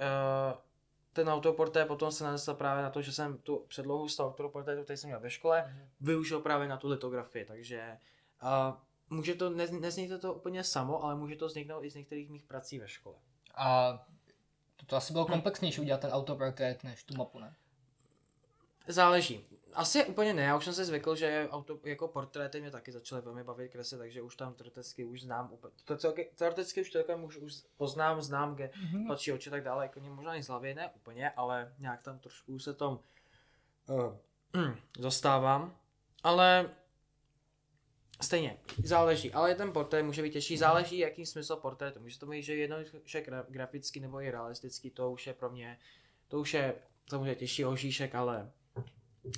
ten 1.13 1.29
autoporté 1.29 1.85
potom 1.85 2.11
se 2.11 2.23
nanesl 2.23 2.53
právě 2.53 2.83
na 2.83 2.89
to, 2.89 3.01
že 3.01 3.11
jsem 3.11 3.37
tu 3.37 3.65
předlohu 3.67 4.07
z 4.07 4.15
toho 4.15 4.29
autoportrétu, 4.29 4.83
který 4.83 4.97
jsem 4.97 5.09
měl 5.09 5.19
ve 5.19 5.29
škole, 5.29 5.73
mm. 5.73 5.89
využil 6.01 6.39
právě 6.39 6.67
na 6.67 6.77
tu 6.77 6.87
litografii, 6.87 7.45
takže 7.45 7.97
uh, 8.43 8.75
může 9.09 9.35
to, 9.35 9.49
ne, 9.49 9.67
nezní 9.67 10.07
to, 10.07 10.19
to 10.19 10.33
úplně 10.33 10.63
samo, 10.63 11.03
ale 11.03 11.15
může 11.15 11.35
to 11.35 11.45
vzniknout 11.45 11.83
i 11.83 11.89
z 11.89 11.95
některých 11.95 12.29
mých 12.29 12.45
prací 12.45 12.79
ve 12.79 12.87
škole. 12.87 13.15
A 13.55 13.99
to, 14.87 14.95
asi 14.95 15.13
bylo 15.13 15.25
komplexnější 15.25 15.81
udělat 15.81 16.01
ten 16.01 16.11
autoportrét 16.11 16.83
než 16.83 17.03
tu 17.03 17.17
mapu, 17.17 17.39
ne? 17.39 17.55
Záleží. 18.87 19.45
Asi 19.73 20.05
úplně 20.05 20.33
ne, 20.33 20.41
já 20.41 20.57
už 20.57 20.65
jsem 20.65 20.73
se 20.73 20.85
zvykl, 20.85 21.15
že 21.15 21.47
auto, 21.51 21.79
jako 21.83 22.07
portréty 22.07 22.61
mě 22.61 22.71
taky 22.71 22.91
začaly 22.91 23.21
velmi 23.21 23.43
bavit 23.43 23.71
kresy, 23.71 23.97
takže 23.97 24.21
už 24.21 24.35
tam 24.35 24.53
teoreticky 24.53 25.05
už 25.05 25.21
znám 25.21 25.49
úplně, 25.53 25.73
to 25.85 25.97
celky, 25.97 26.29
teoreticky 26.35 26.81
už 26.81 26.91
celkem 26.91 27.23
už, 27.23 27.37
už 27.37 27.53
poznám, 27.77 28.21
znám, 28.21 28.55
kde 28.55 28.65
mm-hmm. 28.67 29.07
patří 29.07 29.31
oči 29.31 29.49
tak 29.49 29.63
dále, 29.63 29.85
jako 29.85 29.99
možná 29.99 30.35
i 30.35 30.43
z 30.43 30.47
hlavy, 30.47 30.73
ne 30.73 30.89
úplně, 30.95 31.29
ale 31.29 31.73
nějak 31.79 32.03
tam 32.03 32.19
trošku 32.19 32.59
se 32.59 32.73
tom 32.73 32.99
uh, 33.87 34.13
dostávám, 34.99 35.75
ale 36.23 36.69
Stejně, 38.21 38.57
záleží, 38.83 39.33
ale 39.33 39.55
ten 39.55 39.71
portrét 39.71 40.05
může 40.05 40.21
být 40.21 40.33
těžší, 40.33 40.57
záleží 40.57 40.97
jaký 40.97 41.25
smysl 41.25 41.55
portrétu. 41.55 41.99
Může 41.99 42.19
to 42.19 42.25
být, 42.25 42.43
že 42.43 42.55
jednoduše 42.55 43.23
grafický 43.49 43.99
nebo 43.99 44.21
i 44.21 44.31
realistický, 44.31 44.91
to 44.91 45.11
už 45.11 45.27
je 45.27 45.33
pro 45.33 45.49
mě, 45.49 45.77
to 46.27 46.39
už 46.39 46.53
je 46.53 46.75
samozřejmě 47.09 47.35
těžší 47.35 47.65
ožíšek, 47.65 48.15
ale 48.15 48.51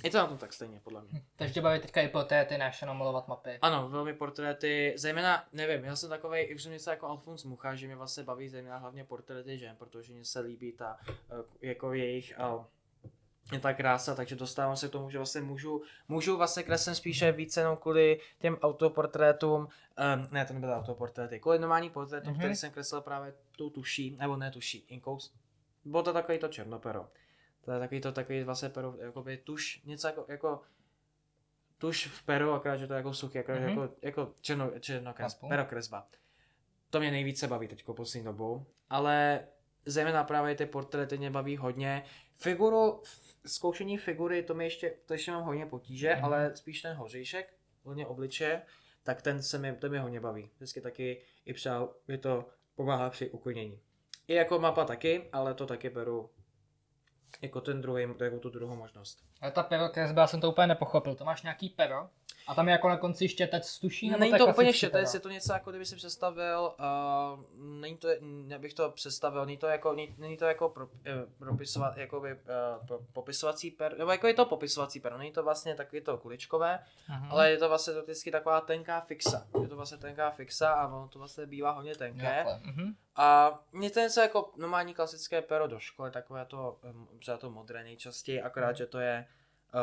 je 0.04 0.10
to 0.10 0.18
na 0.18 0.26
tom 0.26 0.38
tak 0.38 0.52
stejně, 0.52 0.80
podle 0.84 1.02
mě. 1.02 1.22
Takže 1.36 1.54
tě 1.54 1.60
baví 1.60 1.80
teďka 1.80 2.00
i 2.00 2.08
portréty, 2.08 2.58
než 2.58 2.80
jenom 2.80 2.98
malovat 2.98 3.28
mapy. 3.28 3.58
Ano, 3.62 3.88
velmi 3.88 4.14
portréty, 4.14 4.94
zejména, 4.96 5.44
nevím, 5.52 5.84
já 5.84 5.96
jsem 5.96 6.08
takový, 6.08 6.54
už 6.54 6.62
jsem 6.62 6.72
něco 6.72 6.90
jako 6.90 7.06
Alfons 7.06 7.44
Mucha, 7.44 7.74
že 7.74 7.86
mě 7.86 7.96
vlastně 7.96 8.22
baví 8.22 8.48
zejména 8.48 8.76
hlavně 8.76 9.04
portréty 9.04 9.58
žen, 9.58 9.76
protože 9.76 10.12
mě 10.12 10.24
se 10.24 10.40
líbí 10.40 10.72
ta, 10.72 10.98
eh, 11.08 11.68
jako 11.68 11.92
jejich, 11.92 12.34
uh, 12.54 12.64
je 13.52 13.60
ta 13.60 13.72
krása, 13.72 14.14
takže 14.14 14.36
dostávám 14.36 14.76
se 14.76 14.88
k 14.88 14.90
tomu, 14.90 15.10
že 15.10 15.18
vlastně 15.18 15.40
můžu, 15.40 15.82
můžu 16.08 16.36
vlastně 16.36 16.62
kreslem 16.62 16.94
spíše 16.94 17.32
víc 17.32 17.56
jenom 17.56 17.76
kvůli 17.76 18.20
těm 18.38 18.56
autoportrétům, 18.62 19.60
um, 19.60 19.68
ne, 20.30 20.44
to 20.44 20.54
nebyly 20.54 20.72
autoportréty, 20.72 21.40
kvůli 21.40 21.58
normální 21.58 21.90
portrétům, 21.90 22.34
mm-hmm. 22.34 22.38
který 22.38 22.56
jsem 22.56 22.70
kreslil 22.70 23.00
právě 23.00 23.34
tu 23.56 23.70
tuší, 23.70 24.16
nebo 24.20 24.36
ne 24.36 24.50
tuší, 24.50 24.78
inkou, 24.88 25.18
bylo 25.84 26.02
to 26.02 26.12
takový 26.12 26.38
to 26.38 26.48
černopero. 26.48 27.08
To 27.64 27.72
je 27.72 27.78
takový 27.78 28.00
to, 28.00 28.12
takový 28.12 28.44
vlastně 28.44 28.68
pero, 28.68 28.94
jakoby 28.98 29.36
tuš, 29.36 29.82
něco 29.84 30.06
jako, 30.06 30.24
jako 30.28 30.62
tuš 31.78 32.06
v 32.06 32.22
peru, 32.22 32.52
akorát, 32.52 32.76
že 32.76 32.86
to 32.86 32.92
je 32.92 32.96
jako 32.96 33.14
suchý, 33.14 33.38
akorát, 33.38 33.58
mm-hmm. 33.58 33.68
jako, 33.68 33.94
jako 34.02 34.34
černo, 34.40 34.70
černo 34.80 35.14
pero 35.48 35.64
kresba. 35.64 36.06
To 36.90 37.00
mě 37.00 37.10
nejvíce 37.10 37.48
baví 37.48 37.68
teď 37.68 37.84
poslední 37.84 38.24
dobou, 38.24 38.66
ale 38.90 39.46
zejména 39.86 40.24
právě 40.24 40.54
ty 40.54 40.66
portréty 40.66 41.18
mě 41.18 41.30
baví 41.30 41.56
hodně. 41.56 42.04
Figuru, 42.42 43.02
zkoušení 43.46 43.98
figury, 43.98 44.42
to 44.42 44.54
mi 44.54 44.64
ještě, 44.64 44.94
to 45.06 45.14
ještě 45.14 45.30
mám 45.30 45.42
hodně 45.42 45.66
potíže, 45.66 46.16
mm. 46.16 46.24
ale 46.24 46.56
spíš 46.56 46.82
ten 46.82 46.96
hořejšek, 46.96 47.54
hodně 47.82 48.06
obliče, 48.06 48.62
tak 49.02 49.22
ten 49.22 49.42
se 49.42 49.58
mi, 49.58 49.76
to 49.76 49.88
mi 49.88 49.98
hodně 49.98 50.20
baví. 50.20 50.50
Vždycky 50.56 50.80
taky 50.80 51.22
i 51.44 51.52
přál, 51.52 51.94
mi 52.08 52.18
to 52.18 52.48
pomáhá 52.74 53.10
při 53.10 53.30
uklidnění. 53.30 53.80
I 54.28 54.34
jako 54.34 54.58
mapa 54.58 54.84
taky, 54.84 55.28
ale 55.32 55.54
to 55.54 55.66
taky 55.66 55.90
beru 55.90 56.30
jako 57.42 57.60
ten 57.60 57.82
druhý, 57.82 58.06
jako 58.20 58.38
tu 58.38 58.50
druhou 58.50 58.76
možnost. 58.76 59.18
Ale 59.40 59.52
ta 59.52 59.62
pero 59.62 59.88
kresba, 59.88 60.22
já 60.22 60.26
jsem 60.26 60.40
to 60.40 60.50
úplně 60.50 60.66
nepochopil. 60.66 61.14
To 61.14 61.24
máš 61.24 61.42
nějaký 61.42 61.68
pero? 61.68 62.10
A 62.46 62.54
tam 62.54 62.68
je 62.68 62.72
jako 62.72 62.88
na 62.88 62.96
konci 62.96 63.28
štětec 63.28 63.68
z 63.68 63.78
tuší? 63.78 64.10
Není 64.10 64.38
to 64.38 64.46
úplně 64.46 64.72
štětec, 64.72 65.14
je 65.14 65.20
to 65.20 65.28
něco 65.28 65.52
jako 65.52 65.70
kdyby 65.70 65.86
si 65.86 65.96
představil, 65.96 66.74
uh, 66.78 67.44
není 67.80 67.96
to, 67.96 68.08
bych 68.58 68.74
to 68.74 68.90
představil, 68.90 69.46
není 69.46 69.56
to 69.56 69.66
jako, 69.66 69.96
není 70.18 70.36
to 70.36 70.44
jako 70.44 70.68
pro, 70.68 70.88
eh, 71.06 71.12
propisovat, 71.38 71.96
jako 71.96 72.20
by, 72.20 72.34
uh, 72.34 73.04
popisovací 73.12 73.70
per, 73.70 73.98
nebo 73.98 74.10
jako 74.10 74.26
je 74.26 74.34
to 74.34 74.44
popisovací 74.44 75.00
per, 75.00 75.16
není 75.16 75.32
to 75.32 75.42
vlastně 75.42 75.74
takový 75.74 76.02
to 76.02 76.18
kuličkové, 76.18 76.78
uh-huh. 77.10 77.28
ale 77.30 77.50
je 77.50 77.58
to 77.58 77.68
vlastně 77.68 77.94
to 77.94 78.02
vždycky 78.02 78.30
taková 78.30 78.60
tenká 78.60 79.00
fixa, 79.00 79.46
je 79.62 79.68
to 79.68 79.76
vlastně 79.76 79.98
tenká 79.98 80.30
fixa 80.30 80.72
a 80.72 80.86
ono 80.86 81.08
to 81.08 81.18
vlastně 81.18 81.46
bývá 81.46 81.70
hodně 81.70 81.94
tenké. 81.94 82.44
Uh-huh. 82.44 82.94
A 83.16 83.58
mě 83.72 83.90
to 83.90 84.00
něco 84.00 84.20
jako 84.20 84.52
normální 84.56 84.94
klasické 84.94 85.42
pero 85.42 85.66
do 85.66 85.78
školy, 85.78 86.10
takové 86.10 86.44
to, 86.44 86.78
třeba 87.18 87.36
to 87.36 87.50
modré 87.50 87.84
nejčastěji, 87.84 88.42
akorát, 88.42 88.72
uh-huh. 88.72 88.78
že 88.78 88.86
to 88.86 88.98
je 88.98 89.26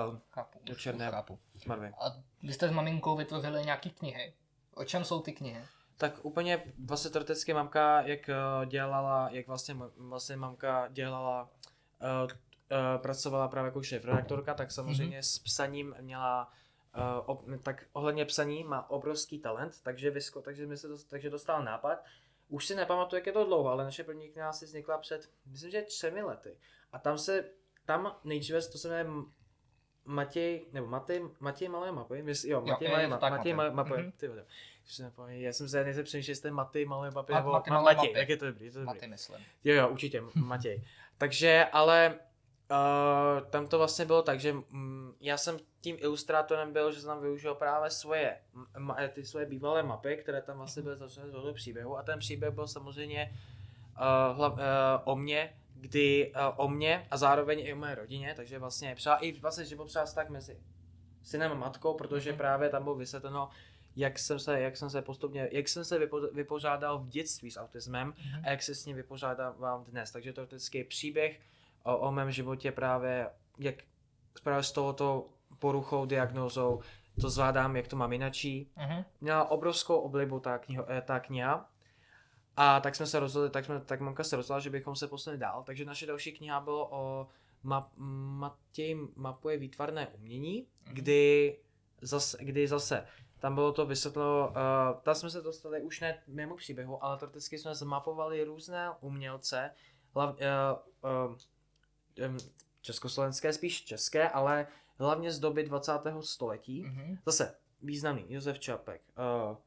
Uh, 0.08 0.20
chápu. 0.30 0.60
Do 0.64 0.76
černé 0.76 1.12
chápu. 1.12 1.40
barvy. 1.68 1.94
A 2.00 2.06
vy 2.44 2.54
jste 2.54 2.68
s 2.68 2.72
maminkou 2.72 3.16
vytvořili 3.16 3.66
nějaké 3.66 3.90
knihy. 3.90 4.34
O 4.76 4.86
čem 4.86 5.04
jsou 5.04 5.22
ty 5.22 5.34
knihy? 5.34 5.62
Tak 5.98 6.26
úplně 6.26 6.64
vlastně 6.86 7.12
teoreticky 7.12 7.54
mamka, 7.54 8.02
jak 8.02 8.30
eh, 8.30 8.36
dělala, 8.66 9.30
jak 9.32 9.48
vlastně, 9.48 9.76
vlastně 9.98 10.36
mamka 10.36 10.88
dělala, 10.88 11.44
uh, 11.44 12.24
uh, 12.24 13.02
pracovala 13.02 13.48
právě 13.48 13.68
jako 13.68 13.84
šéf 13.84 14.06
redaktorka, 14.06 14.54
tak 14.54 14.72
samozřejmě 14.72 15.20
mm-hmm. 15.20 15.36
s 15.36 15.40
psaním 15.40 15.96
měla 16.02 16.52
Uh, 16.98 17.24
ob, 17.26 17.46
tak 17.64 17.86
ohledně 17.94 18.26
psaní 18.26 18.64
má 18.64 18.90
obrovský 18.90 19.40
talent, 19.40 19.82
takže, 19.84 20.12
vysko, 20.12 20.42
takže, 20.42 20.68
mi 20.68 20.78
se 20.78 20.88
dost, 20.88 21.04
takže 21.04 21.30
dostal 21.30 21.64
nápad, 21.64 22.04
už 22.48 22.66
si 22.66 22.76
nepamatuju, 22.76 23.18
jak 23.18 23.26
je 23.26 23.34
to 23.34 23.46
dlouho, 23.46 23.70
ale 23.70 23.84
naše 23.84 24.04
první 24.04 24.30
kniha 24.30 24.50
asi 24.50 24.66
vznikla 24.66 24.98
před, 24.98 25.30
myslím, 25.46 25.72
že 25.72 25.82
třemi 25.82 26.22
lety. 26.22 26.58
A 26.92 27.00
tam 27.00 27.18
se, 27.18 27.50
tam 27.86 28.16
nejdříve 28.24 28.62
to 28.62 28.78
se 28.78 28.88
jmenuje 28.88 29.26
Matěj, 30.08 30.66
nebo 30.74 30.88
Matěj, 30.88 31.22
Matěj 31.40 31.70
Malé 31.70 31.92
mapy, 31.92 32.24
mysl, 32.24 32.48
jo, 32.48 32.62
Matěj 32.62 32.90
Malé 32.90 33.08
mapy, 33.08 33.30
Matěj 33.30 33.54
Malé 33.54 33.72
mapy, 33.72 33.92
mm-hmm. 33.92 34.12
ty 34.18 34.28
vole. 34.28 34.46
Já 35.28 35.54
jsem 35.54 35.70
se 35.70 35.84
nejse 35.84 36.04
přemýšlel, 36.04 36.32
jestli 36.32 36.52
Matěj 36.52 36.86
Malé 36.86 37.12
mapy, 37.12 37.34
nebo 37.34 37.52
Matěj, 37.52 37.74
Matěj, 37.74 38.14
jak 38.16 38.30
je 38.30 38.38
to 38.38 38.46
dobrý, 38.46 38.72
to 38.72 38.80
dobrý. 38.80 38.86
Matěj, 38.86 39.10
myslím. 39.10 39.38
Jo, 39.64 39.76
jo, 39.76 39.90
určitě, 39.90 40.24
Matěj. 40.36 40.84
Takže, 41.18 41.66
ale 41.72 42.20
Uh, 42.72 43.50
tam 43.50 43.68
to 43.68 43.78
vlastně 43.78 44.06
bylo 44.06 44.22
tak, 44.22 44.40
že 44.40 44.54
mm, 44.54 45.14
já 45.22 45.38
jsem 45.38 45.58
tím 45.82 45.98
ilustrátorem 46.00 46.74
byl, 46.74 46.92
že 46.92 47.00
jsem 47.00 47.08
tam 47.08 47.22
využil 47.22 47.56
právě 47.56 47.90
svoje, 47.90 48.38
ma, 48.78 48.98
ty 49.14 49.26
svoje 49.26 49.46
bývalé 49.46 49.84
mapy, 49.84 50.18
které 50.18 50.42
tam 50.42 50.58
vlastně 50.58 50.84
byly 50.84 50.98
začané 50.98 51.30
z 51.30 51.32
toho 51.32 51.54
příběhu 51.54 51.98
a 51.98 52.04
ten 52.04 52.20
příběh 52.20 52.54
byl 52.54 52.68
samozřejmě 52.68 53.32
uh, 53.32 54.38
hla, 54.38 54.52
uh, 54.52 54.58
o 55.04 55.16
mě, 55.16 55.54
kdy 55.80 56.34
uh, 56.36 56.66
o 56.66 56.68
mě 56.68 57.08
a 57.12 57.18
zároveň 57.18 57.60
i 57.60 57.74
o 57.74 57.76
mé 57.76 57.96
rodině, 57.96 58.34
takže 58.36 58.60
vlastně 58.60 58.96
třeba 58.96 59.18
i 59.18 59.32
vlastně 59.32 59.66
život 59.66 59.86
třeba 59.88 60.06
tak 60.06 60.30
mezi 60.30 60.60
synem 61.24 61.52
a 61.52 61.56
matkou, 61.56 61.94
protože 61.94 62.32
mm. 62.32 62.38
právě 62.38 62.70
tam 62.70 62.84
bylo 62.84 62.96
vysvětleno, 62.96 63.50
jak 63.96 64.20
jsem 64.20 64.40
se, 64.40 64.60
jak 64.60 64.78
jsem 64.78 64.90
se 64.90 65.02
postupně, 65.02 65.50
jak 65.52 65.68
jsem 65.68 65.86
se 65.86 66.00
vypo, 66.00 66.22
vypořádal 66.22 67.00
v 67.00 67.08
dětství 67.08 67.52
s 67.52 67.60
autismem 67.60 68.08
mm. 68.08 68.46
a 68.46 68.50
jak 68.50 68.64
se 68.64 68.76
s 68.76 68.86
ním 68.86 68.96
vypořádám 68.96 69.84
dnes. 69.84 70.12
Takže 70.12 70.34
to 70.34 70.42
je 70.42 70.48
vždycky 70.48 70.84
příběh, 70.84 71.40
o, 71.84 71.98
o 71.98 72.12
mém 72.12 72.32
životě 72.32 72.72
právě, 72.72 73.30
jak 73.60 73.76
právě 74.44 74.64
s 74.64 74.72
touto 74.72 75.30
poruchou, 75.60 76.06
diagnózou 76.06 76.82
to 77.22 77.30
zvládám, 77.30 77.76
jak 77.76 77.88
to 77.88 77.96
mám 77.96 78.14
jinačí. 78.14 78.72
Uh-huh. 78.78 79.06
Měla 79.22 79.52
obrovskou 79.52 79.96
oblibu 79.96 80.40
ta, 80.40 80.58
kniho, 80.58 80.92
eh, 80.92 81.02
ta 81.02 81.20
kniha. 81.20 81.70
A 82.58 82.80
tak 82.80 82.96
jsme 82.96 83.08
se 83.08 83.20
rozhodli, 83.20 83.50
tak, 83.50 83.66
jsme, 83.66 83.80
tak 83.80 84.00
mamka 84.00 84.24
se 84.24 84.36
rozhodla, 84.36 84.60
že 84.60 84.70
bychom 84.70 84.96
se 84.96 85.08
posunuli 85.08 85.40
dál. 85.40 85.64
Takže 85.64 85.86
naše 85.86 86.06
další 86.06 86.32
kniha 86.32 86.60
bylo 86.60 86.90
o 86.92 87.28
map, 87.64 87.92
Matěj 87.98 88.98
mapuje 89.16 89.58
výtvarné 89.58 90.08
umění, 90.08 90.64
uh-huh. 90.64 90.94
kdy, 90.94 91.58
zase, 92.02 92.38
kdy 92.42 92.68
zase 92.68 93.08
tam 93.40 93.56
bylo 93.56 93.72
to 93.72 93.86
vysvětleno, 93.86 94.48
uh, 94.50 95.02
tam 95.02 95.16
jsme 95.16 95.30
se 95.30 95.42
dostali 95.42 95.82
už 95.82 96.00
ne 96.00 96.24
mimo 96.28 96.56
příběhu, 96.56 97.04
ale 97.04 97.18
teoreticky 97.18 97.58
jsme 97.58 97.76
zmapovali 97.76 98.44
různé 98.44 98.90
umělce, 99.02 99.72
hlav, 100.14 100.36
uh, 100.36 101.36
uh, 102.32 102.38
československé, 102.82 103.54
spíš 103.54 103.86
české, 103.86 104.30
ale 104.30 104.68
hlavně 105.00 105.32
z 105.32 105.40
doby 105.40 105.64
20. 105.64 105.92
století. 106.22 106.86
Mm-hmm. 106.86 107.18
Zase 107.26 107.56
významný, 107.82 108.26
Josef 108.30 108.60
Čapek, 108.60 109.02
uh, 109.50 109.58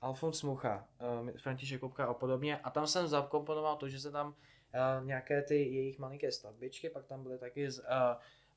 Alfons 0.00 0.42
Mucha, 0.42 0.86
uh, 1.22 1.30
František 1.36 1.80
Kupka 1.80 2.06
a 2.06 2.14
podobně. 2.14 2.58
A 2.58 2.70
tam 2.70 2.86
jsem 2.86 3.06
zakomponoval 3.06 3.76
to, 3.76 3.88
že 3.88 4.00
se 4.00 4.10
tam 4.10 4.26
uh, 4.28 5.06
nějaké 5.06 5.42
ty 5.42 5.54
jejich 5.54 5.98
malinké 5.98 6.32
stavbičky, 6.32 6.90
pak 6.90 7.06
tam 7.06 7.22
byly 7.22 7.38
taky 7.38 7.70
z, 7.70 7.78
uh, 7.78 7.84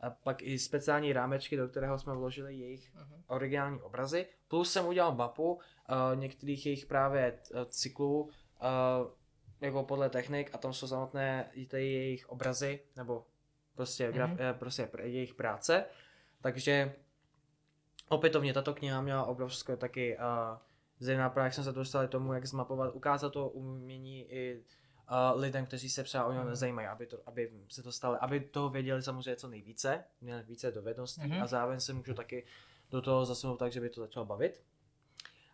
a 0.01 0.09
pak 0.09 0.41
i 0.41 0.59
speciální 0.59 1.13
rámečky, 1.13 1.57
do 1.57 1.67
kterého 1.67 1.99
jsme 1.99 2.13
vložili 2.13 2.55
jejich 2.55 2.95
uh-huh. 2.95 3.21
originální 3.27 3.81
obrazy. 3.81 4.25
Plus 4.47 4.71
jsem 4.71 4.85
udělal 4.85 5.15
mapu 5.15 5.53
uh, 5.53 5.59
některých 6.15 6.65
jejich 6.65 6.85
právě 6.85 7.39
cyklů, 7.69 8.21
uh, 8.21 8.29
jako 9.61 9.83
podle 9.83 10.09
technik 10.09 10.49
a 10.53 10.57
tam 10.57 10.73
jsou 10.73 10.87
samotné 10.87 11.51
ty 11.67 11.93
jejich 11.93 12.29
obrazy, 12.29 12.79
nebo 12.95 13.25
prostě, 13.75 14.11
graf, 14.11 14.31
eh, 14.39 14.53
prostě 14.53 14.89
jejich 15.03 15.33
práce. 15.33 15.85
Takže 16.41 16.95
opětovně 18.09 18.53
tato 18.53 18.73
kniha 18.73 19.01
měla 19.01 19.23
obrovské 19.23 19.77
taky 19.77 20.17
uh, 20.17 20.23
zejména 20.99 21.29
právě 21.29 21.45
jak 21.45 21.53
jsem 21.53 21.63
se 21.63 21.71
dostal 21.71 22.07
k 22.07 22.11
tomu, 22.11 22.33
jak 22.33 22.45
zmapovat, 22.45 22.95
ukázat 22.95 23.29
to 23.29 23.49
umění 23.49 24.31
i 24.31 24.63
uh, 25.11 25.41
lidem, 25.41 25.65
kteří 25.65 25.89
se 25.89 26.03
třeba 26.03 26.25
o 26.25 26.33
něm 26.33 26.47
mm. 26.47 26.55
zajímají, 26.55 26.87
aby, 26.87 27.05
to, 27.05 27.17
aby 27.25 27.51
se 27.69 27.83
to 27.83 27.91
stalo, 27.91 28.23
aby 28.23 28.39
toho 28.39 28.69
věděli 28.69 29.03
samozřejmě 29.03 29.35
co 29.35 29.47
nejvíce, 29.47 30.03
měli 30.21 30.43
více 30.43 30.71
dovedností 30.71 31.21
mm-hmm. 31.21 31.43
a 31.43 31.47
zároveň 31.47 31.79
se 31.79 31.93
můžu 31.93 32.13
taky 32.13 32.45
do 32.89 33.01
toho 33.01 33.25
zasunout 33.25 33.59
tak, 33.59 33.71
že 33.71 33.81
by 33.81 33.89
to 33.89 34.01
začalo 34.01 34.25
bavit. 34.25 34.61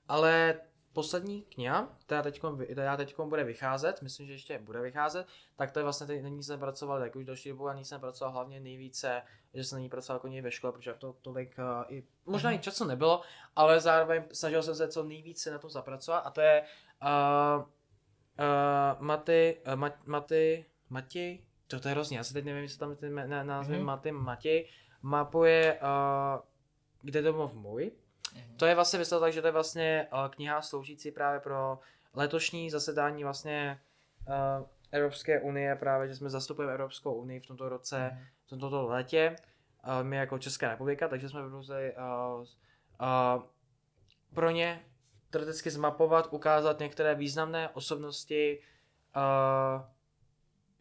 Ale 0.08 0.62
poslední 0.96 1.42
kniha, 1.42 1.98
která 2.00 2.22
teď 2.22 2.42
která 2.72 2.98
teďkom 2.98 3.30
bude 3.30 3.44
vycházet, 3.44 4.02
myslím, 4.02 4.28
že 4.28 4.34
ještě 4.34 4.60
bude 4.60 4.82
vycházet, 4.82 5.28
tak 5.56 5.72
to 5.72 5.80
je 5.80 5.84
vlastně, 5.84 6.08
teď, 6.08 6.24
na 6.24 6.30
ní 6.30 6.44
jsem 6.44 6.60
pracoval 6.60 7.00
tak 7.00 7.16
už 7.16 7.26
další 7.26 7.50
dobu 7.50 7.68
a 7.68 7.74
ní 7.74 7.86
jsem 7.86 8.02
pracoval 8.02 8.34
hlavně 8.34 8.60
nejvíce, 8.60 9.22
že 9.54 9.64
jsem 9.64 9.76
na 9.76 9.82
ní 9.82 9.90
pracoval 9.90 10.22
jako 10.26 10.44
ve 10.44 10.52
škole, 10.52 10.74
protože 10.74 10.94
to 10.94 11.14
tolik 11.22 11.56
uh, 11.58 11.96
i, 11.96 12.04
možná 12.26 12.52
i 12.52 12.60
času 12.60 12.86
nebylo, 12.86 13.22
ale 13.56 13.80
zároveň 13.80 14.24
snažil 14.32 14.64
jsem 14.64 14.76
se 14.76 14.88
co 14.88 15.04
nejvíce 15.04 15.52
na 15.52 15.60
tom 15.60 15.70
zapracovat 15.70 16.20
a 16.20 16.30
to 16.30 16.42
je 16.42 16.64
uh, 17.04 17.64
uh, 17.64 17.68
Maty, 19.00 19.58
uh, 19.68 19.76
Mat, 19.76 20.08
Maty, 20.08 20.66
Matěj, 20.90 21.46
to, 21.68 21.80
to 21.80 21.88
je 21.88 21.94
hrozně, 21.94 22.18
já 22.18 22.24
se 22.24 22.34
teď 22.34 22.46
nevím, 22.46 22.64
jestli 22.64 22.80
tam 22.80 22.96
ty 22.96 23.10
názvy 23.44 23.76
mm-hmm. 23.76 23.84
Maty, 23.84 24.12
Matěj, 24.12 24.70
mapuje, 25.02 25.80
uh, 25.82 26.42
kde 27.02 27.22
domov 27.22 27.54
můj, 27.54 27.92
Mm-hmm. 28.36 28.56
To 28.58 28.66
je 28.66 28.76
vlastně 28.76 29.00
vysvětleno 29.00 29.26
tak, 29.26 29.34
že 29.34 29.42
to 29.42 29.48
je 29.48 29.52
vlastně 29.52 30.08
uh, 30.14 30.28
kniha 30.28 30.62
sloužící 30.62 31.12
právě 31.12 31.40
pro 31.40 31.80
letošní 32.14 32.70
zasedání 32.70 33.24
vlastně 33.24 33.82
uh, 34.28 34.68
Evropské 34.92 35.42
unie, 35.42 35.76
právě, 35.76 36.08
že 36.08 36.16
jsme 36.16 36.30
zastupujeme 36.30 36.74
Evropskou 36.74 37.14
unii 37.14 37.40
v 37.40 37.48
tomto 37.48 37.70
roce, 37.70 37.98
mm-hmm. 37.98 38.46
v 38.46 38.50
tomto 38.50 38.88
letě, 38.88 39.36
uh, 39.84 40.04
my 40.04 40.16
jako 40.16 40.40
Česká 40.40 40.70
republika, 40.70 41.08
takže 41.08 41.30
jsme 41.30 41.44
vybrali 41.44 41.94
uh, 41.96 42.42
uh, 42.42 43.44
pro 44.34 44.50
ně 44.50 44.86
teoreticky 45.30 45.72
zmapovat, 45.72 46.28
ukázat 46.32 46.80
některé 46.80 47.16
významné 47.16 47.70
osobnosti, 47.70 48.60
uh, 49.16 49.82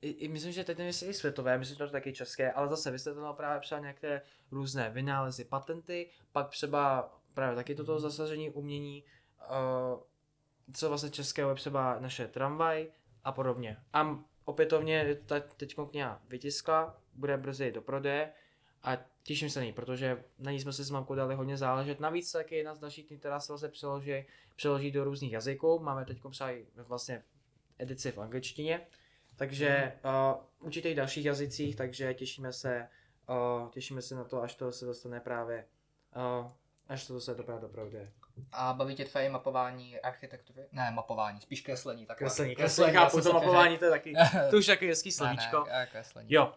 i, 0.01 0.09
i 0.09 0.29
myslím, 0.29 0.53
že 0.53 0.65
teď 0.65 0.79
nevím, 0.79 0.93
i 1.07 1.15
světové, 1.15 1.59
myslím, 1.59 1.75
že 1.75 1.85
to 1.85 1.91
taky 1.91 2.13
české, 2.13 2.53
ale 2.53 2.69
zase 2.69 2.91
vysvětleno 2.91 3.35
právě 3.35 3.61
třeba 3.61 3.81
některé 3.81 4.23
různé 4.51 4.91
vynálezy, 4.91 5.45
patenty, 5.45 6.11
pak 6.33 6.49
třeba 6.49 7.13
právě 7.35 7.57
taky 7.57 7.75
toto 7.75 8.01
zasažení 8.01 8.51
umění, 8.51 9.05
uh, 9.39 10.01
co 10.73 10.89
vlastně 10.89 11.11
českého 11.11 11.51
je 11.51 11.57
třeba 11.57 12.01
naše 12.01 12.29
tramvaj 12.29 12.87
a 13.25 13.33
podobně. 13.33 13.77
A 13.93 14.19
opětovně 14.45 15.19
ta 15.27 15.41
teď 15.41 15.77
kniha 15.91 16.23
vytiskla, 16.29 17.01
bude 17.15 17.37
brzy 17.37 17.73
do 17.73 17.83
prodeje 17.83 18.33
a 18.83 18.97
těším 19.23 19.51
se 19.51 19.61
na 19.61 19.67
ní, 19.67 19.73
protože 19.73 20.25
na 20.39 20.51
ní 20.51 20.61
jsme 20.61 20.73
si 20.73 20.85
s 20.85 20.91
mamkou 20.91 21.15
dali 21.15 21.35
hodně 21.35 21.57
záležet. 21.57 22.01
Navíc 22.01 22.33
taky 22.33 22.57
jedna 22.57 22.75
z 22.75 22.79
dalších 22.79 23.07
knih, 23.07 23.21
která 23.21 23.41
se 23.41 23.53
vlastně 23.53 23.69
přeloží, 23.69 24.25
přeloží 24.57 24.91
do 24.91 25.05
různých 25.05 25.33
jazyků. 25.33 25.79
Máme 25.79 26.05
teď 26.05 26.21
třeba 26.31 26.51
i 26.51 26.67
vlastně 26.77 27.23
edici 27.79 28.13
v 28.13 28.19
angličtině, 28.19 28.87
takže 29.37 29.93
uh, 30.05 30.67
určitě 30.67 30.91
i 30.91 30.95
dalších 30.95 31.25
jazycích, 31.25 31.77
takže 31.77 32.15
těšíme 32.15 32.53
se, 32.53 32.89
uh, 33.29 33.71
těšíme 33.71 34.03
se 34.03 34.15
na 34.15 34.25
to, 34.25 34.43
až 34.43 34.55
to 34.55 34.73
se 34.73 34.87
dostane 34.87 35.21
právě 35.21 35.67
uh, 36.17 36.51
Až 36.89 37.07
to 37.07 37.21
se 37.21 37.35
dobrá 37.35 37.59
dopravdy. 37.59 38.11
A 38.53 38.73
baví 38.73 38.95
tě 38.95 39.05
tvoje 39.05 39.31
mapování 39.31 40.01
architektury? 40.01 40.63
Ne, 40.73 40.91
mapování, 40.91 41.41
spíš 41.41 41.61
kreslení. 41.61 42.07
Tak 42.07 42.19
kreslení, 42.19 42.55
kreslení, 42.55 42.93
kreslení 42.93 43.11
chápu, 43.11 43.29
to 43.29 43.33
mapování 43.33 43.79
to 43.79 43.85
je 43.85 43.91
taky, 43.91 44.15
to 44.51 44.57
už 44.57 44.67
taky 44.67 44.89
hezký 44.89 45.13
slovíčko. 45.13 45.65
Ne, 45.67 45.73
ne, 45.73 45.87
kreslení. 45.87 46.33
Jo, 46.33 46.55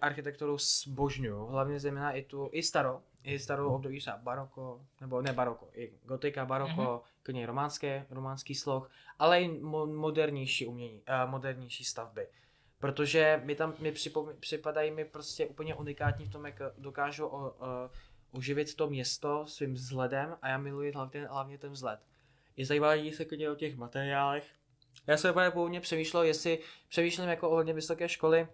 architekturu 0.00 0.58
zbožňuju, 0.58 1.46
hlavně 1.46 1.80
zejména 1.80 2.12
i 2.12 2.22
tu, 2.22 2.48
i 2.52 2.62
starou, 2.62 3.00
i 3.24 3.38
starou 3.38 3.74
období 3.74 4.00
třeba 4.00 4.16
baroko, 4.16 4.80
nebo 5.00 5.22
ne 5.22 5.32
baroko, 5.32 5.68
i 5.74 5.92
gotika, 6.04 6.44
baroko, 6.44 6.82
mm-hmm. 6.82 7.00
klidně 7.22 7.46
románské, 7.46 8.06
románský 8.10 8.54
sloh, 8.54 8.90
ale 9.18 9.42
i 9.42 9.48
modernější 9.86 10.66
umění, 10.66 11.02
uh, 11.24 11.30
modernější 11.30 11.84
stavby. 11.84 12.28
Protože 12.78 13.40
mi 13.44 13.54
tam 13.54 13.74
mi 13.78 13.92
připom- 13.92 14.34
připadají 14.40 14.90
mi 14.90 15.04
prostě 15.04 15.46
úplně 15.46 15.74
unikátní 15.74 16.24
v 16.24 16.32
tom, 16.32 16.46
jak 16.46 16.62
dokážu 16.78 17.26
uh, 17.26 17.42
uživit 18.32 18.74
to 18.74 18.90
město 18.90 19.46
svým 19.46 19.74
vzhledem 19.74 20.36
a 20.42 20.48
já 20.48 20.58
miluji 20.58 20.92
hlavně, 20.92 21.26
hlavně 21.26 21.58
ten 21.58 21.72
vzhled. 21.72 22.00
Je 22.56 22.66
zajímavé 22.66 23.12
se 23.12 23.24
klidně 23.24 23.50
o 23.50 23.54
těch 23.54 23.76
materiálech. 23.76 24.44
Já 25.06 25.16
jsem 25.16 25.30
úplně 25.30 25.50
původně 25.50 25.80
přemýšlel, 25.80 26.22
jestli 26.22 26.58
přemýšlím 26.88 27.28
jako 27.28 27.50
ohledně 27.50 27.72
vysoké 27.72 28.08
školy, 28.08 28.48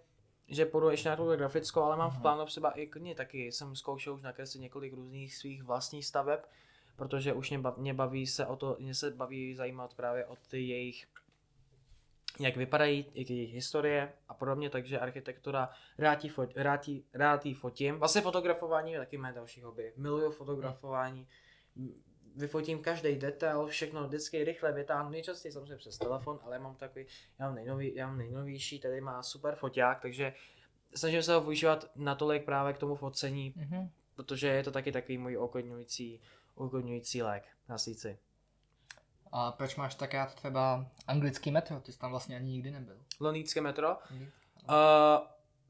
že 0.47 0.65
půjdu 0.65 0.89
ještě 0.89 1.09
na 1.09 1.15
tu 1.15 1.35
grafickou, 1.35 1.81
ale 1.81 1.97
mám 1.97 2.09
v 2.11 2.13
mhm. 2.13 2.21
plánu 2.21 2.45
třeba 2.45 2.71
i 2.71 2.87
klidně 2.87 3.15
taky. 3.15 3.51
Jsem 3.51 3.75
zkoušel 3.75 4.13
už 4.13 4.21
nakreslit 4.21 4.61
několik 4.61 4.93
různých 4.93 5.35
svých 5.35 5.63
vlastních 5.63 6.05
staveb, 6.05 6.39
protože 6.95 7.33
už 7.33 7.49
mě 7.49 7.59
baví, 7.59 7.81
mě 7.81 7.93
baví 7.93 8.27
se 8.27 8.45
o 8.45 8.55
to, 8.55 8.77
mě 8.79 8.95
se 8.95 9.11
baví 9.11 9.55
zajímat 9.55 9.93
právě 9.93 10.25
o 10.25 10.35
ty 10.35 10.61
jejich 10.61 11.07
jak 12.39 12.57
vypadají, 12.57 13.05
jejich 13.13 13.53
historie 13.53 14.13
a 14.27 14.33
podobně, 14.33 14.69
takže 14.69 14.99
architektura 14.99 15.69
rád 15.97 16.23
jí, 16.23 16.29
fot, 16.29 16.49
rád 16.55 16.89
rád 17.13 17.43
fotím. 17.53 17.95
Vlastně 17.95 18.21
fotografování 18.21 18.91
je 18.91 18.99
taky 18.99 19.17
mé 19.17 19.33
další 19.33 19.61
hobby. 19.61 19.93
Miluju 19.97 20.31
fotografování, 20.31 21.27
vyfotím 22.35 22.81
každý 22.81 23.15
detail, 23.15 23.67
všechno 23.67 24.07
vždycky 24.07 24.43
rychle 24.43 24.71
vytáhnu, 24.73 25.09
nejčastěji 25.09 25.51
samozřejmě 25.51 25.75
přes 25.75 25.97
telefon, 25.97 26.39
ale 26.43 26.59
mám 26.59 26.75
takový, 26.75 27.05
já 27.39 27.45
mám, 27.45 27.55
nejnový, 27.55 27.95
já 27.95 28.07
mám 28.07 28.17
nejnovější, 28.17 28.79
tady 28.79 29.01
má 29.01 29.23
super 29.23 29.55
foťák, 29.55 30.01
takže 30.01 30.33
snažím 30.95 31.23
se 31.23 31.33
ho 31.33 31.41
využívat 31.41 31.91
natolik 31.95 32.45
právě 32.45 32.73
k 32.73 32.77
tomu 32.77 32.95
focení, 32.95 33.53
mm-hmm. 33.57 33.89
protože 34.15 34.47
je 34.47 34.63
to 34.63 34.71
taky 34.71 34.91
takový 34.91 35.17
můj 35.17 35.37
uklidňující, 35.37 36.21
uklidňující 36.55 37.23
lék 37.23 37.43
na 37.69 37.77
síci. 37.77 38.17
A 39.31 39.51
proč 39.51 39.75
máš 39.75 39.95
tak 39.95 40.13
rád 40.13 40.35
třeba 40.35 40.85
anglický 41.07 41.51
metro? 41.51 41.79
Ty 41.79 41.91
jsi 41.91 41.99
tam 41.99 42.11
vlastně 42.11 42.35
ani 42.35 42.51
nikdy 42.51 42.71
nebyl. 42.71 42.97
Londýnské 43.19 43.61
metro? 43.61 43.89
Uh, 43.89 44.75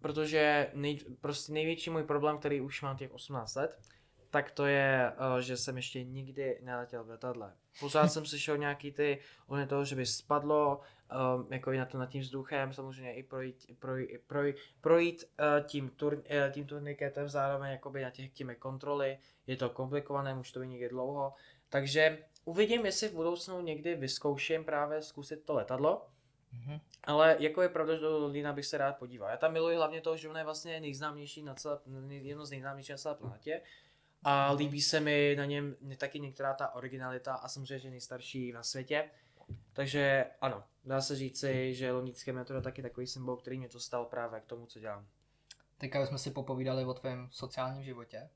protože 0.02 0.72
nej, 0.74 1.00
prostě 1.22 1.54
největší 1.54 1.90
můj 1.90 2.04
problém, 2.04 2.38
který 2.38 2.62
už 2.62 2.82
mám 2.82 2.98
těch 2.98 3.12
18 3.12 3.56
let, 3.56 3.80
tak 4.30 4.52
to 4.52 4.66
je, 4.66 5.12
uh, 5.34 5.40
že 5.40 5.58
jsem 5.58 5.78
ještě 5.78 6.04
nikdy 6.04 6.60
neletěl 6.64 7.04
v 7.04 7.10
letadle. 7.10 7.54
Pořád 7.80 8.08
jsem 8.12 8.26
slyšel 8.26 8.58
nějaký 8.58 8.92
ty, 8.92 9.20
ohledně 9.48 9.68
toho, 9.68 9.86
že 9.86 9.96
by 9.96 10.06
spadlo, 10.06 10.82
um, 11.36 11.48
jako 11.54 11.72
i 11.72 11.78
na 11.78 11.86
to 11.86 11.98
nad 11.98 12.10
tím 12.10 12.22
vzduchem, 12.22 12.74
samozřejmě 12.74 13.16
i 13.16 13.24
projít, 13.24 13.66
projít, 13.80 14.10
projít, 14.28 14.56
projít 14.82 15.24
uh, 15.24 15.68
tím, 15.68 15.90
tur, 15.90 16.14
uh, 16.14 16.52
tím 16.52 16.66
turniketem 16.66 17.30
zároveň 17.30 17.72
jakoby 17.72 18.02
na 18.02 18.10
těch 18.10 18.30
těmi 18.30 18.56
kontroly, 18.56 19.18
je 19.48 19.58
to 19.58 19.70
komplikované, 19.70 20.36
může 20.36 20.54
to 20.54 20.60
být 20.60 20.68
někdy 20.68 20.90
dlouho, 20.90 21.34
takže 21.70 22.18
uvidím, 22.50 22.86
jestli 22.86 23.08
v 23.08 23.14
budoucnu 23.14 23.62
někdy 23.62 23.96
vyzkouším 23.96 24.66
právě 24.66 25.02
zkusit 25.02 25.46
to 25.46 25.54
letadlo, 25.54 26.10
Mm-hmm. 26.54 26.80
Ale 27.04 27.36
jako 27.40 27.62
je 27.62 27.70
pravda, 27.70 27.96
že 27.96 28.02
do 28.02 28.20
Londýna 28.20 28.54
bych 28.54 28.66
se 28.66 28.78
rád 28.78 28.98
podíval. 28.98 29.30
Já 29.30 29.38
tam 29.38 29.54
miluji 29.54 29.76
hlavně 29.76 30.02
toho, 30.02 30.18
že 30.18 30.30
on 30.30 30.38
je 30.38 30.44
vlastně 30.44 30.80
nejznámější 30.80 31.44
na 31.44 31.54
celé, 31.54 31.80
jedno 32.10 32.46
z 32.46 32.52
nejznámějších 32.52 32.94
na 32.94 32.98
celé 32.98 33.16
planetě. 33.16 33.62
A 34.24 34.52
líbí 34.52 34.82
se 34.82 35.00
mi 35.00 35.36
na 35.38 35.46
něm 35.46 35.76
taky 35.98 36.20
některá 36.20 36.54
ta 36.54 36.76
originalita 36.76 37.34
a 37.34 37.48
samozřejmě, 37.48 37.80
že 37.80 37.90
nejstarší 37.90 38.52
na 38.52 38.64
světě. 38.64 39.10
Takže 39.74 40.26
ano, 40.42 40.64
dá 40.86 41.02
se 41.02 41.16
říci, 41.16 41.74
že 41.74 41.92
londýnské 41.92 42.34
metro 42.34 42.56
je 42.56 42.62
taky 42.62 42.82
takový 42.82 43.08
symbol, 43.08 43.38
který 43.38 43.58
mě 43.58 43.70
to 43.70 43.80
stal 43.80 44.06
právě 44.06 44.42
k 44.42 44.46
tomu, 44.46 44.66
co 44.66 44.80
dělám. 44.80 45.08
Teďka 45.78 46.06
jsme 46.06 46.18
si 46.18 46.32
popovídali 46.32 46.86
o 46.86 46.94
tvém 46.94 47.28
sociálním 47.32 47.84
životě. 47.84 48.30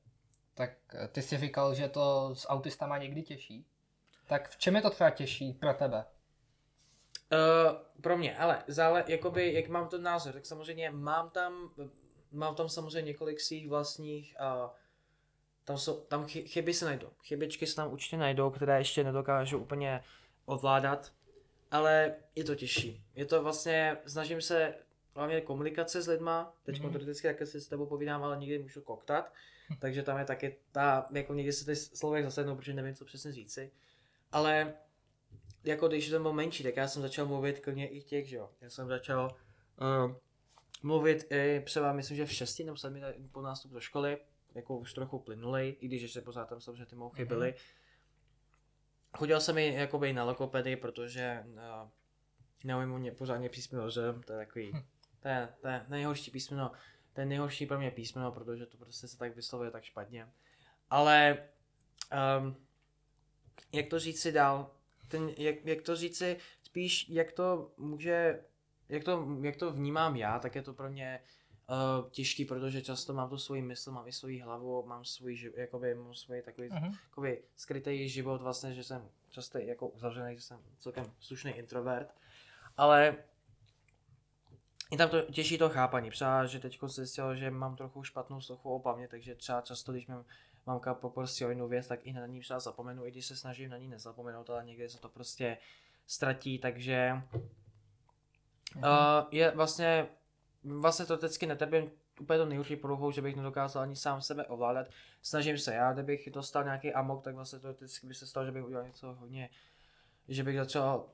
Tak 0.54 0.70
eh, 0.94 1.08
ty 1.08 1.22
jsi 1.22 1.38
říkal, 1.38 1.74
že 1.74 1.88
to 1.88 2.34
s 2.34 2.48
autistama 2.48 2.98
někdy 2.98 3.22
těší. 3.22 3.66
Tak 4.26 4.48
v 4.48 4.56
čem 4.56 4.76
je 4.76 4.82
to 4.82 4.90
třeba 4.90 5.10
těžší 5.10 5.52
pro 5.52 5.74
tebe? 5.74 6.04
Uh, 7.32 7.76
pro 8.00 8.16
mě, 8.16 8.38
ale 8.38 8.62
zále, 8.66 9.04
jakoby, 9.08 9.52
jak 9.52 9.68
mám 9.68 9.88
ten 9.88 10.02
názor, 10.02 10.32
tak 10.32 10.46
samozřejmě 10.46 10.90
mám 10.90 11.30
tam, 11.30 11.70
mám 12.32 12.54
tam 12.54 12.68
samozřejmě 12.68 13.02
několik 13.02 13.40
svých 13.40 13.68
vlastních, 13.68 14.36
uh, 14.40 14.70
tam, 15.64 15.78
jsou, 15.78 16.00
tam 16.00 16.26
chyby 16.26 16.74
se 16.74 16.84
najdou, 16.84 17.10
chybičky 17.22 17.66
se 17.66 17.76
tam 17.76 17.92
určitě 17.92 18.16
najdou, 18.16 18.50
které 18.50 18.78
ještě 18.78 19.04
nedokážu 19.04 19.58
úplně 19.58 20.04
ovládat, 20.44 21.12
ale 21.70 22.14
je 22.34 22.44
to 22.44 22.54
těžší. 22.54 23.04
Je 23.14 23.24
to 23.24 23.42
vlastně, 23.42 23.96
snažím 24.06 24.40
se 24.40 24.74
hlavně 25.14 25.40
komunikace 25.40 26.02
s 26.02 26.06
lidma, 26.06 26.54
teď 26.62 26.76
mm-hmm. 26.76 26.90
teoreticky 26.90 27.28
také 27.28 27.46
si 27.46 27.60
s 27.60 27.68
tebou 27.68 27.86
povídám, 27.86 28.22
ale 28.22 28.36
nikdy 28.36 28.58
můžu 28.58 28.80
koktat, 28.80 29.32
takže 29.78 30.02
tam 30.02 30.18
je 30.18 30.24
taky 30.24 30.56
ta, 30.72 31.06
jako 31.12 31.34
někdy 31.34 31.52
se 31.52 31.64
ty 31.64 31.76
slovy 31.76 32.22
zasednou, 32.22 32.56
protože 32.56 32.74
nevím, 32.74 32.94
co 32.94 33.04
přesně 33.04 33.32
říci, 33.32 33.72
ale 34.34 34.74
jako 35.64 35.88
když 35.88 36.08
jsem 36.08 36.22
byl 36.22 36.32
menší, 36.32 36.62
tak 36.62 36.76
já 36.76 36.88
jsem 36.88 37.02
začal 37.02 37.26
mluvit 37.26 37.60
klidně 37.60 37.88
i 37.88 38.02
těch, 38.02 38.28
že 38.28 38.36
jo. 38.36 38.50
Já 38.60 38.70
jsem 38.70 38.88
začal 38.88 39.36
uh, 39.80 40.12
mluvit 40.82 41.26
i 41.30 41.62
třeba, 41.64 41.92
myslím, 41.92 42.16
že 42.16 42.26
v 42.26 42.32
6 42.32 42.58
nebo 42.58 42.76
7 42.76 43.00
po 43.32 43.42
nástupu 43.42 43.74
do 43.74 43.80
školy, 43.80 44.18
jako 44.54 44.78
už 44.78 44.94
trochu 44.94 45.18
plynulej, 45.18 45.76
i 45.80 45.88
když 45.88 46.02
ještě 46.02 46.20
pořád 46.20 46.48
tam 46.48 46.60
samozřejmě 46.60 46.86
ty 46.86 46.96
mouchy 46.96 47.24
mm-hmm. 47.24 47.28
byly. 47.28 47.54
Chodil 49.16 49.40
jsem 49.40 49.58
i 49.58 49.74
jakoby 49.74 50.12
na 50.12 50.24
lokopedy, 50.24 50.76
protože 50.76 51.44
uh, 51.46 51.88
neumím 52.64 52.98
mě 52.98 53.12
pořádně 53.12 53.48
písmeno 53.48 53.90
že 53.90 54.00
to 54.26 54.32
je 54.32 54.38
takový, 54.38 54.72
hm. 54.72 54.82
to 55.20 55.28
je, 55.28 55.48
to 55.60 55.68
je 55.68 55.84
nejhorší 55.88 56.30
písmeno, 56.30 56.72
to 57.12 57.20
je 57.20 57.26
nejhorší 57.26 57.66
pro 57.66 57.78
mě 57.78 57.90
písmeno, 57.90 58.32
protože 58.32 58.66
to 58.66 58.76
prostě 58.76 59.08
se 59.08 59.18
tak 59.18 59.36
vyslovuje 59.36 59.70
tak 59.70 59.84
špatně. 59.84 60.28
Ale 60.90 61.38
um, 62.38 62.63
jak 63.74 63.88
to 63.88 63.98
říct 63.98 64.20
si 64.20 64.32
dál, 64.32 64.70
ten, 65.08 65.28
jak, 65.38 65.64
jak 65.64 65.82
to 65.82 65.96
říci, 65.96 66.36
spíš 66.62 67.08
jak 67.08 67.32
to 67.32 67.72
může, 67.76 68.44
jak 68.88 69.04
to, 69.04 69.26
jak 69.40 69.56
to 69.56 69.72
vnímám 69.72 70.16
já, 70.16 70.38
tak 70.38 70.54
je 70.54 70.62
to 70.62 70.74
pro 70.74 70.90
mě 70.90 71.20
uh, 71.70 72.10
těžký, 72.10 72.44
protože 72.44 72.82
často 72.82 73.12
mám 73.12 73.30
tu 73.30 73.38
svoji 73.38 73.62
mysl, 73.62 73.92
mám 73.92 74.08
i 74.08 74.12
svoji 74.12 74.40
hlavu, 74.40 74.86
mám 74.86 75.04
svůj, 75.04 75.52
jakoby, 75.56 75.94
mám 75.94 76.14
svůj 76.14 76.42
takový 76.42 76.68
uh-huh. 76.68 76.98
jakoby, 77.08 77.42
skrytý 77.56 78.08
život 78.08 78.42
vlastně, 78.42 78.74
že 78.74 78.84
jsem 78.84 79.08
často 79.30 79.58
jako 79.58 79.88
uzavřený, 79.88 80.36
že 80.36 80.42
jsem 80.42 80.60
celkem 80.78 81.12
slušný 81.20 81.50
introvert, 81.50 82.14
ale 82.76 83.16
i 84.90 84.96
tam 84.96 85.08
to 85.08 85.22
těží 85.22 85.58
to 85.58 85.68
chápaní. 85.68 86.10
Třeba, 86.10 86.46
že 86.46 86.60
teď 86.60 86.78
se 86.86 87.04
zjistil, 87.04 87.34
že 87.34 87.50
mám 87.50 87.76
trochu 87.76 88.02
špatnou 88.02 88.40
slochu 88.40 88.74
o 88.74 88.78
paměť, 88.78 89.10
takže 89.10 89.34
třeba 89.34 89.60
často, 89.60 89.92
když 89.92 90.06
mám 90.06 90.24
mamka 90.66 90.94
poprosí 90.94 91.44
o 91.44 91.48
jinou 91.48 91.68
věc, 91.68 91.88
tak 91.88 92.06
i 92.06 92.12
na 92.12 92.26
ní 92.26 92.40
třeba 92.40 92.60
zapomenu, 92.60 93.06
i 93.06 93.10
když 93.10 93.26
se 93.26 93.36
snažím 93.36 93.70
na 93.70 93.78
ní 93.78 93.88
nezapomenout, 93.88 94.50
ale 94.50 94.64
někdy 94.64 94.88
se 94.88 95.00
to 95.00 95.08
prostě 95.08 95.58
ztratí, 96.06 96.58
takže 96.58 97.12
uh, 98.76 98.82
je 99.30 99.50
vlastně, 99.50 100.06
vlastně 100.64 101.06
to 101.06 101.16
vždycky 101.16 101.46
netrpím 101.46 101.90
úplně 102.20 102.38
to 102.38 102.46
nejhorší 102.46 102.76
poruchou, 102.76 103.10
že 103.10 103.22
bych 103.22 103.36
nedokázal 103.36 103.82
ani 103.82 103.96
sám 103.96 104.22
sebe 104.22 104.46
ovládat. 104.46 104.86
Snažím 105.22 105.58
se, 105.58 105.74
já 105.74 105.92
kdybych 105.92 106.30
dostal 106.30 106.64
nějaký 106.64 106.92
amok, 106.92 107.24
tak 107.24 107.34
vlastně 107.34 107.58
to 107.58 107.72
vždycky 107.72 108.06
by 108.06 108.14
se 108.14 108.26
stalo, 108.26 108.46
že 108.46 108.52
bych 108.52 108.64
udělal 108.64 108.86
něco 108.86 109.14
hodně, 109.14 109.50
že 110.28 110.44
bych 110.44 110.56
začal, 110.56 111.08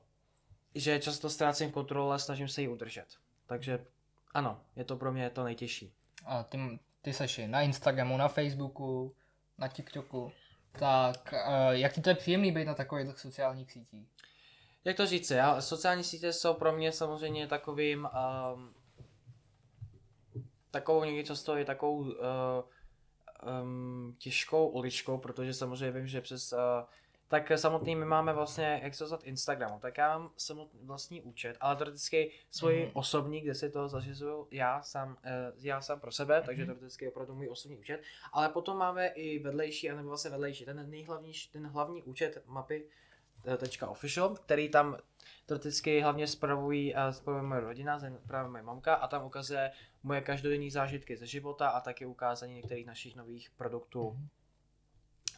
že 0.75 0.99
často 0.99 1.29
ztrácím 1.29 1.71
kontrolu 1.71 2.11
a 2.11 2.17
snažím 2.17 2.47
se 2.47 2.61
ji 2.61 2.67
udržet. 2.67 3.05
Takže 3.45 3.85
ano, 4.33 4.61
je 4.75 4.83
to 4.83 4.95
pro 4.95 5.11
mě 5.11 5.29
to 5.29 5.43
nejtěžší. 5.43 5.93
A 6.25 6.43
ty, 6.43 6.79
ty 7.01 7.13
seš 7.13 7.41
na 7.45 7.61
Instagramu, 7.61 8.17
na 8.17 8.27
Facebooku, 8.27 9.15
na 9.61 9.67
TikToku, 9.67 10.31
tak 10.79 11.33
uh, 11.33 11.71
jak 11.71 11.93
ti 11.93 12.01
to 12.01 12.09
je 12.09 12.15
příjemný 12.15 12.51
být 12.51 12.65
na 12.65 12.73
takových 12.73 13.19
sociálních 13.19 13.71
sítích? 13.71 14.07
Jak 14.85 14.97
to 14.97 15.05
říct, 15.05 15.31
já, 15.31 15.61
sociální 15.61 16.03
sítě 16.03 16.33
jsou 16.33 16.53
pro 16.53 16.71
mě 16.71 16.91
samozřejmě 16.91 17.47
takovým, 17.47 18.09
um, 18.53 18.73
takovou 20.71 21.03
někdy 21.03 21.23
často 21.23 21.55
je 21.55 21.65
takovou 21.65 21.97
uh, 21.97 22.07
um, 23.63 24.15
těžkou 24.17 24.67
uličkou, 24.67 25.17
protože 25.17 25.53
samozřejmě 25.53 25.91
vím, 25.91 26.07
že 26.07 26.21
přes 26.21 26.53
uh, 26.53 26.59
tak 27.31 27.51
samotný 27.55 27.95
my 27.95 28.05
máme 28.05 28.33
vlastně, 28.33 28.79
jak 28.83 28.95
se 28.95 29.07
zvat, 29.07 29.23
Instagramu, 29.23 29.79
tak 29.79 29.97
já 29.97 30.17
mám 30.17 30.31
samotný 30.37 30.79
vlastní 30.83 31.21
účet, 31.21 31.57
ale 31.59 31.75
teoreticky 31.75 32.31
svůj 32.51 32.73
mm-hmm. 32.73 32.91
osobní, 32.93 33.41
kde 33.41 33.55
si 33.55 33.69
to 33.69 33.87
zařizuju 33.87 34.47
já 34.51 34.81
sám, 34.81 35.17
eh, 35.23 35.51
já 35.55 35.81
sám 35.81 35.99
pro 35.99 36.11
sebe, 36.11 36.39
mm-hmm. 36.39 36.45
takže 36.45 36.65
teoreticky 36.65 37.05
je 37.05 37.11
opravdu 37.11 37.35
můj 37.35 37.49
osobní 37.49 37.77
účet, 37.77 38.01
ale 38.33 38.49
potom 38.49 38.77
máme 38.77 39.07
i 39.07 39.39
vedlejší, 39.39 39.89
anebo 39.89 40.07
vlastně 40.07 40.31
vedlejší, 40.31 40.65
ten 40.65 40.89
nejhlavnější, 40.89 41.51
ten 41.51 41.67
hlavní 41.67 42.03
účet 42.03 42.43
mapy 42.45 42.85
eh, 43.45 43.87
.official, 43.87 44.29
který 44.29 44.69
tam 44.69 44.97
teoreticky 45.45 46.01
hlavně 46.01 46.27
spravují 46.27 46.95
a 46.95 47.11
spravuje 47.11 47.43
moje 47.43 47.61
rodina, 47.61 47.99
právě 48.27 48.51
moje 48.51 48.63
mamka 48.63 48.95
a 48.95 49.07
tam 49.07 49.25
ukazuje 49.25 49.71
moje 50.03 50.21
každodenní 50.21 50.71
zážitky 50.71 51.17
ze 51.17 51.27
života 51.27 51.69
a 51.69 51.81
taky 51.81 52.05
ukázání 52.05 52.53
některých 52.53 52.85
našich 52.85 53.15
nových 53.15 53.49
produktů, 53.49 54.03
mm-hmm. 54.03 54.27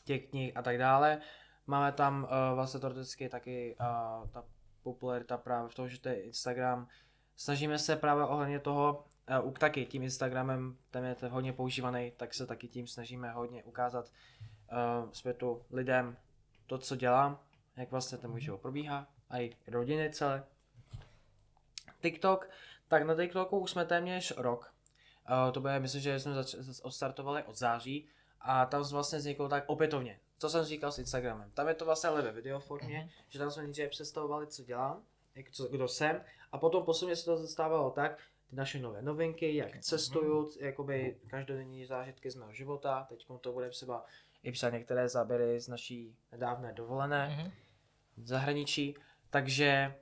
těch 0.05 0.29
knih 0.29 0.57
a 0.57 0.61
tak 0.61 0.77
dále. 0.77 1.21
Máme 1.67 1.91
tam 1.91 2.23
uh, 2.23 2.55
vlastně 2.55 2.79
teoreticky 2.79 3.29
taky 3.29 3.75
uh, 3.79 4.29
ta 4.29 4.45
popularita 4.83 5.37
právě 5.37 5.69
v 5.69 5.75
tom, 5.75 5.89
že 5.89 5.99
to 5.99 6.09
je 6.09 6.21
Instagram. 6.21 6.87
Snažíme 7.35 7.79
se 7.79 7.95
právě 7.95 8.25
ohledně 8.25 8.59
toho, 8.59 9.05
uh, 9.43 9.53
taky 9.53 9.85
tím 9.85 10.03
Instagramem, 10.03 10.77
ten 10.91 11.05
je 11.05 11.15
hodně 11.29 11.53
používaný, 11.53 12.11
tak 12.17 12.33
se 12.33 12.45
taky 12.45 12.67
tím 12.67 12.87
snažíme 12.87 13.31
hodně 13.31 13.63
ukázat 13.63 14.05
uh, 14.05 15.11
světu, 15.11 15.61
lidem 15.71 16.17
to, 16.67 16.77
co 16.77 16.95
dělám, 16.95 17.39
jak 17.75 17.91
vlastně 17.91 18.17
ten 18.17 18.31
můj 18.31 18.41
život 18.41 18.61
probíhá, 18.61 19.07
a 19.29 19.39
i 19.39 19.55
rodiny 19.67 20.09
celé. 20.09 20.43
TikTok, 22.01 22.49
tak 22.87 23.03
na 23.03 23.15
TikToku 23.15 23.59
už 23.59 23.71
jsme 23.71 23.85
téměř 23.85 24.33
rok. 24.37 24.73
Uh, 25.29 25.51
to 25.51 25.61
bude, 25.61 25.79
myslím, 25.79 26.01
že 26.01 26.19
jsme 26.19 26.33
zač- 26.33 26.55
odstartovali 26.81 27.43
od 27.43 27.57
září 27.57 28.07
a 28.41 28.65
tam 28.65 28.83
vlastně 28.83 29.19
vzniklo 29.19 29.49
tak 29.49 29.63
opětovně 29.67 30.19
co 30.37 30.49
jsem 30.49 30.65
říkal 30.65 30.91
s 30.91 30.99
Instagramem. 30.99 31.51
Tam 31.51 31.67
je 31.67 31.73
to 31.73 31.85
vlastně 31.85 32.09
ale 32.09 32.21
ve 32.21 32.31
videoformě, 32.31 33.09
mm-hmm. 33.09 33.23
že 33.29 33.39
tam 33.39 33.51
jsme 33.51 33.63
nejdříve 33.63 33.87
představovali, 33.87 34.47
co 34.47 34.63
dělám, 34.63 35.03
jak, 35.35 35.51
co, 35.51 35.67
kdo 35.67 35.87
jsem, 35.87 36.21
a 36.51 36.57
potom 36.57 36.83
postupně 36.83 37.15
se 37.15 37.25
to 37.25 37.37
zastávalo 37.37 37.91
tak, 37.91 38.17
ty 38.49 38.55
naše 38.55 38.79
nové 38.79 39.01
novinky, 39.01 39.55
jak 39.55 39.79
cestuju, 39.79 40.43
mm-hmm. 40.43 40.65
jakoby 40.65 41.17
každodenní 41.27 41.85
zážitky 41.85 42.31
z 42.31 42.35
mého 42.35 42.53
života, 42.53 43.05
teď 43.09 43.25
to 43.41 43.51
bude 43.51 43.69
třeba 43.69 44.05
i 44.43 44.51
psát 44.51 44.69
některé 44.69 45.09
záběry 45.09 45.59
z 45.59 45.67
naší 45.67 46.15
nedávné 46.31 46.73
dovolené 46.73 47.27
mm-hmm. 47.27 47.51
v 48.23 48.27
zahraničí, 48.27 48.95
takže 49.29 49.95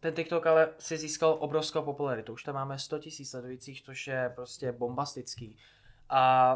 ten 0.00 0.14
TikTok 0.14 0.46
ale 0.46 0.74
si 0.78 0.98
získal 0.98 1.36
obrovskou 1.40 1.82
popularitu. 1.82 2.32
Už 2.32 2.42
tam 2.42 2.54
máme 2.54 2.78
100 2.78 2.96
000 2.96 3.10
sledujících, 3.24 3.82
což 3.82 4.06
je 4.06 4.32
prostě 4.34 4.72
bombastický. 4.72 5.58
A, 6.08 6.52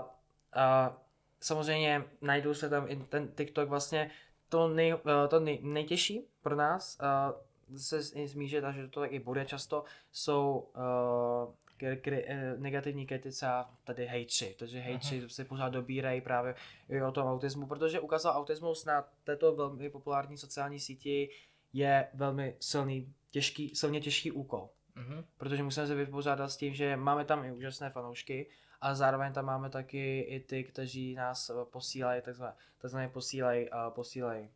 a 0.52 0.96
samozřejmě 1.40 2.04
najdou 2.20 2.54
se 2.54 2.68
tam 2.68 2.84
i 2.88 2.96
ten 2.96 3.28
TikTok 3.28 3.68
vlastně 3.68 4.10
to, 4.48 4.68
nej, 4.68 4.92
eh, 4.92 5.28
to 5.28 5.40
nej, 5.40 5.58
nejtěžší 5.62 6.26
pro 6.42 6.56
nás, 6.56 6.98
uh, 7.00 7.78
se 7.78 8.02
zmížet 8.02 8.64
a 8.64 8.72
že 8.72 8.88
to 8.88 9.00
tak 9.00 9.12
i 9.12 9.18
bude 9.18 9.44
často, 9.44 9.84
jsou 10.12 10.68
uh, 10.76 11.54
kri, 11.96 12.24
eh, 12.26 12.54
negativní 12.56 13.06
kritice 13.06 13.46
a 13.46 13.70
tady 13.84 14.06
hejtři, 14.06 14.56
takže 14.58 14.78
hejtři 14.78 15.20
uh-huh. 15.20 15.28
se 15.28 15.44
pořád 15.44 15.68
dobírají 15.68 16.20
právě 16.20 16.54
i 16.88 17.02
o 17.02 17.12
tom 17.12 17.26
autismu, 17.26 17.66
protože 17.66 18.00
ukázal 18.00 18.36
autismus 18.36 18.84
na 18.84 19.08
této 19.24 19.56
velmi 19.56 19.90
populární 19.90 20.38
sociální 20.38 20.80
síti 20.80 21.30
je 21.72 22.08
velmi 22.14 22.56
silný, 22.60 23.14
těžký, 23.30 23.74
silně 23.74 24.00
těžký 24.00 24.32
úkol. 24.32 24.68
Uh-huh. 24.96 25.24
Protože 25.36 25.62
musíme 25.62 25.86
se 25.86 25.94
vypořádat 25.94 26.48
s 26.48 26.56
tím, 26.56 26.74
že 26.74 26.96
máme 26.96 27.24
tam 27.24 27.44
i 27.44 27.52
úžasné 27.52 27.90
fanoušky, 27.90 28.46
a 28.80 28.94
zároveň 28.94 29.32
tam 29.32 29.44
máme 29.44 29.70
taky 29.70 30.20
i 30.20 30.40
ty, 30.40 30.64
kteří 30.64 31.14
nás 31.14 31.50
posílají, 31.64 32.22
takzvané, 32.22 32.54
takzvané 32.78 33.08
posílají, 33.08 33.70
uh, 33.70 33.92
posílají, 33.94 34.50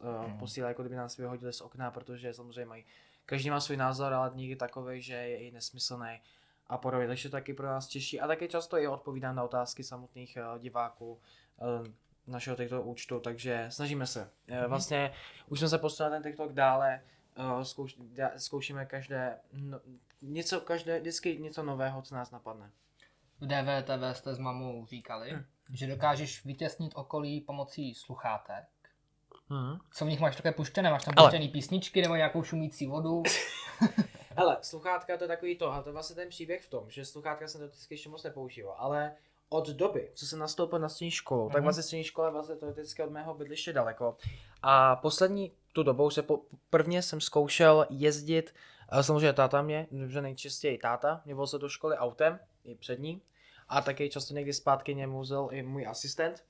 uh, 0.00 0.38
posílají, 0.38 0.70
jako 0.70 0.82
kdyby 0.82 0.96
nás 0.96 1.16
vyhodili 1.16 1.52
z 1.52 1.60
okna, 1.60 1.90
protože 1.90 2.34
samozřejmě 2.34 2.64
mají, 2.64 2.84
každý 3.26 3.50
má 3.50 3.60
svůj 3.60 3.76
názor, 3.76 4.12
ale 4.14 4.30
někdy 4.34 4.56
takový, 4.56 5.02
že 5.02 5.14
je 5.14 5.38
i 5.38 5.50
nesmyslný 5.50 6.20
a 6.66 6.78
podobně, 6.78 7.06
takže 7.06 7.28
to 7.28 7.36
taky 7.36 7.54
pro 7.54 7.66
nás 7.66 7.86
těžší 7.86 8.20
a 8.20 8.26
taky 8.26 8.48
často 8.48 8.78
i 8.78 8.88
odpovídám 8.88 9.36
na 9.36 9.42
otázky 9.42 9.84
samotných 9.84 10.38
uh, 10.52 10.58
diváků 10.58 11.12
uh, 11.12 11.86
našeho 12.26 12.56
TikTok 12.56 12.86
účtu, 12.86 13.20
takže 13.20 13.66
snažíme 13.68 14.06
se. 14.06 14.30
Mm-hmm. 14.48 14.68
Vlastně 14.68 15.12
už 15.48 15.58
jsme 15.58 15.68
se 15.68 15.78
posunuli 15.78 16.14
ten 16.14 16.22
TikTok 16.22 16.52
dále, 16.52 17.02
zkouš, 17.62 17.96
dá, 18.00 18.30
zkoušíme 18.36 18.86
každé, 18.86 19.38
no, 19.52 19.80
něco, 20.22 20.60
každé, 20.60 21.00
vždycky 21.00 21.38
něco 21.38 21.62
nového, 21.62 22.02
co 22.02 22.14
nás 22.14 22.30
napadne. 22.30 22.70
V 23.40 23.46
DVTV 23.46 24.16
jste 24.16 24.34
s 24.34 24.38
mamou 24.38 24.86
říkali, 24.86 25.30
hmm. 25.30 25.44
že 25.72 25.86
dokážeš 25.86 26.44
vytěsnit 26.44 26.92
okolí 26.94 27.40
pomocí 27.40 27.94
sluchátek. 27.94 28.64
Hmm. 29.48 29.78
Co 29.92 30.04
v 30.04 30.08
nich 30.08 30.20
máš 30.20 30.36
také 30.36 30.52
puštěné? 30.52 30.90
Máš 30.90 31.04
tam 31.04 31.14
Ale... 31.16 31.28
puštěný 31.28 31.48
písničky 31.48 32.02
nebo 32.02 32.16
nějakou 32.16 32.42
šumící 32.42 32.86
vodu? 32.86 33.22
Hele, 34.36 34.56
sluchátka 34.62 35.16
to 35.16 35.24
je 35.24 35.28
takový 35.28 35.58
to, 35.58 35.72
a 35.72 35.82
to 35.82 35.88
je 35.88 35.92
vlastně 35.92 36.16
ten 36.16 36.28
příběh 36.28 36.62
v 36.62 36.70
tom, 36.70 36.90
že 36.90 37.04
sluchátka 37.04 37.48
jsem 37.48 37.60
to 37.60 37.66
vždycky 37.68 37.94
ještě 37.94 38.08
moc 38.08 38.22
nepoužíval, 38.22 38.74
ale 38.78 39.12
od 39.48 39.68
doby, 39.68 40.10
co 40.14 40.26
jsem 40.26 40.38
nastoupil 40.38 40.78
na 40.78 40.88
střední 40.88 41.10
školu, 41.10 41.42
mm-hmm. 41.42 41.52
tak 41.52 41.56
mhm. 41.56 41.64
vlastně 41.64 41.82
střední 41.82 42.04
škola 42.04 42.28
je 42.28 42.32
vlastně 42.32 42.56
teoreticky 42.56 43.02
od 43.02 43.10
mého 43.10 43.34
bydliště 43.34 43.72
daleko. 43.72 44.16
A 44.62 44.96
poslední 44.96 45.52
tu 45.72 45.82
dobou 45.82 46.10
se 46.10 46.22
po, 46.22 46.40
prvně 46.70 47.02
jsem 47.02 47.20
zkoušel 47.20 47.86
jezdit, 47.90 48.54
samozřejmě 49.02 49.32
táta 49.32 49.62
mě, 49.62 49.86
že 50.06 50.22
nejčastěji 50.22 50.78
táta, 50.78 51.22
mě 51.24 51.34
vozil 51.34 51.58
do 51.58 51.68
školy 51.68 51.96
autem, 51.96 52.38
i 52.64 52.74
přední, 52.74 53.22
a 53.68 53.80
taky 53.80 54.10
často 54.10 54.34
někdy 54.34 54.52
zpátky 54.52 54.94
mě 54.94 55.06
vozil 55.06 55.48
i 55.52 55.62
můj 55.62 55.86
asistent. 55.86 56.44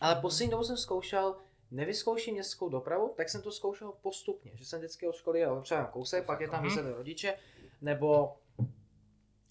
Ale 0.00 0.12
mhm. 0.14 0.22
poslední 0.22 0.50
dobou 0.50 0.64
jsem 0.64 0.76
zkoušel 0.76 1.36
nevyzkouším 1.70 2.34
městskou 2.34 2.68
dopravu, 2.68 3.14
tak 3.16 3.28
jsem 3.28 3.42
to 3.42 3.52
zkoušel 3.52 3.92
postupně, 4.02 4.52
že 4.54 4.64
jsem 4.64 4.78
vždycky 4.78 5.08
od 5.08 5.14
školy 5.14 5.40
jel 5.40 5.62
třeba 5.62 5.84
kousek, 5.84 6.24
pak 6.24 6.40
je 6.40 6.48
tam 6.48 6.64
mm 6.64 6.92
rodiče, 6.96 7.34
nebo 7.80 8.36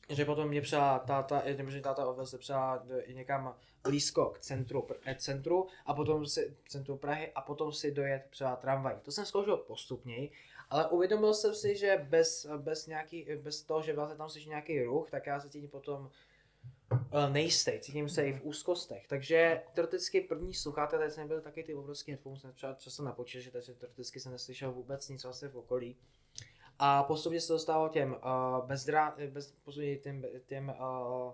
že 0.10 0.26
potom 0.26 0.48
mě 0.48 0.62
třeba 0.62 1.00
táta, 1.00 1.44
nebo 1.58 1.70
že 1.70 1.82
táta 1.82 2.10
odvezl 2.10 2.38
třeba 2.38 2.84
někam 3.08 3.56
blízko 3.84 4.26
k 4.26 4.40
centru, 4.40 4.88
eh, 5.06 5.16
centru 5.16 5.68
a 5.86 5.94
potom 5.94 6.26
si, 6.26 6.58
centru 6.68 6.98
Prahy 6.98 7.32
a 7.36 7.42
potom 7.42 7.72
si 7.72 7.92
dojet 7.92 8.28
třeba 8.30 8.56
tramvaj. 8.56 8.96
To 9.02 9.12
jsem 9.12 9.26
zkoušel 9.26 9.58
postupněji, 9.58 10.32
ale 10.70 10.90
uvědomil 10.90 11.34
jsem 11.34 11.56
si, 11.56 11.76
že 11.76 12.06
bez, 12.10 12.48
bez, 12.58 12.88
nějaký, 12.88 13.28
bez 13.36 13.62
toho, 13.62 13.82
že 13.82 13.94
vlastně 13.94 14.18
tam 14.18 14.30
slyší 14.30 14.50
nějaký 14.50 14.84
ruch, 14.84 15.12
tak 15.12 15.28
já 15.28 15.40
se 15.40 15.50
tím 15.50 15.68
potom 15.68 16.12
uh, 16.92 17.30
nejistý, 17.30 17.80
cítím 17.80 18.10
se 18.10 18.28
i 18.28 18.34
v 18.34 18.46
úzkostech. 18.46 19.08
Takže 19.08 19.62
teoreticky 19.74 20.22
první 20.22 20.54
sluchátka, 20.54 20.98
tady 20.98 21.12
jsem 21.12 21.28
byl 21.28 21.42
taky 21.42 21.64
ty 21.64 21.74
obrovské 21.74 22.12
headphones, 22.12 22.42
jsem 22.42 22.54
třeba 22.54 22.74
často 22.74 23.04
na 23.04 23.12
počítači, 23.12 23.52
takže 23.52 23.74
teoreticky 23.74 24.20
jsem 24.20 24.32
neslyšel 24.32 24.72
vůbec 24.72 25.10
nic 25.10 25.24
vlastně 25.24 25.48
v 25.48 25.58
okolí. 25.58 25.98
A 26.80 27.04
postupně 27.04 27.42
se 27.42 27.54
dostával 27.54 27.90
těm 27.90 28.12
uh, 28.12 28.66
bezdrá, 28.66 29.18
bez, 29.30 29.52
postupně 29.52 29.98
těm, 29.98 30.26
těm 30.46 30.70
uh, 30.70 30.76
uh, 31.26 31.34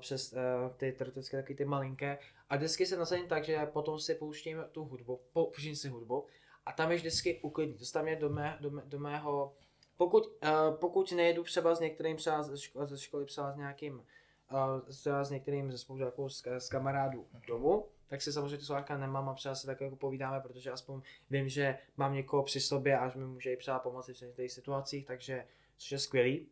přes 0.00 0.32
uh, 0.32 0.38
ty 0.76 0.92
teoretické 0.92 1.36
taky 1.36 1.54
ty 1.54 1.64
malinké. 1.64 2.18
A 2.48 2.56
vždycky 2.56 2.86
se 2.86 2.96
nasadím 2.96 3.28
tak, 3.28 3.44
že 3.44 3.66
potom 3.66 3.98
si 3.98 4.14
pouštím 4.14 4.64
tu 4.72 4.84
hudbu, 4.84 5.20
pouštím 5.32 5.76
si 5.76 5.88
hudbu 5.88 6.26
a 6.66 6.72
tam 6.72 6.90
je 6.90 6.96
vždycky 6.96 7.40
uklidní. 7.42 7.74
To 7.74 7.84
tam 7.92 8.08
je 8.08 8.16
do, 8.16 8.30
mé, 8.30 8.56
do, 8.60 8.70
mé, 8.70 8.82
do 8.84 8.98
mého, 8.98 9.54
pokud, 9.96 10.26
uh, 10.26 10.76
pokud 10.76 11.12
nejedu 11.12 11.44
třeba 11.44 11.74
s 11.74 11.80
některým 11.80 12.16
třeba 12.16 12.42
ze 12.42 12.58
školy, 12.58 12.86
ze 12.86 12.98
školy 12.98 13.26
třeba 13.26 13.52
s 13.52 13.56
nějakým 13.56 13.94
uh, 13.94 15.20
s 15.22 15.30
některým 15.30 15.72
ze 15.72 15.78
spolužáků 15.78 16.28
z, 16.28 16.42
z 16.58 16.68
kamarádů 16.68 17.26
domů, 17.46 17.86
tak 18.08 18.22
si 18.22 18.32
samozřejmě 18.32 18.64
sluchátka 18.64 18.98
nemám 18.98 19.28
a 19.28 19.34
třeba 19.34 19.54
se 19.54 19.66
tak 19.66 19.80
jako 19.80 19.96
povídáme, 19.96 20.40
protože 20.40 20.70
aspoň 20.70 21.02
vím, 21.30 21.48
že 21.48 21.78
mám 21.96 22.14
někoho 22.14 22.42
při 22.42 22.60
sobě 22.60 22.98
a 22.98 23.08
že 23.08 23.18
mi 23.18 23.26
může 23.26 23.52
i 23.52 23.56
třeba 23.56 23.78
pomoci 23.78 24.14
v 24.14 24.36
těch 24.36 24.52
situacích, 24.52 25.06
takže 25.06 25.44
což 25.76 25.92
je 25.92 25.98
skvělý. 25.98 26.48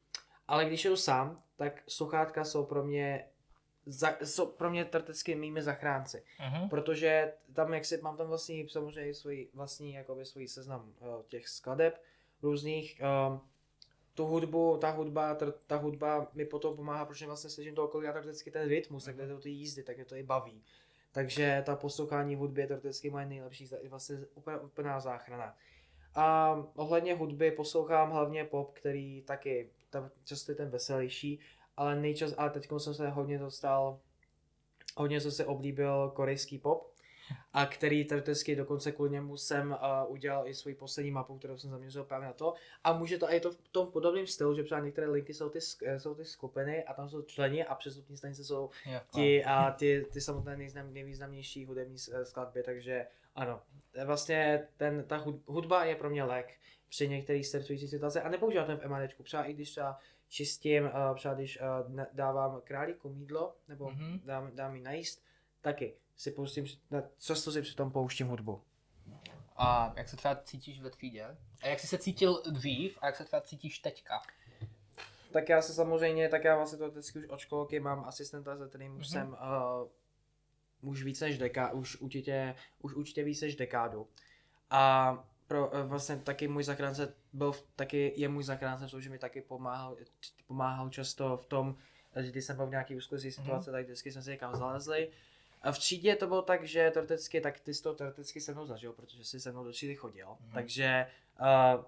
Ale 0.49 0.65
když 0.65 0.85
jdu 0.85 0.97
sám, 0.97 1.43
tak 1.57 1.83
sluchátka 1.89 2.45
jsou 2.45 2.65
pro 2.65 2.85
mě 2.85 3.25
za, 3.87 4.17
jsou 4.25 4.47
pro 4.47 4.71
mě 4.71 4.85
teoreticky 4.85 5.35
mými 5.35 5.63
zachránci. 5.63 6.23
Uh-huh. 6.41 6.69
Protože 6.69 7.33
tam, 7.53 7.75
jak 7.75 7.85
si 7.85 7.99
mám 7.99 8.17
tam 8.17 8.27
vlastně 8.27 8.69
samozřejmě 8.69 9.15
svůj 9.15 9.49
vlastní 9.55 9.93
jakoby 9.93 10.25
svůj 10.25 10.49
seznam 10.49 10.93
uh, 11.01 11.23
těch 11.29 11.49
skladeb 11.49 12.03
různých, 12.43 13.01
uh, 13.31 13.39
tu 14.15 14.27
hudbu, 14.27 14.77
ta 14.77 14.91
hudba, 14.91 15.35
ta, 15.35 15.47
ta 15.67 15.77
hudba 15.77 16.31
mi 16.35 16.45
potom 16.45 16.77
pomáhá, 16.77 17.05
protože 17.05 17.27
vlastně 17.27 17.51
slyším 17.51 17.75
to 17.75 17.85
okolí 17.85 18.07
a 18.07 18.21
vždycky 18.21 18.51
ten 18.51 18.69
rytmus, 18.69 19.05
tak 19.05 19.17
to 19.17 19.41
ty 19.41 19.51
jízdy, 19.51 19.83
tak 19.83 19.97
mě 19.97 20.05
to 20.05 20.17
i 20.17 20.23
baví. 20.23 20.63
Takže 21.13 21.63
ta 21.67 21.77
poslouchání 21.77 22.37
hudby 22.37 22.61
je 22.61 22.67
teoreticky 22.67 23.11
moje 23.11 23.27
nejlepší, 23.27 23.69
vlastně 23.89 24.17
úplně, 24.35 24.59
úplná 24.59 25.01
záchrana. 25.01 25.57
A 26.15 26.57
ohledně 26.75 27.15
hudby 27.15 27.51
poslouchám 27.51 28.11
hlavně 28.11 28.45
pop, 28.45 28.73
který 28.73 29.23
taky 29.23 29.71
tam 29.91 30.11
často 30.25 30.53
je 30.53 30.57
ten 30.57 30.71
veselější, 30.71 31.41
ale 31.77 31.97
nejčas, 31.97 32.35
ale 32.37 32.51
teď 32.51 32.69
jsem 32.79 32.95
se 32.95 33.09
hodně 33.09 33.39
dostal, 33.39 34.01
hodně 34.97 35.21
jsem 35.21 35.31
se 35.31 35.47
oblíbil 35.47 36.13
korejský 36.15 36.59
pop, 36.59 36.95
a 37.53 37.67
který 37.67 38.05
teoreticky 38.05 38.57
dokonce 38.57 38.93
kvůli 38.93 39.11
němu 39.11 39.37
jsem 39.37 39.71
uh, 39.71 40.13
udělal 40.13 40.49
i 40.49 40.55
svůj 40.55 40.75
poslední 40.75 41.11
mapu, 41.11 41.39
kterou 41.39 41.59
jsem 41.59 41.71
zaměřil 41.71 42.05
právě 42.05 42.27
na 42.27 42.33
to. 42.33 42.55
A 42.85 42.93
může 42.93 43.19
to 43.19 43.33
i 43.33 43.41
to 43.41 43.51
v 43.51 43.69
tom 43.73 43.87
podobném 43.87 44.27
stylu, 44.27 44.55
že 44.55 44.63
třeba 44.63 44.81
některé 44.81 45.09
linky 45.09 45.35
jsou 45.35 45.49
ty, 45.49 45.61
jsou 45.99 46.15
ty 46.15 46.25
skupiny 46.25 46.85
a 46.85 46.95
tam 46.95 47.09
jsou 47.09 47.23
členi 47.23 47.65
a 47.65 47.75
přestupní 47.75 48.17
stanice 48.17 48.45
jsou 48.45 48.71
ti, 49.15 49.45
a 49.45 49.71
ty, 49.71 50.07
ty 50.13 50.21
samotné 50.21 50.57
nejznam, 50.57 50.95
nejvýznamnější 50.95 51.67
hudební 51.67 51.99
skladby, 52.23 52.63
takže 52.63 53.07
ano, 53.35 53.61
vlastně 54.05 54.69
ten, 54.77 55.05
ta 55.07 55.25
hudba 55.47 55.85
je 55.85 55.97
pro 55.97 56.11
mě 56.11 56.25
lék 56.25 56.55
při 56.89 57.09
některých 57.09 57.47
stresujících 57.47 57.91
situacích 57.91 58.23
a 58.25 58.29
nepoužívám 58.29 58.67
ten 58.67 58.77
v 58.77 58.85
emanečku, 58.85 59.23
třeba 59.23 59.45
i 59.45 59.53
když 59.53 59.71
třeba 59.71 59.99
čistím, 60.35 60.85
uh, 60.85 61.17
třeba 61.17 61.35
když 61.35 61.59
uh, 61.61 62.01
dávám 62.13 62.61
králíku 62.65 63.09
mídlo, 63.09 63.57
nebo 63.69 63.85
mm-hmm. 63.85 64.21
dám, 64.25 64.51
dám 64.55 64.75
jí 64.75 64.83
najíst, 64.83 65.25
taky 65.61 65.95
si 66.17 66.31
pustím, 66.31 66.67
často 67.19 67.53
si 67.53 67.63
přitom 67.63 67.91
pouštím 67.91 68.27
hudbu. 68.27 68.63
A 69.57 69.93
jak 69.97 70.09
se 70.09 70.17
třeba 70.17 70.37
cítíš 70.37 70.81
ve 70.81 70.91
třídě? 70.91 71.37
A 71.63 71.69
jak 71.69 71.81
jsi 71.81 71.87
se 71.87 71.99
cítil 71.99 72.43
dřív 72.51 72.99
a 73.01 73.07
jak 73.07 73.17
se 73.17 73.25
třeba 73.25 73.41
cítíš 73.41 73.79
teďka? 73.79 74.21
Tak 75.33 75.49
já 75.49 75.63
se 75.63 75.73
samozřejmě, 75.73 76.29
tak 76.29 76.45
já 76.45 76.57
vlastně 76.57 76.79
to 76.79 76.91
vždycky 76.91 77.19
už 77.19 77.29
od 77.29 77.39
školky 77.39 77.81
mám 77.81 78.05
asistenta, 78.05 78.57
za 78.57 78.69
kterým 78.69 78.99
mm-hmm. 78.99 79.13
jsem 79.13 79.29
uh, 80.83 80.91
už 80.91 81.03
více 81.03 81.25
než 81.25 81.39
deká, 81.39 81.73
už 81.73 82.01
určitě, 82.01 82.55
už 82.83 82.95
určitě 82.95 83.25
více 83.25 83.45
než 83.45 83.57
dekádu. 83.57 84.09
A 84.71 85.25
pro, 85.47 85.69
uh, 85.69 85.81
vlastně 85.81 86.17
taky 86.17 86.49
můj 86.49 86.65
zachránce 86.65 87.15
byl, 87.33 87.53
taky 87.77 88.13
je 88.17 88.29
můj 88.29 88.45
zachránce 88.45 88.87
v 88.87 88.91
tom, 88.91 89.01
že 89.01 89.11
mi 89.11 89.19
taky 89.19 89.41
pomáhal, 89.41 89.97
pomáhal 90.47 90.91
často 90.91 91.37
v 91.37 91.47
tom, 91.47 91.77
že 92.21 92.31
když 92.31 92.45
jsem 92.45 92.57
byl 92.57 92.67
v 92.67 92.71
nějaký 92.71 92.97
úzkosti 92.97 93.33
situace, 93.33 93.71
mm-hmm. 93.71 93.73
tak 93.73 93.85
vždycky 93.85 94.13
jsme 94.13 94.23
si 94.23 94.31
někam 94.31 94.57
zalezli 94.57 95.11
a 95.65 95.73
v 95.73 95.79
třídě 95.79 96.17
to 96.17 96.27
bylo 96.27 96.43
tak, 96.43 96.65
že 96.65 96.91
teoreticky, 96.91 97.41
tak 97.41 97.61
ty 97.61 97.75
jsi 97.75 97.83
to 97.83 97.95
teoreticky 97.95 98.41
se 98.41 98.53
mnou 98.53 98.67
zažil, 98.67 98.93
protože 98.93 99.25
jsi 99.25 99.41
se 99.41 99.53
mnou 99.53 99.65
do 99.65 99.73
třídy 99.73 99.95
chodil. 99.95 100.37
Mm. 100.41 100.53
Takže 100.55 101.07
uh, 101.41 101.85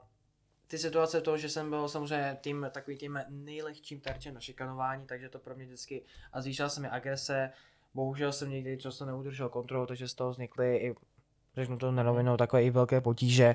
ty 0.66 0.78
situace 0.78 1.20
toho, 1.20 1.36
že 1.36 1.48
jsem 1.48 1.70
byl 1.70 1.88
samozřejmě 1.88 2.38
tím 2.40 2.66
takovým 2.70 2.98
tím 2.98 3.20
nejlehčím 3.28 4.00
terčem 4.00 4.34
na 4.34 4.40
šikanování, 4.40 5.06
takže 5.06 5.28
to 5.28 5.38
pro 5.38 5.54
mě 5.54 5.64
vždycky, 5.64 6.02
a 6.32 6.40
zvýšila 6.40 6.68
se 6.68 6.80
mi 6.80 6.88
agrese, 6.88 7.52
bohužel 7.94 8.32
jsem 8.32 8.50
někdy 8.50 8.78
často 8.78 9.04
neudržel 9.04 9.48
kontrolu, 9.48 9.86
takže 9.86 10.08
z 10.08 10.14
toho 10.14 10.30
vznikly 10.30 10.76
i, 10.76 10.94
řeknu 11.56 11.78
to 11.78 11.92
na 11.92 12.36
takové 12.36 12.64
i 12.64 12.70
velké 12.70 13.00
potíže, 13.00 13.54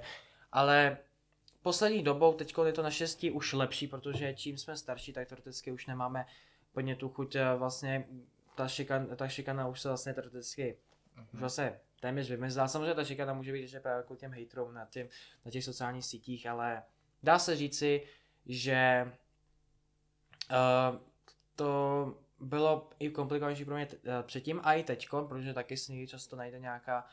ale 0.51 0.97
poslední 1.61 2.03
dobou, 2.03 2.33
teď 2.33 2.53
je 2.65 2.73
to 2.73 2.83
naštěstí 2.83 3.31
už 3.31 3.53
lepší, 3.53 3.87
protože 3.87 4.33
čím 4.33 4.57
jsme 4.57 4.77
starší, 4.77 5.13
tak 5.13 5.27
teoreticky 5.27 5.71
už 5.71 5.87
nemáme 5.87 6.25
plně 6.73 6.95
tu 6.95 7.09
chuť 7.09 7.35
eh, 7.35 7.55
vlastně 7.55 8.07
ta, 8.55 8.67
šikan, 8.67 9.15
ta 9.15 9.27
šikana 9.27 9.67
už 9.67 9.81
se 9.81 9.87
vlastně 9.87 10.13
teoreticky 10.13 10.77
mm-hmm. 11.17 11.25
už 11.33 11.39
vlastně 11.39 11.79
téměř 11.99 12.29
vymizela. 12.29 12.67
Samozřejmě 12.67 12.93
ta 12.93 13.05
šikana 13.05 13.33
může 13.33 13.53
být 13.53 13.61
ještě 13.61 13.79
právě 13.79 13.97
jako 13.97 14.15
těm 14.15 14.31
hejtrům 14.31 14.73
na, 14.73 14.85
těm, 14.85 15.07
na 15.45 15.51
těch 15.51 15.63
sociálních 15.63 16.05
sítích, 16.05 16.47
ale 16.47 16.83
dá 17.23 17.39
se 17.39 17.55
říci, 17.55 18.01
že 18.45 19.11
uh, 20.51 20.97
to 21.55 22.13
bylo 22.39 22.89
i 22.99 23.09
komplikovanější 23.09 23.65
pro 23.65 23.75
mě 23.75 23.85
t- 23.85 23.97
uh, 23.97 24.03
předtím 24.21 24.59
a 24.63 24.73
i 24.73 24.83
teďko, 24.83 25.25
protože 25.29 25.53
taky 25.53 25.77
si 25.77 25.91
někdy 25.91 26.07
často 26.07 26.35
najde 26.35 26.59
nějaká 26.59 27.05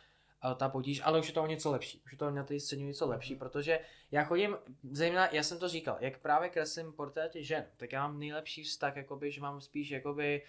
ta 0.57 0.69
potíž, 0.69 1.01
ale 1.05 1.21
už 1.21 1.27
je 1.27 1.33
to 1.35 1.43
o 1.43 1.47
něco 1.47 1.71
lepší. 1.71 2.03
Už 2.05 2.13
je 2.13 2.19
to 2.19 2.31
na 2.31 2.45
té 2.45 2.61
scéně 2.61 2.85
něco 2.85 3.09
lepší, 3.09 3.35
protože 3.35 3.81
já 4.11 4.25
chodím, 4.25 4.57
zejména, 4.91 5.29
já 5.33 5.43
jsem 5.43 5.59
to 5.59 5.69
říkal, 5.69 5.97
jak 6.01 6.19
právě 6.19 6.49
kreslím 6.49 6.93
portréty 6.93 7.45
žen, 7.45 7.67
tak 7.77 7.93
já 7.93 8.09
mám 8.09 8.19
nejlepší 8.19 8.65
vztah, 8.65 8.97
jakoby, 8.97 9.33
že 9.33 9.41
mám 9.41 9.61
spíš 9.61 9.91
jakoby 9.91 10.43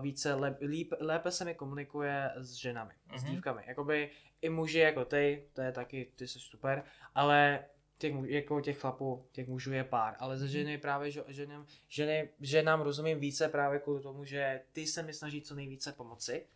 více, 0.00 0.34
lep, 0.34 0.58
líp, 0.60 0.92
lépe 1.00 1.30
se 1.30 1.44
mi 1.44 1.54
komunikuje 1.54 2.30
s 2.36 2.52
ženami, 2.52 2.92
mm-hmm. 2.92 3.18
s 3.18 3.22
mhm. 3.22 3.32
dívkami. 3.32 3.62
Jakoby 3.66 4.10
i 4.42 4.48
muži 4.48 4.78
jako 4.78 5.04
ty, 5.04 5.48
to 5.52 5.60
je 5.60 5.72
taky, 5.72 6.12
ty 6.16 6.28
jsi 6.28 6.38
super, 6.38 6.84
ale 7.14 7.64
těch, 7.98 8.14
jako 8.24 8.60
těch 8.60 8.78
chlapů, 8.78 9.26
těch 9.32 9.48
mužů 9.48 9.72
je 9.72 9.84
pár, 9.84 10.16
ale 10.18 10.38
ze 10.38 10.44
mhm. 10.44 10.52
ženy 10.52 10.78
právě, 10.78 11.10
že 11.10 11.24
ženám, 11.28 11.66
ženy, 11.88 12.28
ženám 12.40 12.80
rozumím 12.80 13.20
více 13.20 13.48
právě 13.48 13.80
kvůli 13.80 14.02
tomu, 14.02 14.24
že 14.24 14.62
ty 14.72 14.86
se 14.86 15.02
mi 15.02 15.12
snaží 15.12 15.42
co 15.42 15.54
nejvíce 15.54 15.92
pomoci 15.92 16.46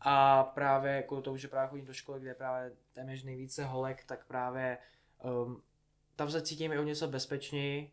a 0.00 0.44
právě 0.44 1.02
kvůli 1.02 1.22
tomu, 1.22 1.36
že 1.36 1.48
právě 1.48 1.68
chodím 1.68 1.86
do 1.86 1.92
školy, 1.92 2.20
kde 2.20 2.34
právě 2.34 2.72
tam 2.92 3.08
je 3.08 3.24
nejvíce 3.24 3.64
holek, 3.64 4.04
tak 4.04 4.26
právě 4.26 4.78
um, 5.24 5.62
tam 6.16 6.30
se 6.30 6.42
cítím 6.42 6.72
i 6.72 6.78
o 6.78 6.82
něco 6.82 7.08
bezpečněji 7.08 7.92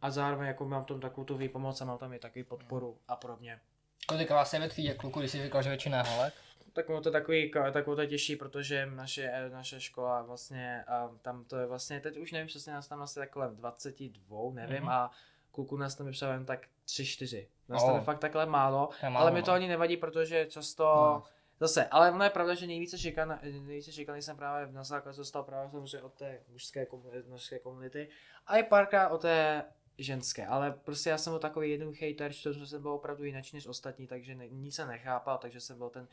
a 0.00 0.10
zároveň 0.10 0.48
jako 0.48 0.64
mám 0.64 0.84
tam 0.84 1.00
takovou 1.00 1.24
tu 1.24 1.36
výpomoc 1.36 1.80
a 1.80 1.84
mám 1.84 1.98
tam 1.98 2.12
i 2.12 2.18
taky 2.18 2.44
podporu 2.44 2.98
a 3.08 3.16
podobně. 3.16 3.60
Kolik 4.06 4.30
vás 4.30 4.52
je 4.52 4.60
ve 4.60 4.68
třídě 4.68 4.94
kluku, 4.94 5.20
když 5.20 5.30
jsi 5.30 5.42
říkal, 5.42 5.62
že 5.62 5.68
většina 5.68 5.98
je 5.98 6.04
holek? 6.04 6.34
Tak 6.72 6.86
to 6.86 7.10
takový, 7.10 7.52
takovou 7.72 7.96
to 7.96 8.06
těžší, 8.06 8.36
protože 8.36 8.86
naše, 8.86 9.50
naše 9.52 9.80
škola 9.80 10.22
vlastně, 10.22 10.84
a 10.84 11.10
tam 11.22 11.44
to 11.44 11.56
je 11.56 11.66
vlastně, 11.66 12.00
teď 12.00 12.16
už 12.16 12.32
nevím 12.32 12.46
přesně, 12.46 12.72
nás 12.72 12.88
tam 12.88 13.02
asi 13.02 13.14
tak 13.14 13.30
kolem 13.30 13.56
22, 13.56 14.52
nevím, 14.52 14.82
mm-hmm. 14.82 14.90
a 14.90 15.10
kluku 15.54 15.76
nás 15.76 15.94
tam 15.94 16.06
jen 16.32 16.44
tak 16.44 16.66
3-4. 16.86 17.46
Nás 17.68 17.82
oh. 17.82 17.88
tam 17.88 17.96
je 17.96 18.02
fakt 18.02 18.18
takhle 18.18 18.46
málo, 18.46 18.90
málo, 19.02 19.18
ale 19.18 19.30
mi 19.30 19.42
to 19.42 19.50
no. 19.50 19.54
ani 19.54 19.68
nevadí, 19.68 19.96
protože 19.96 20.46
často, 20.46 20.84
no. 20.84 21.22
zase, 21.60 21.86
ale 21.86 22.10
ono 22.10 22.24
je 22.24 22.30
pravda, 22.30 22.54
že 22.54 22.66
nejvíce 22.66 22.98
šikan, 22.98 23.38
nejvíce 23.42 23.92
šikaný 23.92 24.22
jsem 24.22 24.36
právě 24.36 24.72
na 24.72 24.84
základě 24.84 25.18
dostal 25.18 25.42
právě 25.42 25.70
samozřejmě 25.70 26.02
od 26.02 26.14
té 26.14 26.40
mužské 26.48 26.86
komunity, 26.86 27.28
mužské 27.28 27.58
komunity 27.58 28.08
a 28.46 28.56
i 28.56 28.62
párkrát 28.62 29.08
od 29.08 29.20
té 29.20 29.64
ženské, 29.98 30.46
ale 30.46 30.72
prostě 30.72 31.10
já 31.10 31.18
jsem 31.18 31.30
byl 31.30 31.40
takový 31.40 31.70
jednoduchý 31.70 32.14
terč, 32.14 32.42
že 32.42 32.66
jsem 32.66 32.82
byl 32.82 32.90
opravdu 32.90 33.24
jinak 33.24 33.44
než 33.52 33.66
ostatní, 33.66 34.06
takže 34.06 34.34
ne, 34.34 34.48
nic 34.48 34.74
se 34.74 34.86
nechápal, 34.86 35.38
takže 35.38 35.60
jsem 35.60 35.78
byl 35.78 35.90
ten 35.90 36.08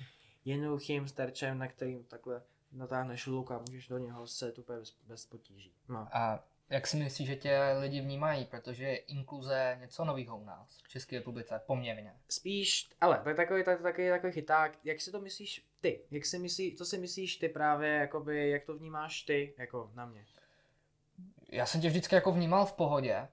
jednoduchým 0.46 1.06
terčem, 1.06 1.58
na 1.58 1.68
kterým 1.68 2.04
takhle 2.04 2.42
natáhneš 2.72 3.28
luk 3.28 3.52
a 3.52 3.58
můžeš 3.58 3.88
do 3.88 3.98
něho 3.98 4.28
se 4.28 4.54
úplně 4.54 4.80
bez, 4.80 4.96
bez 5.08 5.26
potíží. 5.26 5.74
No. 5.90 6.08
A 6.12 6.44
jak 6.72 6.88
si 6.88 6.98
myslíš, 6.98 7.28
že 7.28 7.36
tě 7.36 7.60
lidi 7.80 8.02
vnímají, 8.02 8.46
protože 8.46 8.84
je 8.84 8.96
inkluze 8.96 9.78
něco 9.82 10.06
nového 10.06 10.38
u 10.38 10.46
nás 10.46 10.80
v 10.84 10.88
České 10.88 11.18
republice, 11.18 11.62
poměrně? 11.66 12.14
Spíš, 12.30 12.90
ale 13.02 13.22
tak 13.24 13.36
takový, 13.36 13.64
tak, 13.64 13.82
takový, 13.82 14.10
takový 14.10 14.34
chyták, 14.34 14.78
jak 14.84 15.02
si 15.02 15.12
to 15.12 15.22
myslíš 15.22 15.66
ty? 15.82 16.00
Jak 16.12 16.26
si 16.26 16.40
myslí, 16.40 16.76
co 16.76 16.86
si 16.86 16.98
myslíš 16.98 17.36
ty 17.36 17.50
právě, 17.50 17.90
jakoby, 17.90 18.50
jak 18.50 18.66
to 18.66 18.78
vnímáš 18.78 19.22
ty, 19.22 19.54
jako 19.58 19.92
na 19.94 20.06
mě? 20.06 20.26
Já 21.52 21.66
jsem 21.66 21.82
tě 21.82 21.88
vždycky 21.88 22.16
jako 22.16 22.32
vnímal 22.32 22.66
v 22.66 22.74
pohodě, 22.74 23.28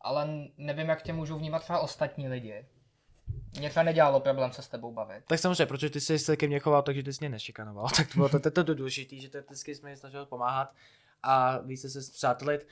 ale 0.00 0.28
nevím, 0.56 0.88
jak 0.88 1.02
tě 1.02 1.12
můžou 1.12 1.38
vnímat 1.38 1.62
třeba 1.62 1.78
ostatní 1.78 2.28
lidi. 2.28 2.66
Mě 3.58 3.70
to 3.70 3.82
nedělalo 3.82 4.20
problém 4.20 4.52
se 4.52 4.62
s 4.62 4.68
tebou 4.68 4.92
bavit. 4.92 5.24
Tak 5.24 5.38
samozřejmě, 5.38 5.66
protože 5.66 5.90
ty 5.90 6.00
jsi 6.00 6.18
se 6.18 6.36
ke 6.36 6.46
mně 6.46 6.58
choval, 6.58 6.82
takže 6.82 7.02
ty 7.02 7.12
jsi 7.12 7.18
mě 7.20 7.28
nešikanoval. 7.28 7.88
Tak 7.96 8.08
to 8.08 8.14
bylo 8.14 8.28
to, 8.28 8.40
to, 8.40 8.50
to, 8.50 8.64
to 8.64 8.74
důležité, 8.74 9.16
že 9.16 9.28
to 9.28 9.38
vždycky 9.42 9.74
jsme 9.74 9.96
snažili 9.96 10.26
pomáhat 10.26 10.74
a 11.22 11.58
více 11.58 11.90
se 11.90 12.02
zpřátelit. 12.02 12.66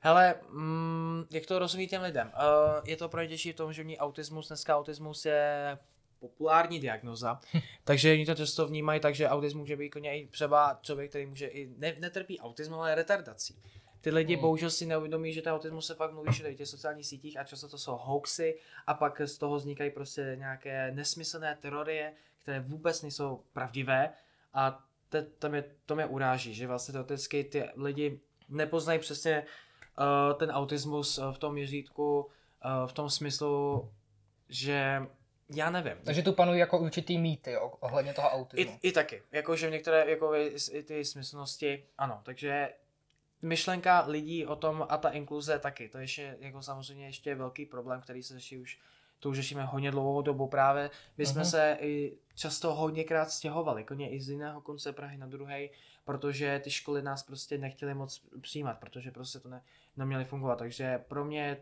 Hele, 0.00 0.34
mm, 0.50 1.24
jak 1.30 1.46
to 1.46 1.58
rozumí 1.58 1.86
těm 1.86 2.02
lidem? 2.02 2.32
Uh, 2.36 2.88
je 2.88 2.96
to 2.96 3.08
pro 3.08 3.26
těžší 3.26 3.52
v 3.52 3.56
tom, 3.56 3.72
že 3.72 3.84
mě 3.84 3.98
autismus, 3.98 4.48
dneska 4.48 4.76
autismus 4.76 5.24
je 5.24 5.78
populární 6.20 6.80
diagnoza, 6.80 7.40
takže 7.84 8.12
oni 8.12 8.26
to 8.26 8.34
často 8.34 8.66
vnímají 8.66 9.00
tak, 9.00 9.14
že 9.14 9.28
autismus 9.28 9.60
může 9.60 9.76
být 9.76 9.96
i 10.02 10.28
třeba 10.30 10.78
člověk, 10.82 11.10
který 11.10 11.26
může 11.26 11.46
i 11.46 11.70
ne, 11.78 11.96
netrpí 11.98 12.40
autismu, 12.40 12.74
ale 12.74 12.94
retardací. 12.94 13.56
Ty 14.00 14.10
lidi 14.10 14.34
hmm. 14.34 14.42
bohužel 14.42 14.70
si 14.70 14.86
neuvědomí, 14.86 15.32
že 15.32 15.42
ten 15.42 15.52
autismus 15.52 15.86
se 15.86 15.94
fakt 15.94 16.12
mluví 16.12 16.32
všude 16.32 16.50
v 16.50 16.54
těch 16.54 16.68
sociálních 16.68 17.06
sítích 17.06 17.36
a 17.36 17.44
často 17.44 17.68
to 17.68 17.78
jsou 17.78 17.96
hoaxy 17.96 18.58
a 18.86 18.94
pak 18.94 19.20
z 19.24 19.38
toho 19.38 19.56
vznikají 19.56 19.90
prostě 19.90 20.36
nějaké 20.38 20.92
nesmyslné 20.92 21.58
teorie, 21.60 22.12
které 22.42 22.60
vůbec 22.60 23.02
nejsou 23.02 23.44
pravdivé 23.52 24.10
a 24.54 24.84
te, 25.14 25.22
to, 25.22 25.48
mě, 25.48 25.64
to 25.86 25.94
mě 25.94 26.06
uráží, 26.06 26.54
že 26.54 26.66
vlastně 26.66 26.92
teoreticky 26.92 27.44
ty 27.44 27.64
lidi 27.76 28.20
nepoznají 28.48 28.98
přesně 28.98 29.46
uh, 29.98 30.38
ten 30.38 30.50
autismus 30.50 31.18
uh, 31.18 31.32
v 31.32 31.38
tom 31.38 31.52
měřítku, 31.52 32.20
uh, 32.20 32.86
v 32.86 32.92
tom 32.92 33.10
smyslu, 33.10 33.88
že 34.48 35.02
já 35.54 35.70
nevím. 35.70 35.96
Takže 36.04 36.22
tu 36.22 36.32
panují 36.32 36.60
jako 36.60 36.78
určitý 36.78 37.18
mýty 37.18 37.56
ohledně 37.80 38.14
toho 38.14 38.28
autismu. 38.28 38.78
I, 38.82 38.88
i 38.88 38.92
taky, 38.92 39.22
jakože 39.32 39.68
v 39.68 39.70
některé 39.70 40.10
jako 40.10 40.34
i, 40.34 40.56
i 40.70 40.82
ty 40.82 41.04
smyslnosti, 41.04 41.84
ano, 41.98 42.20
takže 42.24 42.68
myšlenka 43.42 44.04
lidí 44.06 44.46
o 44.46 44.56
tom 44.56 44.86
a 44.88 44.96
ta 44.96 45.08
inkluze 45.08 45.58
taky, 45.58 45.88
to 45.88 45.98
je 45.98 46.04
ještě 46.04 46.36
jako 46.40 46.62
samozřejmě 46.62 47.06
ještě 47.06 47.34
velký 47.34 47.66
problém, 47.66 48.00
který 48.00 48.22
se 48.22 48.34
řeší 48.34 48.58
už, 48.58 48.78
to 49.24 49.30
už 49.30 49.36
řešíme 49.36 49.64
hodně 49.64 49.90
dlouhou 49.90 50.22
dobu 50.22 50.46
právě. 50.46 50.90
My 51.18 51.26
jsme 51.26 51.42
uh-huh. 51.42 51.50
se 51.50 51.76
i 51.80 52.18
často 52.34 52.74
hodněkrát 52.74 53.30
stěhovali, 53.30 53.84
koně 53.84 54.10
i 54.10 54.20
z 54.20 54.28
jiného 54.28 54.60
konce 54.60 54.92
Prahy 54.92 55.18
na 55.18 55.26
druhý, 55.26 55.70
protože 56.04 56.60
ty 56.64 56.70
školy 56.70 57.02
nás 57.02 57.22
prostě 57.22 57.58
nechtěly 57.58 57.94
moc 57.94 58.22
přijímat, 58.40 58.78
protože 58.78 59.10
prostě 59.10 59.38
to 59.38 59.48
ne, 59.48 59.62
neměly 59.96 60.24
fungovat. 60.24 60.58
Takže 60.58 61.04
pro 61.08 61.24
mě 61.24 61.56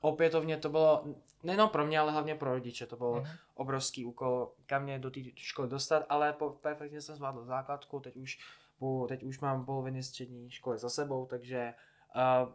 opětovně 0.00 0.56
to 0.56 0.68
bylo, 0.68 1.04
nejenom 1.42 1.68
pro 1.68 1.86
mě, 1.86 1.98
ale 1.98 2.12
hlavně 2.12 2.34
pro 2.34 2.52
rodiče, 2.52 2.86
to 2.86 2.96
byl 2.96 3.12
uh-huh. 3.12 3.28
obrovský 3.54 4.04
úkol, 4.04 4.52
kam 4.66 4.82
mě 4.82 4.98
do 4.98 5.10
té 5.10 5.20
školy 5.34 5.68
dostat, 5.68 6.06
ale 6.08 6.32
po, 6.32 6.50
perfektně 6.50 7.00
jsem 7.00 7.16
zvládl 7.16 7.44
základku, 7.44 8.00
teď 8.00 8.16
už 8.16 8.38
po, 8.78 9.06
teď 9.08 9.22
už 9.22 9.40
mám 9.40 9.64
poloviny 9.64 10.02
střední 10.02 10.50
školy 10.50 10.78
za 10.78 10.90
sebou, 10.90 11.26
takže 11.26 11.74
uh, 12.16 12.52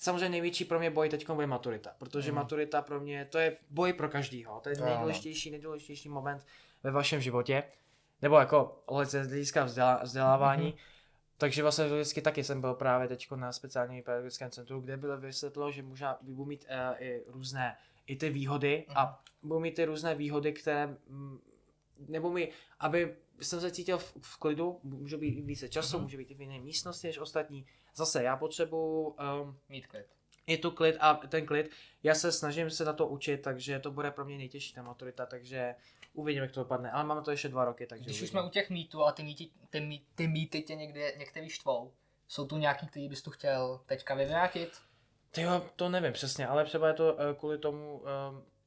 samozřejmě 0.00 0.28
největší 0.28 0.64
pro 0.64 0.78
mě 0.78 0.90
boj 0.90 1.08
teď 1.08 1.30
bude 1.30 1.46
maturita, 1.46 1.90
protože 1.98 2.32
mm. 2.32 2.36
maturita 2.36 2.82
pro 2.82 3.00
mě, 3.00 3.24
to 3.24 3.38
je 3.38 3.56
boj 3.70 3.92
pro 3.92 4.08
každýho, 4.08 4.60
to 4.60 4.68
je 4.68 4.74
nejdůležitější, 4.84 5.50
nejdůležitější 5.50 6.08
moment 6.08 6.46
ve 6.82 6.90
vašem 6.90 7.20
životě, 7.20 7.62
nebo 8.22 8.38
jako 8.38 8.82
z 9.02 9.12
hlediska 9.12 9.64
vzdělávání, 10.02 10.72
mm-hmm. 10.72 11.00
Takže 11.40 11.62
vlastně 11.62 11.84
vždycky 11.84 12.22
taky 12.22 12.44
jsem 12.44 12.60
byl 12.60 12.74
právě 12.74 13.08
teď 13.08 13.30
na 13.34 13.52
speciálním 13.52 14.02
pedagogickém 14.02 14.50
centru, 14.50 14.80
kde 14.80 14.96
bylo 14.96 15.16
vysvětlo, 15.18 15.72
že 15.72 15.82
možná 15.82 16.18
budu 16.20 16.44
mít 16.44 16.64
uh, 16.70 17.02
i 17.02 17.22
různé 17.26 17.76
i 18.06 18.16
ty 18.16 18.30
výhody 18.30 18.84
mm. 18.88 18.96
a 18.96 19.04
mhm. 19.04 19.14
budu 19.48 19.60
mít 19.60 19.74
ty 19.74 19.84
různé 19.84 20.14
výhody, 20.14 20.52
které 20.52 20.86
mm, 20.86 21.38
nebo 22.08 22.30
mi, 22.30 22.52
aby 22.80 23.16
jsem 23.40 23.60
se 23.60 23.70
cítil 23.70 23.98
v, 23.98 24.14
v 24.20 24.36
klidu, 24.36 24.80
může 24.82 25.16
být 25.16 25.40
více 25.40 25.68
času, 25.68 25.96
mm-hmm. 25.96 26.02
může 26.02 26.16
být 26.16 26.30
i 26.30 26.34
v 26.34 26.40
jiné 26.40 26.60
místnosti 26.60 27.06
než 27.06 27.18
ostatní. 27.18 27.66
Zase 27.94 28.22
já 28.22 28.36
potřebuji 28.36 29.08
um, 29.08 29.58
mít 29.68 29.86
klid. 29.86 30.06
Je 30.46 30.58
tu 30.58 30.70
klid 30.70 30.96
a 31.00 31.14
ten 31.14 31.46
klid, 31.46 31.70
já 32.02 32.14
se 32.14 32.32
snažím 32.32 32.70
se 32.70 32.84
na 32.84 32.92
to 32.92 33.06
učit, 33.06 33.42
takže 33.42 33.78
to 33.78 33.90
bude 33.90 34.10
pro 34.10 34.24
mě 34.24 34.36
nejtěžší 34.36 34.74
ta 34.74 34.82
maturita, 34.82 35.26
takže 35.26 35.74
uvidíme, 36.14 36.44
jak 36.44 36.52
to 36.54 36.60
dopadne. 36.60 36.90
Ale 36.90 37.04
máme 37.04 37.22
to 37.22 37.30
ještě 37.30 37.48
dva 37.48 37.64
roky, 37.64 37.86
takže 37.86 38.04
Když 38.04 38.16
uvidíme. 38.16 38.24
už 38.24 38.30
jsme 38.30 38.42
u 38.42 38.50
těch 38.50 38.70
mýtů 38.70 39.04
a 39.04 39.12
ty 39.12 39.22
mýty, 39.22 39.50
ty, 39.70 39.80
mýty, 39.80 40.04
ty 40.14 40.28
mýty 40.28 40.62
tě 40.62 40.74
někde, 40.74 41.12
některý 41.18 41.48
štvou, 41.48 41.92
jsou 42.28 42.46
tu 42.46 42.56
nějaký, 42.56 42.86
který 42.86 43.08
bys 43.08 43.22
tu 43.22 43.30
chtěl 43.30 43.80
teďka 43.86 44.14
vyvrátit? 44.14 44.72
Ty 45.30 45.42
jo, 45.42 45.62
to 45.76 45.88
nevím 45.88 46.12
přesně, 46.12 46.46
ale 46.46 46.64
třeba 46.64 46.88
je 46.88 46.94
to 46.94 47.14
uh, 47.14 47.20
kvůli 47.38 47.58
tomu, 47.58 47.98
uh, 47.98 48.08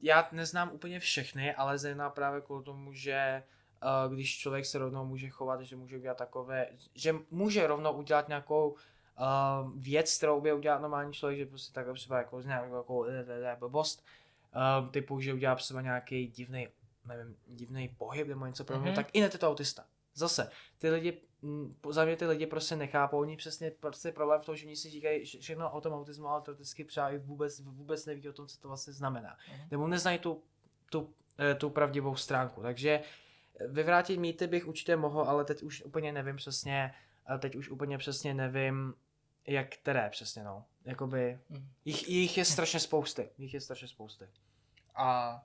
já 0.01 0.29
neznám 0.31 0.71
úplně 0.71 0.99
všechny, 0.99 1.55
ale 1.55 1.77
zejména 1.77 2.09
právě 2.09 2.41
kvůli 2.41 2.63
tomu, 2.63 2.93
že 2.93 3.43
uh, 4.07 4.13
když 4.13 4.37
člověk 4.37 4.65
se 4.65 4.77
rovnou 4.77 5.05
může 5.05 5.29
chovat, 5.29 5.61
že 5.61 5.75
může 5.75 5.97
udělat 5.97 6.17
takové, 6.17 6.67
že 6.95 7.15
může 7.31 7.67
rovnou 7.67 7.91
udělat 7.93 8.27
nějakou 8.27 8.75
uh, 9.19 9.71
věc, 9.75 10.17
kterou 10.17 10.41
by 10.41 10.53
udělat 10.53 10.81
normální 10.81 11.13
člověk, 11.13 11.39
že 11.39 11.45
prostě 11.45 11.73
takhle 11.73 11.93
třeba 11.93 12.17
jako 12.17 12.41
z 12.41 12.45
nějakou 12.45 13.05
jako, 13.05 13.05
blbost, 13.59 14.05
uh, 14.55 14.89
typu, 14.91 15.19
že 15.19 15.33
udělá 15.33 15.55
třeba 15.55 15.81
nějaký 15.81 16.27
divný, 16.27 16.67
nevím, 17.05 17.35
divný 17.47 17.95
pohyb 17.97 18.27
nebo 18.27 18.45
něco 18.45 18.63
podobného, 18.63 18.93
mm-hmm. 18.93 18.95
tak 18.95 19.07
i 19.13 19.21
ne 19.21 19.29
to 19.29 19.49
autista. 19.49 19.85
Zase, 20.15 20.51
ty 20.77 20.89
lidi, 20.89 21.21
za 21.89 22.05
mě 22.05 22.15
ty 22.15 22.25
lidi 22.25 22.47
prostě 22.47 22.75
nechápou, 22.75 23.19
oni 23.19 23.37
přesně 23.37 23.71
prostě 23.71 24.11
problém 24.11 24.41
v 24.41 24.45
tom, 24.45 24.55
že 24.55 24.65
oni 24.65 24.75
si 24.75 24.89
říkají 24.89 25.25
všechno 25.25 25.71
o 25.71 25.81
tom 25.81 25.93
autismu, 25.93 26.27
ale 26.27 26.41
teoreticky 26.41 26.85
třeba 26.85 27.09
i 27.09 27.17
vůbec, 27.17 27.59
vůbec 27.59 28.05
neví 28.05 28.29
o 28.29 28.33
tom, 28.33 28.47
co 28.47 28.59
to 28.59 28.67
vlastně 28.67 28.93
znamená. 28.93 29.29
Mm-hmm. 29.29 29.67
Nebo 29.71 29.87
neznají 29.87 30.19
tu, 30.19 30.41
tu, 30.89 31.13
tu 31.57 31.69
pravdivou 31.69 32.15
stránku. 32.15 32.61
Takže 32.61 33.03
Vyvrátit 33.67 34.19
mýty 34.19 34.47
bych 34.47 34.67
určitě 34.67 34.95
mohl, 34.95 35.21
ale 35.21 35.45
teď 35.45 35.63
už 35.63 35.83
úplně 35.83 36.11
nevím 36.11 36.35
přesně, 36.35 36.93
teď 37.39 37.55
už 37.55 37.69
úplně 37.69 37.97
přesně 37.97 38.33
nevím, 38.33 38.93
jak 39.47 39.69
které 39.69 40.09
přesně, 40.09 40.43
no. 40.43 40.65
Jakoby, 40.85 41.39
mm. 41.49 41.69
jich, 41.85 42.09
jich 42.09 42.37
je 42.37 42.45
strašně 42.45 42.79
spousty, 42.79 43.29
jich 43.37 43.53
je 43.53 43.61
strašně 43.61 43.87
spousty. 43.87 44.29
A 44.95 45.41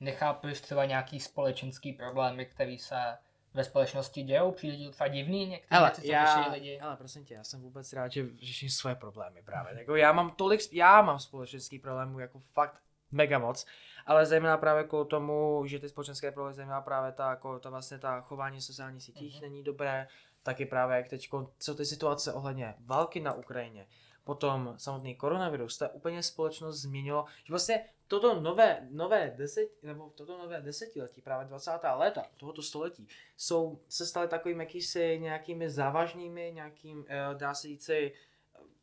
nechápeš 0.00 0.60
třeba 0.60 0.84
nějaký 0.84 1.20
společenský 1.20 1.92
problémy, 1.92 2.46
který 2.46 2.78
se 2.78 3.18
ve 3.54 3.64
společnosti 3.64 4.22
dějou? 4.22 4.52
Přijde 4.52 4.76
ti 4.76 4.90
třeba 4.90 5.08
divný 5.08 5.46
některé 5.46 5.80
věci, 5.80 6.02
co 6.02 6.12
já, 6.12 6.52
lidi? 6.52 6.80
Ale 6.80 6.96
prosím 6.96 7.24
tě, 7.24 7.34
já 7.34 7.44
jsem 7.44 7.60
vůbec 7.60 7.92
rád, 7.92 8.12
že 8.12 8.26
řeším 8.42 8.68
svoje 8.68 8.94
problémy 8.94 9.42
právě. 9.42 9.78
Jako 9.78 9.96
já 9.96 10.12
mám 10.12 10.30
tolik, 10.30 10.60
já 10.72 11.02
mám 11.02 11.18
společenský 11.18 11.78
problémů 11.78 12.18
jako 12.18 12.38
fakt 12.38 12.82
mega 13.10 13.38
moc, 13.38 13.66
ale 14.06 14.26
zejména 14.26 14.56
právě 14.56 14.84
kvůli 14.84 15.06
tomu, 15.06 15.62
že 15.66 15.78
ty 15.78 15.88
společenské 15.88 16.32
problémy, 16.32 16.54
zejména 16.54 16.80
právě 16.80 17.12
ta, 17.12 17.30
jako 17.30 17.58
ta 17.58 17.70
vlastně 17.70 17.98
ta 17.98 18.20
chování 18.20 18.62
sociálních 18.62 19.02
sítích 19.02 19.36
mm-hmm. 19.36 19.42
není 19.42 19.62
dobré, 19.62 20.08
taky 20.48 20.66
právě 20.66 20.96
jak 20.96 21.08
teď 21.08 21.28
jsou 21.60 21.74
ty 21.74 21.84
situace 21.84 22.32
ohledně 22.32 22.74
války 22.78 23.20
na 23.20 23.32
Ukrajině, 23.32 23.86
potom 24.24 24.74
samotný 24.76 25.14
koronavirus, 25.14 25.78
ta 25.78 25.88
úplně 25.88 26.22
společnost 26.22 26.80
změnilo, 26.80 27.24
že 27.44 27.52
vlastně 27.52 27.84
toto 28.06 28.40
nové, 28.40 28.88
nové 28.90 29.34
deset, 29.36 29.82
nebo 29.82 30.12
toto 30.14 30.38
nové 30.38 30.60
desetiletí, 30.60 31.22
právě 31.22 31.46
20. 31.46 31.70
léta 31.94 32.22
tohoto 32.36 32.62
století, 32.62 33.08
jsou, 33.36 33.80
se 33.88 34.06
staly 34.06 34.28
takovými 34.28 34.64
jakýsi 34.64 35.18
nějakými 35.20 35.70
závažnými, 35.70 36.52
nějakým, 36.54 37.04
eh, 37.08 37.34
dá 37.34 37.54
se 37.54 37.68
říct, 37.68 37.90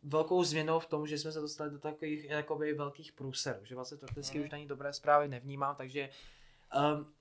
velkou 0.03 0.43
změnou 0.43 0.79
v 0.79 0.85
tom, 0.85 1.07
že 1.07 1.17
jsme 1.17 1.31
se 1.31 1.39
dostali 1.39 1.71
do 1.71 1.79
takových 1.79 2.25
jakoby 2.25 2.73
velkých 2.73 3.11
průserů, 3.11 3.65
že 3.65 3.75
vlastně 3.75 3.97
to 3.97 4.05
vždycky 4.05 4.39
mm. 4.39 4.45
už 4.45 4.53
ani 4.53 4.67
dobré 4.67 4.93
zprávy 4.93 5.27
nevnímám, 5.27 5.75
takže 5.75 6.09
um, 6.75 7.13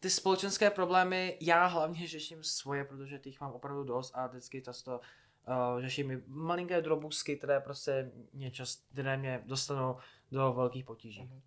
ty 0.00 0.10
společenské 0.10 0.70
problémy 0.70 1.38
já 1.40 1.66
hlavně 1.66 2.08
řeším 2.08 2.44
svoje, 2.44 2.84
protože 2.84 3.18
těch 3.18 3.40
mám 3.40 3.52
opravdu 3.52 3.84
dost 3.84 4.12
a 4.14 4.26
vždycky 4.26 4.62
často 4.62 5.00
uh, 5.48 5.80
řeším 5.80 6.10
i 6.10 6.22
malinké 6.26 6.82
drobusky, 6.82 7.36
které 7.36 7.60
prostě 7.60 8.10
mě, 8.32 8.50
čas, 8.50 8.76
které 8.92 9.16
mě 9.16 9.42
dostanou 9.44 9.96
do 10.32 10.52
velkých 10.52 10.84
potíží. 10.84 11.22
Mm. 11.22 11.40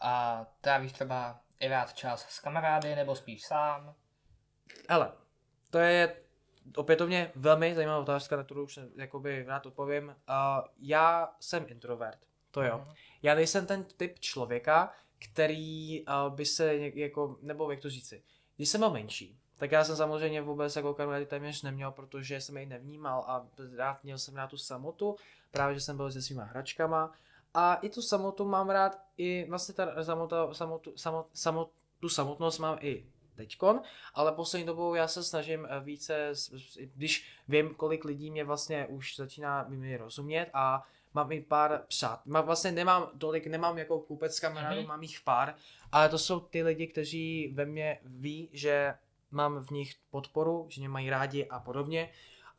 A 0.00 0.46
trávíš 0.60 0.92
třeba 0.92 1.40
i 1.60 1.68
rád 1.68 1.92
čas 1.92 2.26
s 2.28 2.40
kamarády 2.40 2.96
nebo 2.96 3.14
spíš 3.14 3.46
sám? 3.46 3.94
Ale 4.88 5.12
to 5.70 5.78
je 5.78 6.16
opětovně 6.76 7.32
velmi 7.34 7.74
zajímavá 7.74 7.98
otázka, 7.98 8.36
na 8.36 8.44
kterou 8.44 8.64
už 8.64 8.78
jakoby 8.96 9.44
rád 9.44 9.66
odpovím. 9.66 10.06
Uh, 10.08 10.14
já 10.78 11.36
jsem 11.40 11.64
introvert, 11.68 12.18
to 12.50 12.62
jo. 12.62 12.78
Mm. 12.78 12.94
Já 13.22 13.34
nejsem 13.34 13.66
ten 13.66 13.84
typ 13.84 14.18
člověka, 14.18 14.92
který 15.24 16.04
uh, 16.06 16.34
by 16.34 16.46
se 16.46 16.76
jako, 16.76 17.36
nebo 17.42 17.70
jak 17.70 17.80
to 17.80 17.90
říci, 17.90 18.22
když 18.56 18.68
jsem 18.68 18.80
byl 18.80 18.90
menší, 18.90 19.38
tak 19.58 19.72
já 19.72 19.84
jsem 19.84 19.96
samozřejmě 19.96 20.42
vůbec 20.42 20.76
jako 20.76 20.94
kamarády 20.94 21.26
téměř 21.26 21.62
neměl, 21.62 21.90
protože 21.90 22.40
jsem 22.40 22.56
jej 22.56 22.66
nevnímal 22.66 23.24
a 23.26 23.46
rád 23.76 24.04
měl 24.04 24.18
jsem 24.18 24.36
rád 24.36 24.50
tu 24.50 24.56
samotu, 24.56 25.16
právě 25.50 25.74
že 25.74 25.80
jsem 25.80 25.96
byl 25.96 26.12
se 26.12 26.22
svýma 26.22 26.44
hračkama. 26.44 27.12
A 27.54 27.74
i 27.74 27.88
tu 27.88 28.02
samotu 28.02 28.44
mám 28.44 28.70
rád, 28.70 28.98
i 29.16 29.46
vlastně 29.48 29.74
ta 29.74 30.04
samota, 30.04 30.54
samotu, 30.54 30.92
samot, 30.96 31.26
samot, 31.34 31.70
tu 32.00 32.08
samotnost 32.08 32.58
mám 32.58 32.78
i 32.80 33.06
teďkon, 33.34 33.80
ale 34.14 34.32
poslední 34.32 34.66
dobou 34.66 34.94
já 34.94 35.08
se 35.08 35.24
snažím 35.24 35.66
eh, 35.70 35.80
více, 35.80 36.32
když 36.94 37.28
vím, 37.48 37.74
kolik 37.74 38.04
lidí 38.04 38.30
mě 38.30 38.44
vlastně 38.44 38.86
už 38.86 39.16
začíná 39.16 39.64
mi 39.68 39.96
rozumět 39.96 40.50
a 40.54 40.82
mám 41.14 41.32
i 41.32 41.40
pár 41.40 41.82
přát. 41.88 42.26
Mám 42.26 42.44
vlastně 42.44 42.72
nemám 42.72 43.10
tolik, 43.18 43.46
nemám 43.46 43.78
jako 43.78 44.00
kupec 44.00 44.40
kamarádů, 44.40 44.80
mm-hmm. 44.80 44.88
mám 44.88 45.02
jich 45.02 45.20
pár, 45.20 45.54
ale 45.92 46.08
to 46.08 46.18
jsou 46.18 46.40
ty 46.40 46.62
lidi, 46.62 46.86
kteří 46.86 47.52
ve 47.54 47.64
mně 47.64 47.98
ví, 48.04 48.48
že 48.52 48.94
mám 49.30 49.64
v 49.64 49.70
nich 49.70 49.94
podporu, 50.10 50.66
že 50.68 50.80
mě 50.80 50.88
mají 50.88 51.10
rádi 51.10 51.48
a 51.48 51.60
podobně. 51.60 52.10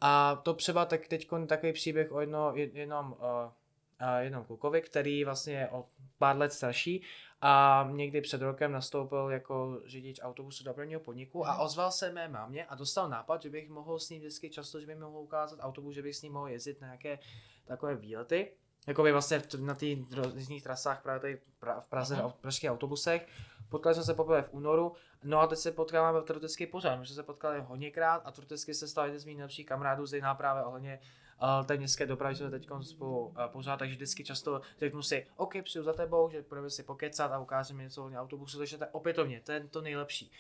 A 0.02 0.36
to 0.36 0.54
třeba 0.54 0.86
tak 0.86 1.08
teď 1.08 1.28
takový 1.48 1.74
příběh 1.74 2.12
o 2.12 2.20
jedno, 2.20 2.54
jednom, 2.56 3.12
uh, 3.12 3.18
uh, 3.22 4.18
jednom 4.20 4.44
klukovi, 4.44 4.82
který 4.82 5.24
vlastně 5.24 5.54
je 5.54 5.70
o 5.70 5.86
pár 6.18 6.38
let 6.38 6.54
starší 6.54 7.04
a 7.46 7.88
někdy 7.92 8.22
před 8.22 8.42
rokem 8.42 8.72
nastoupil 8.72 9.30
jako 9.30 9.82
řidič 9.86 10.20
autobusu 10.24 10.64
dopravního 10.64 11.00
podniku 11.00 11.48
a 11.48 11.54
mhm. 11.54 11.62
ozval 11.62 11.92
se 11.92 12.12
mé 12.12 12.28
mámě 12.28 12.66
a 12.66 12.76
dostal 12.76 13.10
nápad, 13.10 13.42
že 13.42 13.50
bych 13.50 13.70
mohl 13.70 14.00
s 14.00 14.10
ním 14.10 14.20
vždycky 14.20 14.50
často, 14.50 14.80
že 14.80 14.88
bych 14.88 14.98
mohl 14.98 15.18
ukázat 15.18 15.60
autobus, 15.62 15.96
že 15.96 16.02
bych 16.02 16.16
s 16.16 16.22
ním 16.22 16.34
mohl 16.34 16.48
jezdit 16.48 16.82
na 16.82 16.88
nějaké 16.88 17.20
takové 17.66 17.96
výlety. 17.96 18.52
Jakoby 18.88 19.12
vlastně 19.12 19.42
na 19.60 19.76
těch 19.76 20.00
různých 20.12 20.64
trasách 20.64 21.04
právě 21.04 21.20
tady 21.20 21.36
v 21.82 21.88
Praze, 21.90 22.16
uh-huh. 22.16 22.30
v 22.30 22.34
pražských 22.34 22.72
autobusech. 22.72 23.28
Potkali 23.70 23.96
jsme 23.96 24.04
se 24.04 24.14
poprvé 24.14 24.42
v 24.42 24.54
únoru, 24.54 24.94
no 25.24 25.40
a 25.40 25.48
teď 25.48 25.60
se 25.60 25.72
potkáváme 25.72 26.20
v 26.20 26.24
Trotecky 26.24 26.68
pořád. 26.68 26.96
My 26.96 27.06
jsme 27.06 27.16
se 27.16 27.24
potkali 27.24 27.62
hodněkrát 27.62 28.22
a 28.26 28.32
Trotecky 28.32 28.74
se 28.74 28.88
stal 28.88 29.06
jeden 29.06 29.20
z 29.20 29.26
mých 29.26 29.38
nejlepších 29.38 29.66
kamarádů, 29.66 30.06
zejména 30.06 30.36
právě 30.36 30.64
ohledně 30.64 31.00
uh, 31.42 31.66
té 31.66 31.78
městské 31.78 32.06
dopravy 32.06 32.36
jsme 32.36 32.50
teď 32.50 32.68
spolu 32.82 33.26
uh, 33.28 33.46
pořád, 33.46 33.78
takže 33.78 33.96
vždycky 33.96 34.24
často 34.24 34.62
řeknu 34.80 35.02
si, 35.02 35.28
OK, 35.36 35.54
přijdu 35.64 35.86
za 35.86 35.94
tebou, 35.94 36.30
že 36.30 36.46
budeme 36.50 36.70
si 36.70 36.84
pokecat 36.84 37.32
a 37.32 37.40
ukážeme 37.40 37.84
něco 37.84 38.06
o 38.06 38.12
autobusu, 38.12 38.58
takže 38.58 38.78
to 38.78 38.84
je 38.84 38.90
opětovně, 38.92 39.42
to 39.46 39.52
je 39.52 39.60
to 39.60 39.82
nejlepší. 39.82 40.32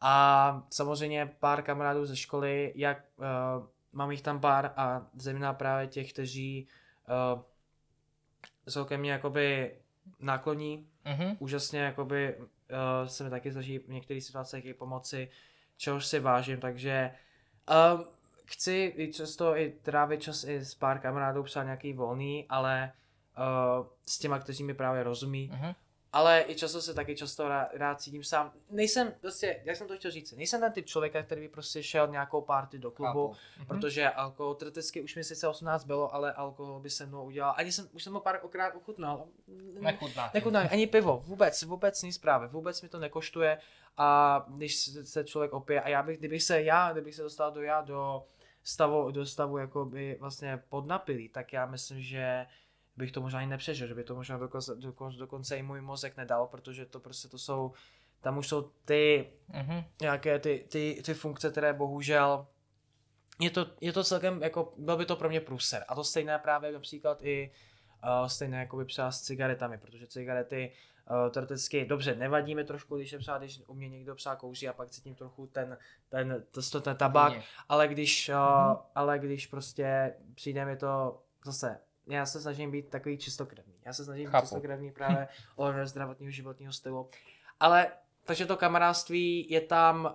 A 0.00 0.66
samozřejmě 0.70 1.36
pár 1.40 1.62
kamarádů 1.62 2.06
ze 2.06 2.16
školy, 2.16 2.72
jak 2.76 3.04
uh, 3.16 3.66
mám 3.96 4.10
jich 4.10 4.22
tam 4.22 4.40
pár 4.40 4.72
a 4.76 5.06
zejména 5.14 5.52
právě 5.52 5.86
těch, 5.86 6.12
kteří 6.12 6.68
uh, 7.34 7.42
jsou 8.68 8.84
ke 8.84 8.98
mně 8.98 9.12
jakoby 9.12 9.76
nákloní, 10.20 10.88
mm-hmm. 11.04 11.36
úžasně 11.38 11.80
jakoby 11.80 12.36
uh, 12.36 12.46
se 13.06 13.24
mi 13.24 13.30
taky 13.30 13.52
snaží 13.52 13.78
v 13.78 13.88
některých 13.88 14.24
situacích 14.24 14.64
i 14.64 14.74
pomoci, 14.74 15.28
čehož 15.76 16.06
si 16.06 16.20
vážím, 16.20 16.60
takže 16.60 17.10
uh, 17.94 18.00
chci 18.44 18.94
i 18.96 19.12
často 19.12 19.56
i 19.56 19.70
trávit 19.82 20.22
čas 20.22 20.44
i 20.44 20.64
s 20.64 20.74
pár 20.74 20.98
kamarádů, 20.98 21.42
psát 21.42 21.64
nějaký 21.64 21.92
volný, 21.92 22.46
ale 22.48 22.92
uh, 23.38 23.86
s 24.06 24.18
těma, 24.18 24.38
kteří 24.38 24.64
mi 24.64 24.74
právě 24.74 25.02
rozumí. 25.02 25.50
Uh-huh. 25.54 25.74
Ale 26.12 26.44
i 26.48 26.54
často 26.54 26.82
se 26.82 26.94
taky 26.94 27.16
často 27.16 27.48
rád, 27.48 27.68
rád 27.72 28.00
cítím 28.00 28.24
sám. 28.24 28.52
Nejsem, 28.70 29.14
prostě, 29.20 29.60
jak 29.64 29.76
jsem 29.76 29.88
to 29.88 29.96
chtěl 29.96 30.10
říct, 30.10 30.32
nejsem 30.32 30.60
ten 30.60 30.72
typ 30.72 30.86
člověka, 30.86 31.22
který 31.22 31.40
by 31.40 31.48
prostě 31.48 31.82
šel 31.82 32.06
nějakou 32.08 32.40
party 32.40 32.78
do 32.78 32.90
klubu, 32.90 33.28
uh-huh. 33.28 33.66
protože 33.66 34.10
alkohol, 34.10 34.54
teoreticky 34.54 35.00
už 35.00 35.16
mi 35.16 35.24
sice 35.24 35.48
18 35.48 35.84
bylo, 35.84 36.14
ale 36.14 36.32
alkohol 36.32 36.80
by 36.80 36.90
se 36.90 37.06
mnou 37.06 37.24
udělal. 37.24 37.54
Ani 37.56 37.72
jsem, 37.72 37.88
už 37.92 38.04
jsem 38.04 38.12
ho 38.12 38.20
pár 38.20 38.40
okrát 38.42 38.74
ochutnal. 38.74 39.26
Nechutná. 39.80 40.30
Nechutná, 40.34 40.60
ani 40.60 40.86
pivo, 40.86 41.22
vůbec, 41.26 41.62
vůbec 41.62 42.02
nic 42.02 42.18
právě, 42.18 42.48
vůbec 42.48 42.82
mi 42.82 42.88
to 42.88 42.98
nekoštuje 42.98 43.58
a 43.96 44.44
když 44.48 44.90
se 45.04 45.24
člověk 45.24 45.52
opije 45.52 45.80
a 45.80 45.88
já 45.88 46.02
bych, 46.02 46.18
kdybych 46.18 46.42
se 46.42 46.62
já, 46.62 46.92
kdybych 46.92 47.14
se 47.14 47.22
dostal 47.22 47.52
do 47.52 47.62
já 47.62 47.80
do 47.80 48.26
stavu, 48.64 49.10
do 49.10 49.26
stavu 49.26 49.58
jakoby 49.58 50.16
vlastně 50.20 50.62
podnapilý, 50.68 51.28
tak 51.28 51.52
já 51.52 51.66
myslím, 51.66 52.00
že 52.00 52.46
bych 52.96 53.12
to 53.12 53.20
možná 53.20 53.38
ani 53.38 53.48
nepřežil, 53.48 53.86
že 53.86 53.94
by 53.94 54.04
to 54.04 54.14
možná 54.14 54.38
dokonce, 54.38 54.74
dokonce, 54.74 55.18
dokonce 55.18 55.58
i 55.58 55.62
můj 55.62 55.80
mozek 55.80 56.16
nedal, 56.16 56.46
protože 56.46 56.86
to 56.86 57.00
prostě 57.00 57.28
to 57.28 57.38
jsou, 57.38 57.72
tam 58.20 58.38
už 58.38 58.48
jsou 58.48 58.70
ty 58.84 59.32
mm-hmm. 59.50 59.84
nějaké 60.00 60.38
ty, 60.38 60.66
ty, 60.68 61.02
ty 61.04 61.14
funkce, 61.14 61.50
které 61.50 61.72
bohužel 61.72 62.46
je 63.40 63.50
to, 63.50 63.66
je 63.80 63.92
to 63.92 64.04
celkem, 64.04 64.42
jako, 64.42 64.72
byl 64.76 64.96
by 64.96 65.06
to 65.06 65.16
pro 65.16 65.28
mě 65.28 65.40
průser. 65.40 65.84
A 65.88 65.94
to 65.94 66.04
stejné 66.04 66.38
právě 66.38 66.72
například 66.72 67.22
i 67.22 67.52
uh, 68.04 68.26
stejné 68.26 68.58
jako 68.58 68.76
by 68.76 68.84
třeba 68.84 69.10
s 69.10 69.20
cigaretami, 69.20 69.78
protože 69.78 70.06
cigarety 70.06 70.72
uh, 71.10 71.30
teoreticky 71.30 71.84
dobře, 71.84 72.14
nevadí 72.14 72.54
mi 72.54 72.64
trošku, 72.64 72.96
když 72.96 73.12
je 73.12 73.18
třeba, 73.18 73.38
když 73.38 73.60
u 73.66 73.74
mě 73.74 73.88
někdo 73.88 74.14
psá 74.14 74.36
kouří 74.36 74.68
a 74.68 74.72
pak 74.72 74.90
cítím 74.90 75.14
trochu 75.14 75.46
ten, 75.46 75.78
ten, 76.08 76.44
to, 76.50 76.60
to, 76.70 76.80
ten 76.80 76.96
tabák, 76.96 77.32
ale 77.68 77.88
když, 77.88 78.28
uh, 78.28 78.34
mm-hmm. 78.34 78.78
ale 78.94 79.18
když 79.18 79.46
prostě 79.46 80.14
přijde 80.34 80.64
mi 80.64 80.76
to 80.76 81.22
zase, 81.44 81.80
já 82.06 82.26
se 82.26 82.40
snažím 82.40 82.70
být 82.70 82.88
takový 82.88 83.18
čistokrevný, 83.18 83.74
já 83.84 83.92
se 83.92 84.04
snažím 84.04 84.26
Chápu. 84.26 84.44
být 84.44 84.48
čistokrevný 84.48 84.92
právě 84.92 85.28
o 85.56 85.72
zdravotního 85.84 86.30
životního 86.32 86.72
stylu, 86.72 87.10
ale 87.60 87.92
takže 88.24 88.46
to 88.46 88.56
kamarádství 88.56 89.50
je 89.50 89.60
tam, 89.60 90.04
uh, 90.04 90.12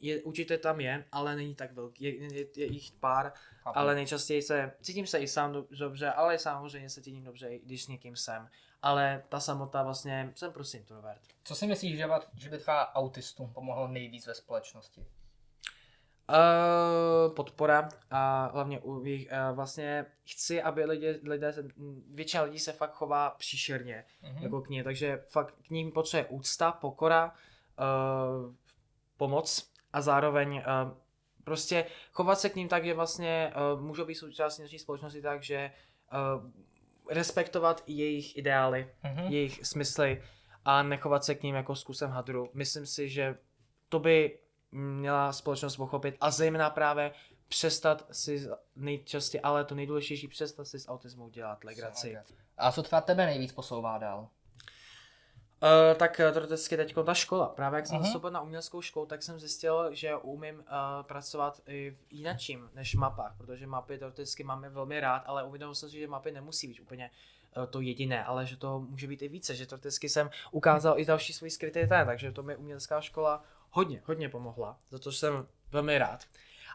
je, 0.00 0.22
určitě 0.22 0.58
tam 0.58 0.80
je, 0.80 1.04
ale 1.12 1.36
není 1.36 1.54
tak 1.54 1.72
velký, 1.72 2.04
je, 2.04 2.34
je, 2.34 2.46
je 2.56 2.66
jich 2.66 2.92
pár, 2.92 3.32
Chápu. 3.62 3.78
ale 3.78 3.94
nejčastěji 3.94 4.42
se, 4.42 4.72
cítím 4.80 5.06
se 5.06 5.18
i 5.18 5.28
sám 5.28 5.66
dobře, 5.70 6.10
ale 6.10 6.38
samozřejmě 6.38 6.90
se 6.90 7.02
cítím 7.02 7.24
dobře, 7.24 7.58
když 7.58 7.84
s 7.84 7.88
někým 7.88 8.16
jsem 8.16 8.48
ale 8.82 9.22
ta 9.28 9.40
samota 9.40 9.82
vlastně, 9.82 10.32
jsem 10.34 10.52
prostě 10.52 10.78
introvert. 10.78 11.20
Co 11.44 11.54
si 11.54 11.66
myslíš, 11.66 11.98
že, 11.98 12.06
že 12.36 12.50
by 12.50 12.58
třeba 12.58 12.94
autistům 12.94 13.52
pomohlo 13.52 13.88
nejvíc 13.88 14.26
ve 14.26 14.34
společnosti? 14.34 15.06
Uh, 16.30 17.34
podpora 17.34 17.88
a 18.10 18.50
hlavně 18.52 18.80
u 18.80 18.90
uh, 18.90 19.06
vlastně 19.52 20.06
chci, 20.24 20.62
aby 20.62 20.84
lidé, 20.84 21.20
lidé 21.22 21.54
většina 22.10 22.42
lidí 22.42 22.58
se 22.58 22.72
fakt 22.72 22.92
chová 22.92 23.30
příšerně 23.30 24.04
uh-huh. 24.22 24.42
jako 24.42 24.60
k 24.60 24.68
ní, 24.68 24.82
takže 24.82 25.24
fakt 25.28 25.54
k 25.66 25.70
ním 25.70 25.92
potřebuje 25.92 26.28
úcta, 26.28 26.72
pokora, 26.72 27.32
uh, 27.78 28.54
pomoc 29.16 29.70
a 29.92 30.00
zároveň 30.00 30.56
uh, 30.56 30.62
prostě 31.44 31.84
chovat 32.12 32.40
se 32.40 32.48
k 32.48 32.56
ním 32.56 32.68
tak, 32.68 32.84
že 32.84 32.94
vlastně 32.94 33.52
uh, 33.74 33.80
můžou 33.80 34.04
být 34.04 34.14
součástí 34.14 34.62
naší 34.62 34.78
společnosti 34.78 35.22
tak, 35.22 35.42
že 35.42 35.70
uh, 36.12 36.50
respektovat 37.10 37.82
jejich 37.86 38.36
ideály, 38.36 38.90
mm-hmm. 39.04 39.30
jejich 39.30 39.66
smysly 39.66 40.22
a 40.64 40.82
nechovat 40.82 41.24
se 41.24 41.34
k 41.34 41.42
ním 41.42 41.54
jako 41.54 41.74
s 41.74 41.84
kusem 41.84 42.10
hadru. 42.10 42.50
Myslím 42.54 42.86
si, 42.86 43.08
že 43.08 43.38
to 43.88 43.98
by 43.98 44.38
měla 44.72 45.32
společnost 45.32 45.76
pochopit 45.76 46.16
a 46.20 46.30
zejména 46.30 46.70
právě 46.70 47.12
přestat 47.48 48.06
si 48.12 48.48
nejčastěji, 48.76 49.40
ale 49.40 49.64
to 49.64 49.74
nejdůležitější, 49.74 50.28
přestat 50.28 50.64
si 50.64 50.80
s 50.80 50.88
autismou 50.88 51.28
dělat 51.28 51.64
legraci. 51.64 52.18
A 52.58 52.72
co 52.72 52.82
třeba 52.82 53.00
tebe 53.00 53.26
nejvíc 53.26 53.52
posouvá 53.52 53.98
dál? 53.98 54.28
Uh, 55.62 55.98
tak 55.98 56.16
teoreticky 56.16 56.76
teď 56.76 56.94
ta 57.06 57.14
škola. 57.14 57.48
Právě 57.48 57.76
jak 57.76 57.86
jsem 57.86 58.00
nastoupil 58.00 58.30
na 58.30 58.40
uměleckou 58.40 58.82
školu, 58.82 59.06
tak 59.06 59.22
jsem 59.22 59.40
zjistil, 59.40 59.94
že 59.94 60.16
umím 60.16 60.56
uh, 60.56 60.62
pracovat 61.02 61.60
i 61.66 61.90
v 61.90 62.12
jinačím 62.12 62.70
než 62.74 62.94
mapách, 62.94 63.34
protože 63.36 63.66
mapy 63.66 63.98
teoreticky 63.98 64.44
máme 64.44 64.68
velmi 64.68 65.00
rád, 65.00 65.22
ale 65.26 65.44
uvědomil 65.44 65.74
jsem 65.74 65.90
si, 65.90 65.98
že 65.98 66.06
mapy 66.06 66.32
nemusí 66.32 66.68
být 66.68 66.80
úplně 66.80 67.10
eh, 67.62 67.66
to 67.66 67.80
jediné, 67.80 68.24
ale 68.24 68.46
že 68.46 68.56
to 68.56 68.80
může 68.80 69.06
být 69.06 69.22
i 69.22 69.28
více, 69.28 69.54
že 69.54 69.66
to 69.66 69.76
vždycky 69.76 70.08
jsem 70.08 70.30
ukázal 70.50 70.98
i 70.98 71.04
další 71.04 71.32
svůj 71.32 71.50
skrytý 71.50 71.88
ten, 71.88 72.06
takže 72.06 72.32
to 72.32 72.42
mi 72.42 72.56
umělecká 72.56 73.00
škola 73.00 73.44
hodně, 73.70 74.02
hodně 74.04 74.28
pomohla, 74.28 74.78
za 74.90 74.98
to 74.98 75.12
jsem 75.12 75.46
velmi 75.72 75.98
rád. 75.98 76.24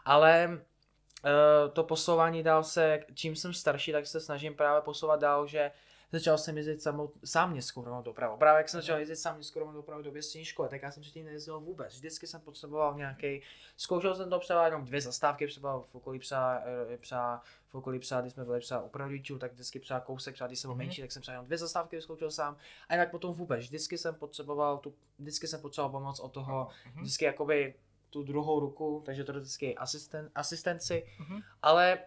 Ale 0.04 0.48
uh, 0.50 1.72
to 1.72 1.84
posouvání 1.84 2.42
dál 2.42 2.64
se, 2.64 3.00
čím 3.14 3.36
jsem 3.36 3.54
starší, 3.54 3.92
tak 3.92 4.06
se 4.06 4.20
snažím 4.20 4.54
právě 4.54 4.82
posouvat 4.82 5.20
dál, 5.20 5.46
že 5.46 5.70
začal 6.14 6.38
jsem 6.38 6.56
jezdit 6.56 6.82
samou, 6.82 7.12
sám 7.24 7.50
městskou 7.50 7.82
hromadnou 7.82 8.04
dopravu. 8.04 8.36
Právě 8.36 8.58
jak 8.58 8.68
jsem 8.68 8.80
začal 8.80 8.98
jezdit 8.98 9.16
sám 9.16 9.34
městskou 9.34 9.58
hromadnou 9.58 9.80
dopravu 9.80 10.02
do 10.02 10.22
střední 10.22 10.44
školy, 10.44 10.68
tak 10.68 10.82
já 10.82 10.90
jsem 10.90 11.00
předtím 11.00 11.24
nejezdil 11.24 11.60
vůbec. 11.60 11.94
Vždycky 11.94 12.26
jsem 12.26 12.40
potřeboval 12.40 12.94
nějaký, 12.94 13.42
zkoušel 13.76 14.14
jsem 14.14 14.30
to 14.30 14.38
třeba 14.38 14.64
jenom 14.64 14.84
dvě 14.84 15.00
zastávky, 15.00 15.46
třeba 15.46 15.80
v 15.80 15.94
okolí 15.94 16.18
psa, 16.18 16.62
eh, 16.92 16.96
psa 16.96 17.42
v 17.68 17.74
okolí 17.74 17.98
psa, 17.98 18.20
když 18.20 18.32
jsme 18.32 18.44
byli 18.44 18.60
psa 18.60 18.82
u 18.82 18.90
rodičů, 18.94 19.38
tak 19.38 19.52
vždycky 19.52 19.80
třeba 19.80 20.00
kousek, 20.00 20.34
třeba 20.34 20.48
když 20.48 20.58
jsem 20.58 20.68
byl 20.68 20.74
mhm. 20.74 20.84
menší, 20.84 21.00
tak 21.00 21.12
jsem 21.12 21.22
třeba 21.22 21.32
jenom 21.32 21.46
dvě 21.46 21.58
zastávky 21.58 21.96
vyzkoušel 21.96 22.30
sám. 22.30 22.56
A 22.88 22.94
jinak 22.94 23.10
potom 23.10 23.34
vůbec, 23.34 23.60
vždycky 23.60 23.98
jsem 23.98 24.14
potřeboval 24.14 24.78
tu, 24.78 24.94
vždycky 25.18 25.46
jsem 25.46 25.60
potřeboval 25.60 25.90
pomoc 25.90 26.20
od 26.20 26.32
toho, 26.32 26.68
mhm. 26.86 27.00
vždycky 27.00 27.24
jakoby 27.24 27.74
tu 28.14 28.22
druhou 28.22 28.60
ruku, 28.60 29.02
takže 29.06 29.24
to 29.24 29.32
je 29.32 29.40
vždycky 29.40 29.76
asisten, 29.76 30.30
asistenci, 30.34 31.06
mm-hmm. 31.20 31.42
ale 31.62 31.98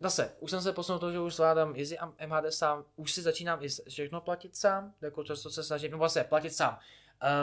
zase, 0.00 0.32
už 0.40 0.50
jsem 0.50 0.62
se 0.62 0.72
posunul 0.72 0.98
to, 0.98 1.12
že 1.12 1.18
už 1.18 1.34
zvládám 1.34 1.76
jezdit 1.76 1.98
MHD 2.26 2.52
sám, 2.52 2.84
už 2.96 3.12
si 3.12 3.22
začínám 3.22 3.58
i 3.62 3.68
všechno 3.68 4.20
platit 4.20 4.56
sám, 4.56 4.94
jako 5.00 5.24
často 5.24 5.50
se 5.50 5.62
snažím, 5.62 5.90
no 5.90 5.98
vlastně 5.98 6.24
platit 6.24 6.50
sám. 6.50 6.78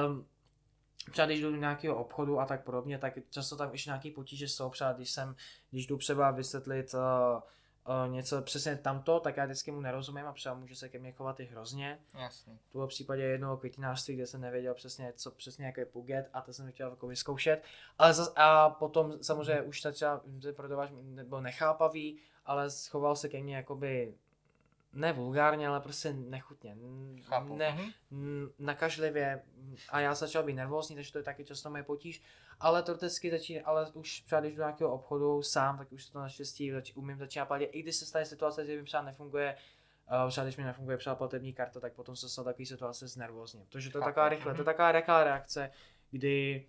Um, 0.05 0.25
třeba 1.11 1.25
když 1.25 1.41
jdu 1.41 1.51
do 1.51 1.57
nějakého 1.57 1.95
obchodu 1.95 2.39
a 2.39 2.45
tak 2.45 2.63
podobně, 2.63 2.97
tak 2.97 3.13
často 3.29 3.55
tam 3.55 3.71
ještě 3.71 3.89
nějaký 3.89 4.11
potíže 4.11 4.47
jsou, 4.47 4.69
třeba 4.69 4.93
když 4.93 5.11
jsem, 5.11 5.35
když 5.71 5.87
jdu 5.87 5.97
třeba 5.97 6.31
vysvětlit 6.31 6.93
uh, 6.93 7.41
uh, 7.87 8.11
něco 8.13 8.41
přesně 8.41 8.75
tamto, 8.75 9.19
tak 9.19 9.37
já 9.37 9.45
vždycky 9.45 9.71
mu 9.71 9.81
nerozumím 9.81 10.25
a 10.25 10.33
třeba 10.33 10.55
může 10.55 10.75
se 10.75 10.89
ke 10.89 10.99
mně 10.99 11.11
chovat 11.11 11.39
i 11.39 11.45
hrozně. 11.45 11.99
Jasně. 12.13 12.57
V 12.73 12.87
případě 12.87 13.23
jednoho 13.23 13.57
květinářství, 13.57 14.15
kde 14.15 14.27
jsem 14.27 14.41
nevěděl 14.41 14.73
přesně, 14.73 15.13
co 15.15 15.31
přesně 15.31 15.65
jaký 15.65 15.81
je 15.81 15.85
puget 15.85 16.29
a 16.33 16.41
to 16.41 16.53
jsem 16.53 16.71
chtěl 16.71 16.89
jako 16.89 17.07
vyzkoušet. 17.07 17.63
Ale 17.97 18.13
zas, 18.13 18.33
a 18.35 18.69
potom 18.69 19.23
samozřejmě 19.23 19.61
už 19.61 19.81
třeba 19.91 20.21
prodavač 20.55 20.89
nebo 21.01 21.41
nechápavý, 21.41 22.19
ale 22.45 22.69
schoval 22.69 23.15
se 23.15 23.29
ke 23.29 23.43
mně 23.43 23.55
jakoby 23.55 24.13
ne 24.93 25.13
vulgárně, 25.13 25.67
ale 25.67 25.79
prostě 25.79 26.13
nechutně, 26.13 26.77
Chápu. 27.23 27.55
ne, 27.55 27.77
mhm. 28.11 28.49
nakažlivě 28.59 29.43
a 29.89 29.99
já 29.99 30.15
začal 30.15 30.43
být 30.43 30.53
nervózní, 30.53 30.95
takže 30.95 31.11
to 31.11 31.17
je 31.17 31.23
taky 31.23 31.45
často 31.45 31.69
moje 31.69 31.83
potíž, 31.83 32.23
ale 32.59 32.83
to 32.83 32.95
vždycky 32.95 33.31
začíná, 33.31 33.61
ale 33.65 33.91
už 33.93 34.21
třeba 34.21 34.41
když 34.41 34.55
do 34.55 34.61
nějakého 34.61 34.93
obchodu 34.93 35.41
sám, 35.41 35.77
tak 35.77 35.91
už 35.91 36.05
to 36.05 36.19
naštěstí 36.19 36.71
zač, 36.71 36.91
umím 36.95 37.17
začínat 37.17 37.45
platit, 37.45 37.65
i 37.65 37.83
když 37.83 37.95
se 37.95 38.05
stane 38.05 38.25
situace, 38.25 38.65
že 38.65 38.77
mi 38.77 38.83
třeba 38.83 39.03
nefunguje 39.03 39.57
Uh, 40.23 40.29
třeba 40.29 40.45
když 40.45 40.57
mi 40.57 40.63
nefunguje 40.63 40.97
třeba 40.97 41.15
platební 41.15 41.53
karta, 41.53 41.79
tak 41.79 41.93
potom 41.93 42.15
se 42.15 42.29
stane 42.29 42.45
takový 42.45 42.65
situace 42.65 43.07
s 43.07 43.15
nervózně. 43.15 43.65
Protože 43.69 43.89
to 43.89 43.97
je 43.97 44.03
taková 44.03 44.29
rychle, 44.29 44.53
to 44.53 44.57
je 44.57 44.63
mhm. 44.63 44.65
taková 44.65 44.91
rychlá 44.91 45.23
reakce, 45.23 45.71
kdy 46.11 46.67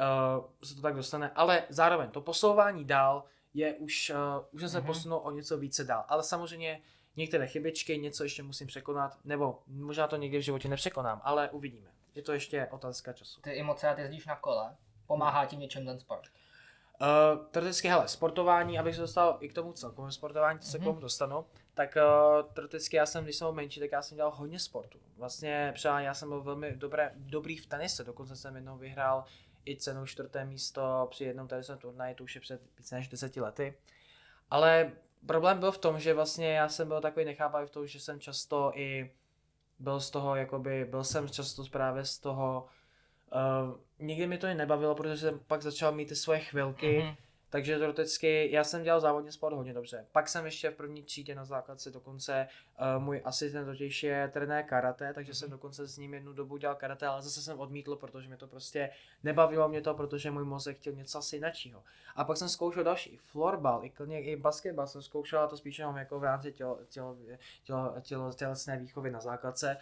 uh, 0.00 0.44
se 0.64 0.74
to 0.74 0.82
tak 0.82 0.94
dostane, 0.94 1.30
ale 1.30 1.62
zároveň 1.68 2.10
to 2.10 2.20
posouvání 2.20 2.84
dál 2.84 3.24
je 3.54 3.74
už, 3.74 4.12
uh, 4.14 4.44
už 4.50 4.60
jsem 4.60 4.68
se 4.68 4.80
mm-hmm. 4.80 4.86
posunul 4.86 5.20
o 5.24 5.30
něco 5.30 5.58
více 5.58 5.84
dál. 5.84 6.04
Ale 6.08 6.22
samozřejmě 6.22 6.82
některé 7.16 7.46
chybičky, 7.46 7.98
něco 7.98 8.22
ještě 8.22 8.42
musím 8.42 8.66
překonat, 8.66 9.18
nebo 9.24 9.62
možná 9.66 10.06
to 10.06 10.16
někdy 10.16 10.38
v 10.38 10.42
životě 10.42 10.68
nepřekonám, 10.68 11.20
ale 11.24 11.50
uvidíme. 11.50 11.88
Je 12.14 12.22
to 12.22 12.32
ještě 12.32 12.68
otázka 12.70 13.12
času. 13.12 13.40
Ty 13.40 13.62
moc 13.62 13.82
rád 13.82 13.98
jezdíš 13.98 14.26
na 14.26 14.36
kole. 14.36 14.76
Pomáhá 15.06 15.46
ti 15.46 15.56
něčem 15.56 15.86
ten 15.86 15.98
sport? 15.98 16.24
Uh, 17.00 17.46
teoreticky, 17.46 17.88
hele, 17.88 18.08
sportování, 18.08 18.78
abych 18.78 18.94
se 18.94 19.00
dostal 19.00 19.36
i 19.40 19.48
k 19.48 19.54
tomu 19.54 19.72
celkovému 19.72 20.12
sportování, 20.12 20.58
co 20.58 20.68
se 20.68 20.78
mm-hmm. 20.78 20.80
k 20.80 20.84
tomu 20.84 21.00
dostanu, 21.00 21.46
tak 21.74 21.96
uh, 21.96 22.52
teoreticky 22.52 22.96
já 22.96 23.06
jsem, 23.06 23.24
když 23.24 23.36
jsem 23.36 23.44
byl 23.44 23.52
menší, 23.52 23.80
tak 23.80 23.92
já 23.92 24.02
jsem 24.02 24.16
dělal 24.16 24.32
hodně 24.34 24.58
sportu. 24.58 24.98
Vlastně 25.16 25.72
třeba 25.74 26.00
já 26.00 26.14
jsem 26.14 26.28
byl 26.28 26.42
velmi 26.42 26.72
dobré, 26.76 27.12
dobrý 27.16 27.56
v 27.56 27.66
tenise, 27.66 28.04
dokonce 28.04 28.36
jsem 28.36 28.56
jednou 28.56 28.78
vyhrál 28.78 29.24
i 29.66 29.76
cenu 29.76 30.06
čtvrté 30.06 30.44
místo 30.44 31.08
při 31.10 31.24
jednom 31.24 31.48
tenisovém 31.48 31.78
turnaji, 31.78 32.14
to 32.14 32.24
už 32.24 32.34
je 32.34 32.40
před 32.40 32.60
více 32.78 32.94
než 32.94 33.08
deseti 33.08 33.40
lety. 33.40 33.74
Ale 34.50 34.92
problém 35.26 35.58
byl 35.58 35.72
v 35.72 35.78
tom, 35.78 36.00
že 36.00 36.14
vlastně 36.14 36.52
já 36.52 36.68
jsem 36.68 36.88
byl 36.88 37.00
takový 37.00 37.24
nechápavý 37.24 37.66
v 37.66 37.70
tom, 37.70 37.86
že 37.86 38.00
jsem 38.00 38.20
často 38.20 38.72
i 38.74 39.10
byl 39.78 40.00
z 40.00 40.10
toho, 40.10 40.36
jakoby, 40.36 40.84
byl 40.84 41.04
jsem 41.04 41.28
často 41.28 41.64
právě 41.70 42.04
z 42.04 42.18
toho, 42.18 42.66
uh, 43.34 43.78
nikdy 43.98 44.26
mi 44.26 44.38
to 44.38 44.46
i 44.46 44.54
nebavilo, 44.54 44.94
protože 44.94 45.16
jsem 45.16 45.40
pak 45.46 45.62
začal 45.62 45.92
mít 45.92 46.08
ty 46.08 46.16
svoje 46.16 46.38
chvilky, 46.40 47.00
mm-hmm. 47.00 47.16
Takže 47.54 47.78
teoreticky 47.78 48.48
já 48.52 48.64
jsem 48.64 48.82
dělal 48.82 49.00
závodně 49.00 49.32
sport 49.32 49.54
hodně 49.54 49.72
dobře. 49.72 50.06
Pak 50.12 50.28
jsem 50.28 50.44
ještě 50.44 50.70
v 50.70 50.74
první 50.74 51.02
třídě 51.02 51.34
na 51.34 51.44
základce 51.44 51.90
dokonce, 51.90 52.48
uh, 52.96 53.02
můj 53.02 53.22
asistent 53.24 53.66
totiž 53.66 54.02
je 54.02 54.30
trenér 54.32 54.64
karate, 54.64 55.14
takže 55.14 55.32
mm-hmm. 55.32 55.38
jsem 55.38 55.50
dokonce 55.50 55.86
s 55.86 55.98
ním 55.98 56.14
jednu 56.14 56.32
dobu 56.32 56.56
dělal 56.56 56.76
karate, 56.76 57.06
ale 57.06 57.22
zase 57.22 57.42
jsem 57.42 57.60
odmítl, 57.60 57.96
protože 57.96 58.28
mi 58.28 58.36
to 58.36 58.46
prostě 58.46 58.90
nebavilo 59.22 59.68
mě 59.68 59.80
to, 59.80 59.94
protože 59.94 60.30
můj 60.30 60.44
mozek 60.44 60.76
chtěl 60.76 60.92
něco 60.92 61.18
asi 61.18 61.36
jiného. 61.36 61.82
A 62.16 62.24
pak 62.24 62.36
jsem 62.36 62.48
zkoušel 62.48 62.84
další, 62.84 63.16
florbal, 63.16 63.84
i 63.84 63.90
klidně 63.90 64.22
i 64.22 64.36
basketbal 64.36 64.86
jsem 64.86 65.02
zkoušel, 65.02 65.40
a 65.40 65.46
to 65.46 65.56
spíš 65.56 65.78
jenom 65.78 65.96
jako 65.96 66.20
v 66.20 66.24
rámci 66.24 66.52
tělo, 66.52 66.78
tělo, 66.88 67.16
tělo, 67.64 67.94
tělo, 68.00 68.32
tělesné 68.32 68.78
výchovy 68.78 69.10
na 69.10 69.20
základce. 69.20 69.76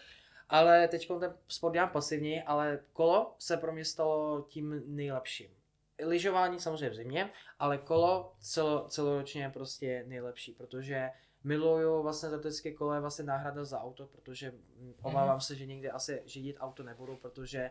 Ale 0.49 0.89
teď 0.89 1.09
ten 1.21 1.35
sport 1.49 1.73
dělám 1.73 1.91
pasivně, 1.91 2.43
ale 2.43 2.79
kolo 2.93 3.35
se 3.39 3.57
pro 3.57 3.73
mě 3.73 3.85
stalo 3.85 4.47
tím 4.49 4.83
nejlepším 4.87 5.62
lyžování 6.05 6.61
samozřejmě 6.61 6.91
v 6.91 6.95
zimě, 6.95 7.31
ale 7.59 7.79
kolo 7.79 8.33
celo, 8.41 8.89
celoročně 8.89 9.51
prostě 9.51 10.05
nejlepší, 10.07 10.53
protože 10.53 11.11
miluju 11.45 12.03
vlastně 12.03 12.29
letecké 12.29 12.73
kolo 12.73 12.95
je 12.95 13.01
vlastně 13.01 13.25
náhrada 13.25 13.65
za 13.65 13.81
auto, 13.81 14.07
protože 14.07 14.51
mm, 14.51 14.95
obávám 15.03 15.41
se, 15.41 15.57
že 15.57 15.67
někde 15.67 15.91
asi 15.91 16.23
řídit 16.27 16.57
auto 16.61 16.83
nebudu, 16.83 17.17
protože 17.17 17.71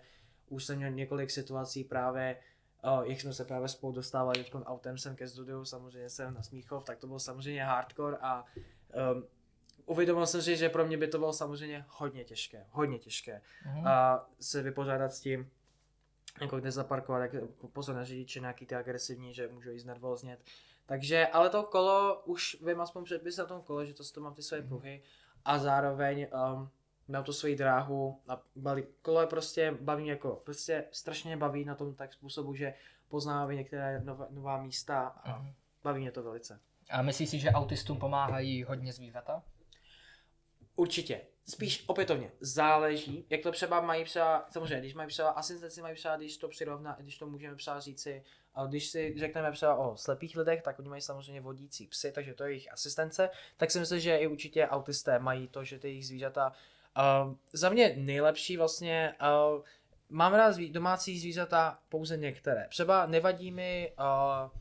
už 0.50 0.66
jsem 0.66 0.78
měl 0.78 0.92
několik 0.92 1.32
situací 1.32 1.84
právě, 1.84 2.38
uh, 2.84 3.04
jak 3.04 3.22
jsme 3.22 3.34
se 3.34 3.46
právě 3.46 3.68
spolu 3.68 3.94
dostávali 3.94 4.44
teď 4.44 4.54
autem 4.66 4.98
sem 4.98 5.16
ke 5.16 5.28
studiu, 5.28 5.66
samozřejmě 5.66 6.10
jsem 6.10 6.34
na 6.34 6.44
Smíchov, 6.44 6.84
tak 6.84 6.98
to 6.98 7.08
bylo 7.08 7.20
samozřejmě 7.20 7.64
hardcore 7.64 8.18
a 8.22 8.46
um, 9.14 9.28
uvědomil 9.86 10.26
jsem 10.26 10.42
si, 10.42 10.58
že 10.58 10.70
pro 10.70 10.86
mě 10.86 10.98
by 10.98 11.08
to 11.08 11.20
bylo 11.20 11.34
samozřejmě 11.34 11.86
hodně 11.88 12.24
těžké, 12.24 12.66
hodně 12.70 13.00
těžké 13.00 13.42
mm-hmm. 13.66 13.88
a 13.88 14.28
se 14.40 14.62
vypořádat 14.62 15.14
s 15.14 15.22
tím, 15.22 15.52
jako 16.42 16.60
kde 16.60 16.72
zaparkovat, 16.72 17.32
tak 17.32 17.42
pozor 17.74 17.96
na 17.96 18.04
řidiče 18.04 18.40
nějaký 18.40 18.66
ty 18.66 18.76
agresivní, 18.76 19.34
že 19.34 19.48
můžou 19.48 19.72
jíst 19.72 19.86
nervóznět. 19.86 20.40
Takže, 20.86 21.28
ale 21.28 21.50
to 21.50 21.64
kolo, 21.64 22.24
už 22.26 22.58
vím 22.66 22.82
aspoň 22.82 23.04
předpis 23.04 23.38
na 23.38 23.46
tom 23.46 23.62
kole, 23.62 23.86
že 23.86 23.94
to, 23.94 24.04
to 24.14 24.22
mám 24.22 24.34
ty 24.34 24.42
své 24.42 24.60
mhm. 24.60 24.68
pruhy 24.68 25.04
a 25.46 25.60
zároveň 25.60 26.28
um, 26.54 26.70
mám 27.08 27.24
to 27.24 27.34
svoji 27.34 27.56
dráhu 27.56 28.22
a 28.28 28.42
baví, 28.56 28.84
kolo 29.02 29.22
je 29.22 29.28
prostě 29.28 29.78
baví 29.82 30.08
jako, 30.08 30.42
prostě 30.46 30.86
strašně 30.92 31.38
baví 31.38 31.66
na 31.66 31.76
tom 31.76 31.96
tak 31.96 32.14
způsobu, 32.14 32.56
že 32.56 32.74
poznávám 33.08 33.56
některé 33.56 34.02
nová, 34.04 34.28
nová 34.30 34.62
místa 34.62 35.02
a 35.02 35.40
uh-huh. 35.40 35.54
baví 35.84 36.02
mě 36.02 36.12
to 36.12 36.24
velice. 36.24 36.60
A 36.90 37.02
myslíš 37.02 37.30
si, 37.30 37.40
že 37.40 37.52
autistům 37.52 38.00
pomáhají 38.00 38.64
hodně 38.64 38.94
zvířata? 38.94 39.44
Určitě. 40.76 41.22
Spíš 41.48 41.84
opětovně, 41.88 42.32
záleží, 42.40 43.26
jak 43.30 43.42
to 43.42 43.52
třeba 43.52 43.82
mají 43.82 44.06
třeba, 44.06 44.46
samozřejmě, 44.50 44.80
když 44.80 44.94
mají 44.94 45.10
třeba 45.10 45.30
asistenci, 45.30 45.82
mají 45.82 45.96
třeba, 45.96 46.18
když 46.18 46.38
to 46.38 46.48
přirovná, 46.48 46.98
když 47.00 47.18
to 47.18 47.28
můžeme 47.28 47.56
třeba 47.56 47.80
říci, 47.80 48.24
a 48.56 48.66
když 48.66 48.88
si 48.88 49.14
řekneme 49.18 49.52
třeba 49.52 49.76
o 49.76 49.98
slepých 49.98 50.36
lidech, 50.36 50.62
tak 50.62 50.80
oni 50.80 50.90
mají 50.90 51.02
samozřejmě 51.02 51.42
vodící 51.42 51.88
psy, 51.88 52.12
takže 52.12 52.34
to 52.34 52.44
je 52.44 52.50
jejich 52.50 52.74
asistence, 52.74 53.30
tak 53.58 53.72
si 53.72 53.80
myslím, 53.80 54.00
že 54.00 54.18
i 54.18 54.28
určitě 54.28 54.68
autisté 54.68 55.20
mají 55.20 55.48
to, 55.48 55.64
že 55.64 55.80
ty 55.80 55.88
jejich 55.88 56.08
zvířata, 56.08 56.54
uh, 57.28 57.34
za 57.54 57.70
mě 57.70 57.94
nejlepší 57.98 58.58
vlastně, 58.58 59.16
uh, 59.22 59.64
mám 60.10 60.34
rád 60.34 60.52
zví, 60.52 60.70
domácí 60.70 61.20
zvířata 61.20 61.80
pouze 61.90 62.18
některé. 62.18 62.68
Třeba 62.70 63.06
nevadí 63.06 63.52
mi 63.52 63.94
uh, 64.00 64.60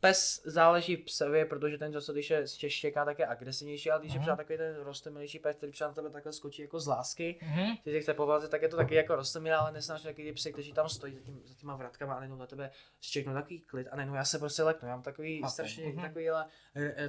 Pes 0.00 0.42
záleží 0.44 0.96
psevě, 0.96 1.44
protože 1.44 1.78
ten 1.78 1.92
často, 1.92 2.12
když 2.12 2.30
je 2.30 2.70
štěká, 2.70 3.04
tak 3.04 3.18
je 3.18 3.26
agresivnější, 3.26 3.90
ale 3.90 4.00
když 4.00 4.12
mm-hmm. 4.12 4.16
je 4.16 4.20
třeba 4.20 4.36
takový 4.36 4.58
ten 4.58 4.76
rostomilejší 4.76 5.38
pes, 5.38 5.56
který 5.56 5.72
třeba 5.72 5.88
na 5.88 5.94
tebe 5.94 6.10
takhle 6.10 6.32
skočí 6.32 6.62
jako 6.62 6.80
z 6.80 6.86
lásky, 6.86 7.40
mm-hmm. 7.42 7.78
ty 7.84 8.00
chce 8.00 8.14
povázet, 8.14 8.50
tak 8.50 8.62
je 8.62 8.68
to 8.68 8.76
taky 8.76 8.94
jako 8.94 9.16
rostomilý, 9.16 9.54
ale 9.54 9.72
nesnáš 9.72 10.02
taky 10.02 10.24
ty 10.24 10.32
psy, 10.32 10.52
kteří 10.52 10.72
tam 10.72 10.88
stojí 10.88 11.14
za, 11.14 11.20
tím, 11.20 11.40
za 11.44 11.54
těma 11.54 11.76
vratkama 11.76 12.14
a 12.14 12.16
najednou 12.16 12.36
na 12.36 12.46
tebe 12.46 12.70
štěknou 13.00 13.34
takový 13.34 13.60
klid 13.60 13.88
a 13.90 13.96
najednou 13.96 14.14
já 14.14 14.24
se 14.24 14.38
prostě 14.38 14.62
leknu, 14.62 14.88
já 14.88 14.94
mám 14.94 15.02
takový 15.02 15.40
okay. 15.40 15.50
strašně, 15.50 15.84
mm-hmm. 15.84 16.02
takovýhle, 16.02 16.46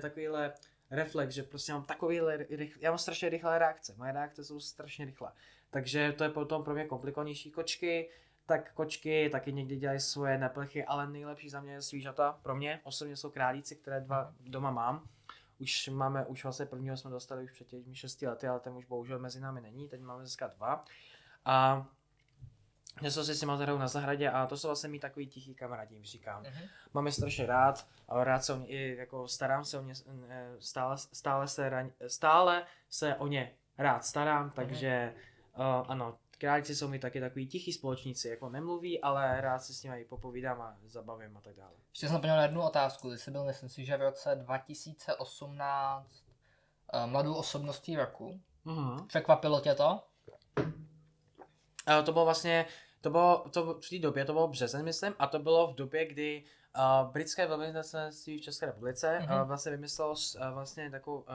takovýhle 0.01 0.53
reflex, 0.91 1.33
že 1.33 1.43
prostě 1.43 1.73
mám 1.73 1.85
takovýhle, 1.85 2.37
rychle, 2.37 2.81
já 2.81 2.91
mám 2.91 2.97
strašně 2.97 3.29
rychlé 3.29 3.59
reakce, 3.59 3.93
moje 3.97 4.11
reakce 4.11 4.43
jsou 4.43 4.59
strašně 4.59 5.05
rychlé. 5.05 5.31
Takže 5.69 6.13
to 6.17 6.23
je 6.23 6.29
potom 6.29 6.63
pro 6.63 6.73
mě 6.73 6.85
komplikovanější 6.85 7.51
kočky, 7.51 8.09
tak 8.47 8.73
kočky 8.73 9.29
taky 9.29 9.53
někdy 9.53 9.75
dělají 9.75 9.99
svoje 9.99 10.37
neplechy, 10.37 10.85
ale 10.85 11.09
nejlepší 11.09 11.49
za 11.49 11.61
mě 11.61 11.73
je 11.73 11.81
svížata. 11.81 12.39
Pro 12.41 12.55
mě 12.55 12.79
osobně 12.83 13.15
jsou 13.15 13.29
králíci, 13.29 13.75
které 13.75 14.01
dva 14.01 14.33
doma 14.39 14.71
mám. 14.71 15.07
Už 15.59 15.87
máme, 15.87 16.25
už 16.25 16.43
vlastně 16.43 16.65
prvního 16.65 16.97
jsme 16.97 17.11
dostali 17.11 17.43
už 17.43 17.51
před 17.51 17.67
těmi 17.67 17.95
6 17.95 18.21
lety, 18.21 18.47
ale 18.47 18.59
ten 18.59 18.73
už 18.73 18.85
bohužel 18.85 19.19
mezi 19.19 19.39
námi 19.39 19.61
není, 19.61 19.89
teď 19.89 20.01
máme 20.01 20.19
dneska 20.19 20.47
dva. 20.47 20.85
A 21.45 21.87
Něco 23.01 23.25
si 23.25 23.35
s 23.35 23.41
nima 23.41 23.57
na 23.65 23.87
zahradě 23.87 24.29
a 24.29 24.45
to 24.45 24.57
jsou 24.57 24.67
vlastně 24.67 24.89
mý 24.89 24.99
takový 24.99 25.27
tichý 25.27 25.55
kamarádi, 25.55 25.95
jim 25.95 26.03
říkám. 26.03 26.43
Mm-hmm. 26.43 26.69
Mám 26.93 27.05
je 27.05 27.11
strašně 27.11 27.45
rád, 27.45 27.87
a 28.09 28.23
rád 28.23 28.43
se 28.43 28.53
o 28.53 28.57
ně, 28.57 28.67
i 28.67 28.95
jako 28.97 29.27
starám 29.27 29.65
se 29.65 29.79
o 29.79 29.81
ně, 29.81 29.93
stále, 30.59 30.97
stále, 30.97 31.47
se, 31.47 31.91
stále 32.07 32.65
se 32.89 33.15
o 33.15 33.27
ně 33.27 33.53
rád 33.77 34.05
starám, 34.05 34.49
takže 34.49 35.13
uh, 35.57 35.85
ano, 35.87 36.17
králíci 36.37 36.75
jsou 36.75 36.87
mi 36.87 36.99
taky 36.99 37.19
takový 37.19 37.47
tichý 37.47 37.73
společníci, 37.73 38.29
jako 38.29 38.49
nemluví, 38.49 39.01
ale 39.01 39.41
rád 39.41 39.59
si 39.59 39.73
s 39.73 39.83
nimi 39.83 40.05
popovídám 40.05 40.61
a 40.61 40.77
zabavím 40.85 41.37
a 41.37 41.41
tak 41.41 41.55
dále. 41.55 41.73
Ještě 41.89 42.07
jsem 42.07 42.13
zapomněl 42.13 42.35
na 42.35 42.43
jednu 42.43 42.61
otázku, 42.61 43.09
ty 43.09 43.17
jsi 43.17 43.31
byl, 43.31 43.45
myslím 43.45 43.69
si, 43.69 43.85
že 43.85 43.97
v 43.97 44.01
roce 44.01 44.35
2018 44.35 46.23
uh, 46.93 47.11
mladou 47.11 47.33
osobností 47.33 47.95
roku. 47.95 48.41
Uh-huh. 48.65 49.05
Překvapilo 49.05 49.59
tě 49.59 49.75
to? 49.75 50.03
Uh, 50.59 52.05
to 52.05 52.11
bylo 52.11 52.25
vlastně, 52.25 52.65
to 53.01 53.09
bylo, 53.09 53.45
to 53.53 53.73
v 53.73 53.89
té 53.89 53.99
době, 53.99 54.25
to 54.25 54.33
bylo 54.33 54.47
březen, 54.47 54.85
myslím, 54.85 55.13
a 55.19 55.27
to 55.27 55.39
bylo 55.39 55.67
v 55.67 55.75
době, 55.75 56.05
kdy 56.07 56.43
uh, 56.77 57.11
britské 57.11 57.47
velvyslanectví 57.47 58.37
v 58.37 58.41
České 58.41 58.65
republice 58.65 59.19
uh-huh. 59.21 59.41
uh, 59.41 59.47
vlastně 59.47 59.71
vymyslelo 59.71 60.11
uh, 60.11 60.49
vlastně 60.53 60.91
takovou 60.91 61.17
uh, 61.17 61.25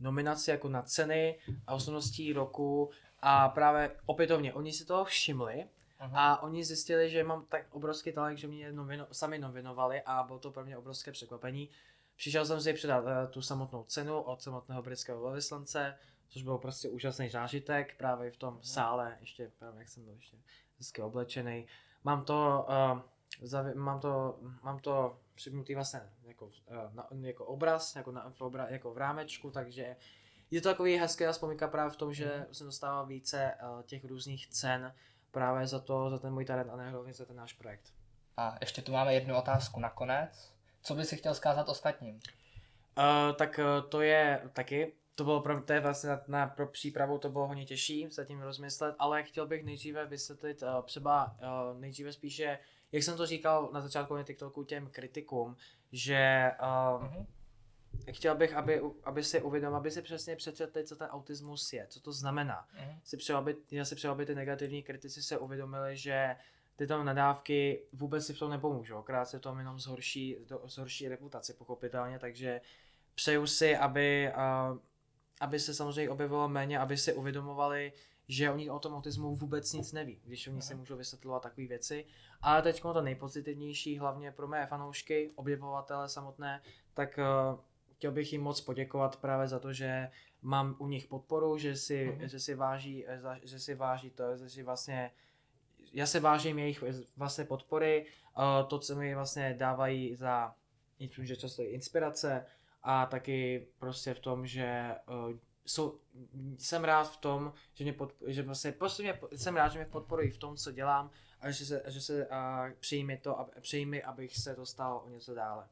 nominaci 0.00 0.50
jako 0.50 0.68
na 0.68 0.82
ceny 0.82 1.38
a 1.66 1.74
osobností 1.74 2.32
roku 2.32 2.90
a 3.22 3.48
právě 3.48 3.96
opětovně, 4.06 4.54
oni 4.54 4.72
si 4.72 4.84
toho 4.84 5.04
všimli 5.04 5.66
uh-huh. 6.00 6.10
a 6.14 6.42
oni 6.42 6.64
zjistili, 6.64 7.10
že 7.10 7.24
mám 7.24 7.46
tak 7.46 7.66
obrovský 7.70 8.12
talent, 8.12 8.36
že 8.36 8.46
mě 8.48 8.72
novino, 8.72 9.06
sami 9.12 9.38
nominovali 9.38 10.02
a 10.06 10.22
bylo 10.22 10.38
to 10.38 10.50
pro 10.50 10.64
mě 10.64 10.78
obrovské 10.78 11.12
překvapení. 11.12 11.68
Přišel 12.16 12.46
jsem 12.46 12.60
si 12.60 12.72
předat 12.72 13.04
uh, 13.04 13.10
tu 13.30 13.42
samotnou 13.42 13.84
cenu 13.84 14.20
od 14.20 14.42
samotného 14.42 14.82
britského 14.82 15.22
velvyslance, 15.22 15.98
což 16.28 16.42
byl 16.42 16.58
prostě 16.58 16.88
úžasný 16.88 17.28
zážitek 17.28 17.96
právě 17.96 18.30
v 18.30 18.36
tom 18.36 18.54
uh-huh. 18.54 18.72
sále, 18.72 19.16
ještě 19.20 19.50
právě 19.58 19.78
jak 19.78 19.88
jsem 19.88 20.04
byl 20.04 20.14
ještě 20.14 20.36
hezky 20.78 21.02
oblečený. 21.02 21.66
Mám 22.04 22.24
to, 22.24 22.66
uh, 22.68 23.00
zavi- 23.48 23.74
mám 23.74 24.00
to, 24.00 24.38
mám 24.62 24.78
to 24.78 25.18
připnutý 25.34 25.74
vlastně 25.74 26.00
jako, 26.22 26.46
uh, 26.46 26.52
na, 26.92 27.08
jako 27.20 27.44
obraz, 27.44 27.96
jako, 27.96 28.12
na, 28.12 28.32
obra, 28.38 28.66
jako 28.68 28.94
v 28.94 28.98
rámečku, 28.98 29.50
takže 29.50 29.96
je 30.50 30.60
to 30.60 30.68
takový 30.68 30.96
hezký 30.96 31.24
vzpomínka 31.32 31.68
právě 31.68 31.90
v 31.90 31.96
tom, 31.96 32.14
že 32.14 32.44
mm. 32.48 32.54
jsem 32.54 32.66
dostával 32.66 33.06
více 33.06 33.54
uh, 33.62 33.82
těch 33.82 34.04
různých 34.04 34.46
cen 34.46 34.94
právě 35.30 35.66
za 35.66 35.78
to, 35.78 36.10
za 36.10 36.18
ten 36.18 36.32
můj 36.32 36.44
talent 36.44 36.70
a 36.70 36.76
ne 36.76 36.90
hlavně 36.90 37.12
za 37.12 37.24
ten 37.24 37.36
náš 37.36 37.52
projekt. 37.52 37.92
A 38.36 38.56
ještě 38.60 38.82
tu 38.82 38.92
máme 38.92 39.14
jednu 39.14 39.36
otázku 39.36 39.80
nakonec. 39.80 40.52
Co 40.82 40.94
bys 40.94 41.08
si 41.08 41.16
chtěl 41.16 41.34
zkázat 41.34 41.68
ostatním? 41.68 42.14
Uh, 42.14 43.36
tak 43.36 43.58
uh, 43.58 43.88
to 43.88 44.00
je 44.00 44.42
taky, 44.52 44.92
to 45.14 45.24
bylo 45.24 45.40
pro, 45.40 45.62
to 45.62 45.72
je 45.72 45.80
vlastně 45.80 46.10
na, 46.10 46.20
na, 46.28 46.46
pro 46.46 46.66
přípravu 46.66 47.18
to 47.18 47.28
bylo 47.28 47.46
hodně 47.46 47.66
těžší 47.66 48.10
se 48.10 48.26
tím 48.26 48.40
rozmyslet, 48.40 48.94
ale 48.98 49.22
chtěl 49.22 49.46
bych 49.46 49.64
nejdříve 49.64 50.06
vysvětlit 50.06 50.62
uh, 50.62 50.82
třeba 50.84 51.36
uh, 51.42 51.80
nejdříve 51.80 52.12
spíše, 52.12 52.58
jak 52.92 53.02
jsem 53.02 53.16
to 53.16 53.26
říkal 53.26 53.70
na 53.72 53.80
začátku 53.80 54.14
na 54.14 54.22
TikToku 54.22 54.64
těm 54.64 54.90
kritikům, 54.90 55.56
že 55.92 56.50
uh, 56.60 56.66
mm-hmm 57.04 57.26
chtěl 58.12 58.34
bych, 58.34 58.54
aby, 58.54 58.80
aby 59.04 59.24
si 59.24 59.42
uvědomil, 59.42 59.76
aby 59.76 59.90
si 59.90 60.02
přesně 60.02 60.36
přečetli, 60.36 60.84
co 60.84 60.96
ten 60.96 61.06
autismus 61.06 61.72
je, 61.72 61.86
co 61.86 62.00
to 62.00 62.12
znamená. 62.12 62.68
Mm. 62.80 63.00
Si 63.04 63.16
přeju, 63.16 63.38
aby, 63.38 63.56
já 63.70 63.84
si 63.84 63.94
přeju, 63.94 64.12
aby 64.12 64.26
ty 64.26 64.34
negativní 64.34 64.82
kritici 64.82 65.22
se 65.22 65.38
uvědomili, 65.38 65.96
že 65.96 66.36
tyto 66.76 67.04
nadávky 67.04 67.82
vůbec 67.92 68.26
si 68.26 68.34
v 68.34 68.38
tom 68.38 68.50
nepomůžou, 68.50 68.96
akorát 68.96 69.24
se 69.24 69.40
to 69.40 69.56
jenom 69.58 69.78
zhorší, 69.78 70.36
do, 70.48 70.60
zhorší 70.64 71.08
reputaci 71.08 71.54
pochopitelně, 71.54 72.18
takže 72.18 72.60
přeju 73.14 73.46
si, 73.46 73.76
aby, 73.76 74.32
uh, 74.36 74.78
aby 75.40 75.60
se 75.60 75.74
samozřejmě 75.74 76.10
objevilo 76.10 76.48
méně, 76.48 76.78
aby 76.78 76.96
si 76.96 77.12
uvědomovali, 77.12 77.92
že 78.28 78.50
oni 78.50 78.70
o 78.70 78.78
tom 78.78 78.94
autismu 78.94 79.34
vůbec 79.34 79.72
nic 79.72 79.92
neví, 79.92 80.20
když 80.24 80.48
oni 80.48 80.62
si 80.62 80.74
můžou 80.74 80.96
vysvětlovat 80.96 81.42
takové 81.42 81.66
věci. 81.66 82.06
A 82.42 82.62
teď 82.62 82.82
to 82.82 83.02
nejpozitivnější, 83.02 83.98
hlavně 83.98 84.32
pro 84.32 84.48
mé 84.48 84.66
fanoušky, 84.66 85.30
objevovatele 85.36 86.08
samotné, 86.08 86.62
tak 86.94 87.18
uh, 87.18 87.60
chtěl 88.00 88.12
bych 88.12 88.32
jim 88.32 88.42
moc 88.42 88.60
poděkovat 88.60 89.16
právě 89.16 89.48
za 89.48 89.58
to, 89.58 89.72
že 89.72 90.10
mám 90.42 90.76
u 90.78 90.86
nich 90.86 91.06
podporu, 91.06 91.58
že 91.58 91.76
si, 91.76 92.08
mm-hmm. 92.08 92.24
že 92.24 92.40
si 92.40 92.54
váží, 92.54 93.04
že 93.42 93.58
si 93.60 93.74
váží 93.74 94.10
to, 94.10 94.36
že 94.36 94.50
si 94.50 94.62
vlastně 94.62 95.10
já 95.92 96.06
se 96.06 96.20
vážím 96.20 96.58
jejich 96.58 96.84
vlastně 97.16 97.44
podpory, 97.44 98.06
to, 98.68 98.78
co 98.78 98.96
mi 98.96 99.14
vlastně 99.14 99.54
dávají 99.58 100.16
za, 100.16 100.54
že 101.22 101.36
často 101.36 101.62
inspirace 101.62 102.46
a 102.82 103.06
taky 103.06 103.66
prostě 103.78 104.14
v 104.14 104.20
tom, 104.20 104.46
že 104.46 104.94
jsou, 105.66 105.98
jsem 106.58 106.84
rád 106.84 107.12
v 107.12 107.16
tom, 107.16 107.52
že 107.74 107.84
mě 107.84 107.92
pod, 107.92 108.14
že 108.26 108.42
vlastně, 108.42 108.72
prostě 108.72 109.02
mě, 109.02 109.20
jsem 109.36 109.56
rád, 109.56 109.68
že 109.68 109.78
mě 109.78 109.86
podporují 109.86 110.30
v 110.30 110.38
tom, 110.38 110.56
co 110.56 110.72
dělám 110.72 111.10
a 111.40 111.50
že 111.50 111.66
se, 111.66 111.82
že 111.86 112.00
se 112.00 112.26
a, 112.26 112.70
přijmi 112.80 113.16
to, 113.16 113.40
a, 113.40 113.48
přijmi, 113.60 114.02
abych 114.02 114.36
se 114.36 114.54
dostal 114.54 115.02
o 115.04 115.08
něco 115.08 115.34
dále. 115.34 115.68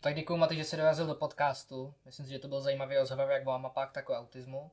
Tak 0.00 0.14
děkuji 0.14 0.36
Maty, 0.36 0.56
že 0.56 0.64
jsi 0.64 0.76
dorazil 0.76 1.06
do 1.06 1.14
podcastu. 1.14 1.94
Myslím 2.04 2.26
si, 2.26 2.32
že 2.32 2.38
to 2.38 2.48
byl 2.48 2.60
zajímavý 2.60 2.96
rozhovor 2.96 3.30
jak 3.30 3.46
o 3.46 3.58
mapách, 3.58 3.92
tak 3.92 4.10
o 4.10 4.14
autismu. 4.14 4.70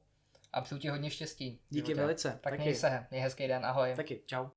A 0.54 0.62
přeju 0.62 0.80
ti 0.80 0.88
hodně 0.88 1.10
štěstí. 1.10 1.60
Díky 1.70 1.94
velice. 1.94 2.30
Tak 2.30 2.42
taky. 2.42 2.62
měj 2.62 2.76
se, 2.76 3.08
měj 3.12 3.22
hezký 3.22 3.48
den, 3.48 3.66
ahoj. 3.66 3.94
Taky, 3.96 4.22
čau. 4.26 4.48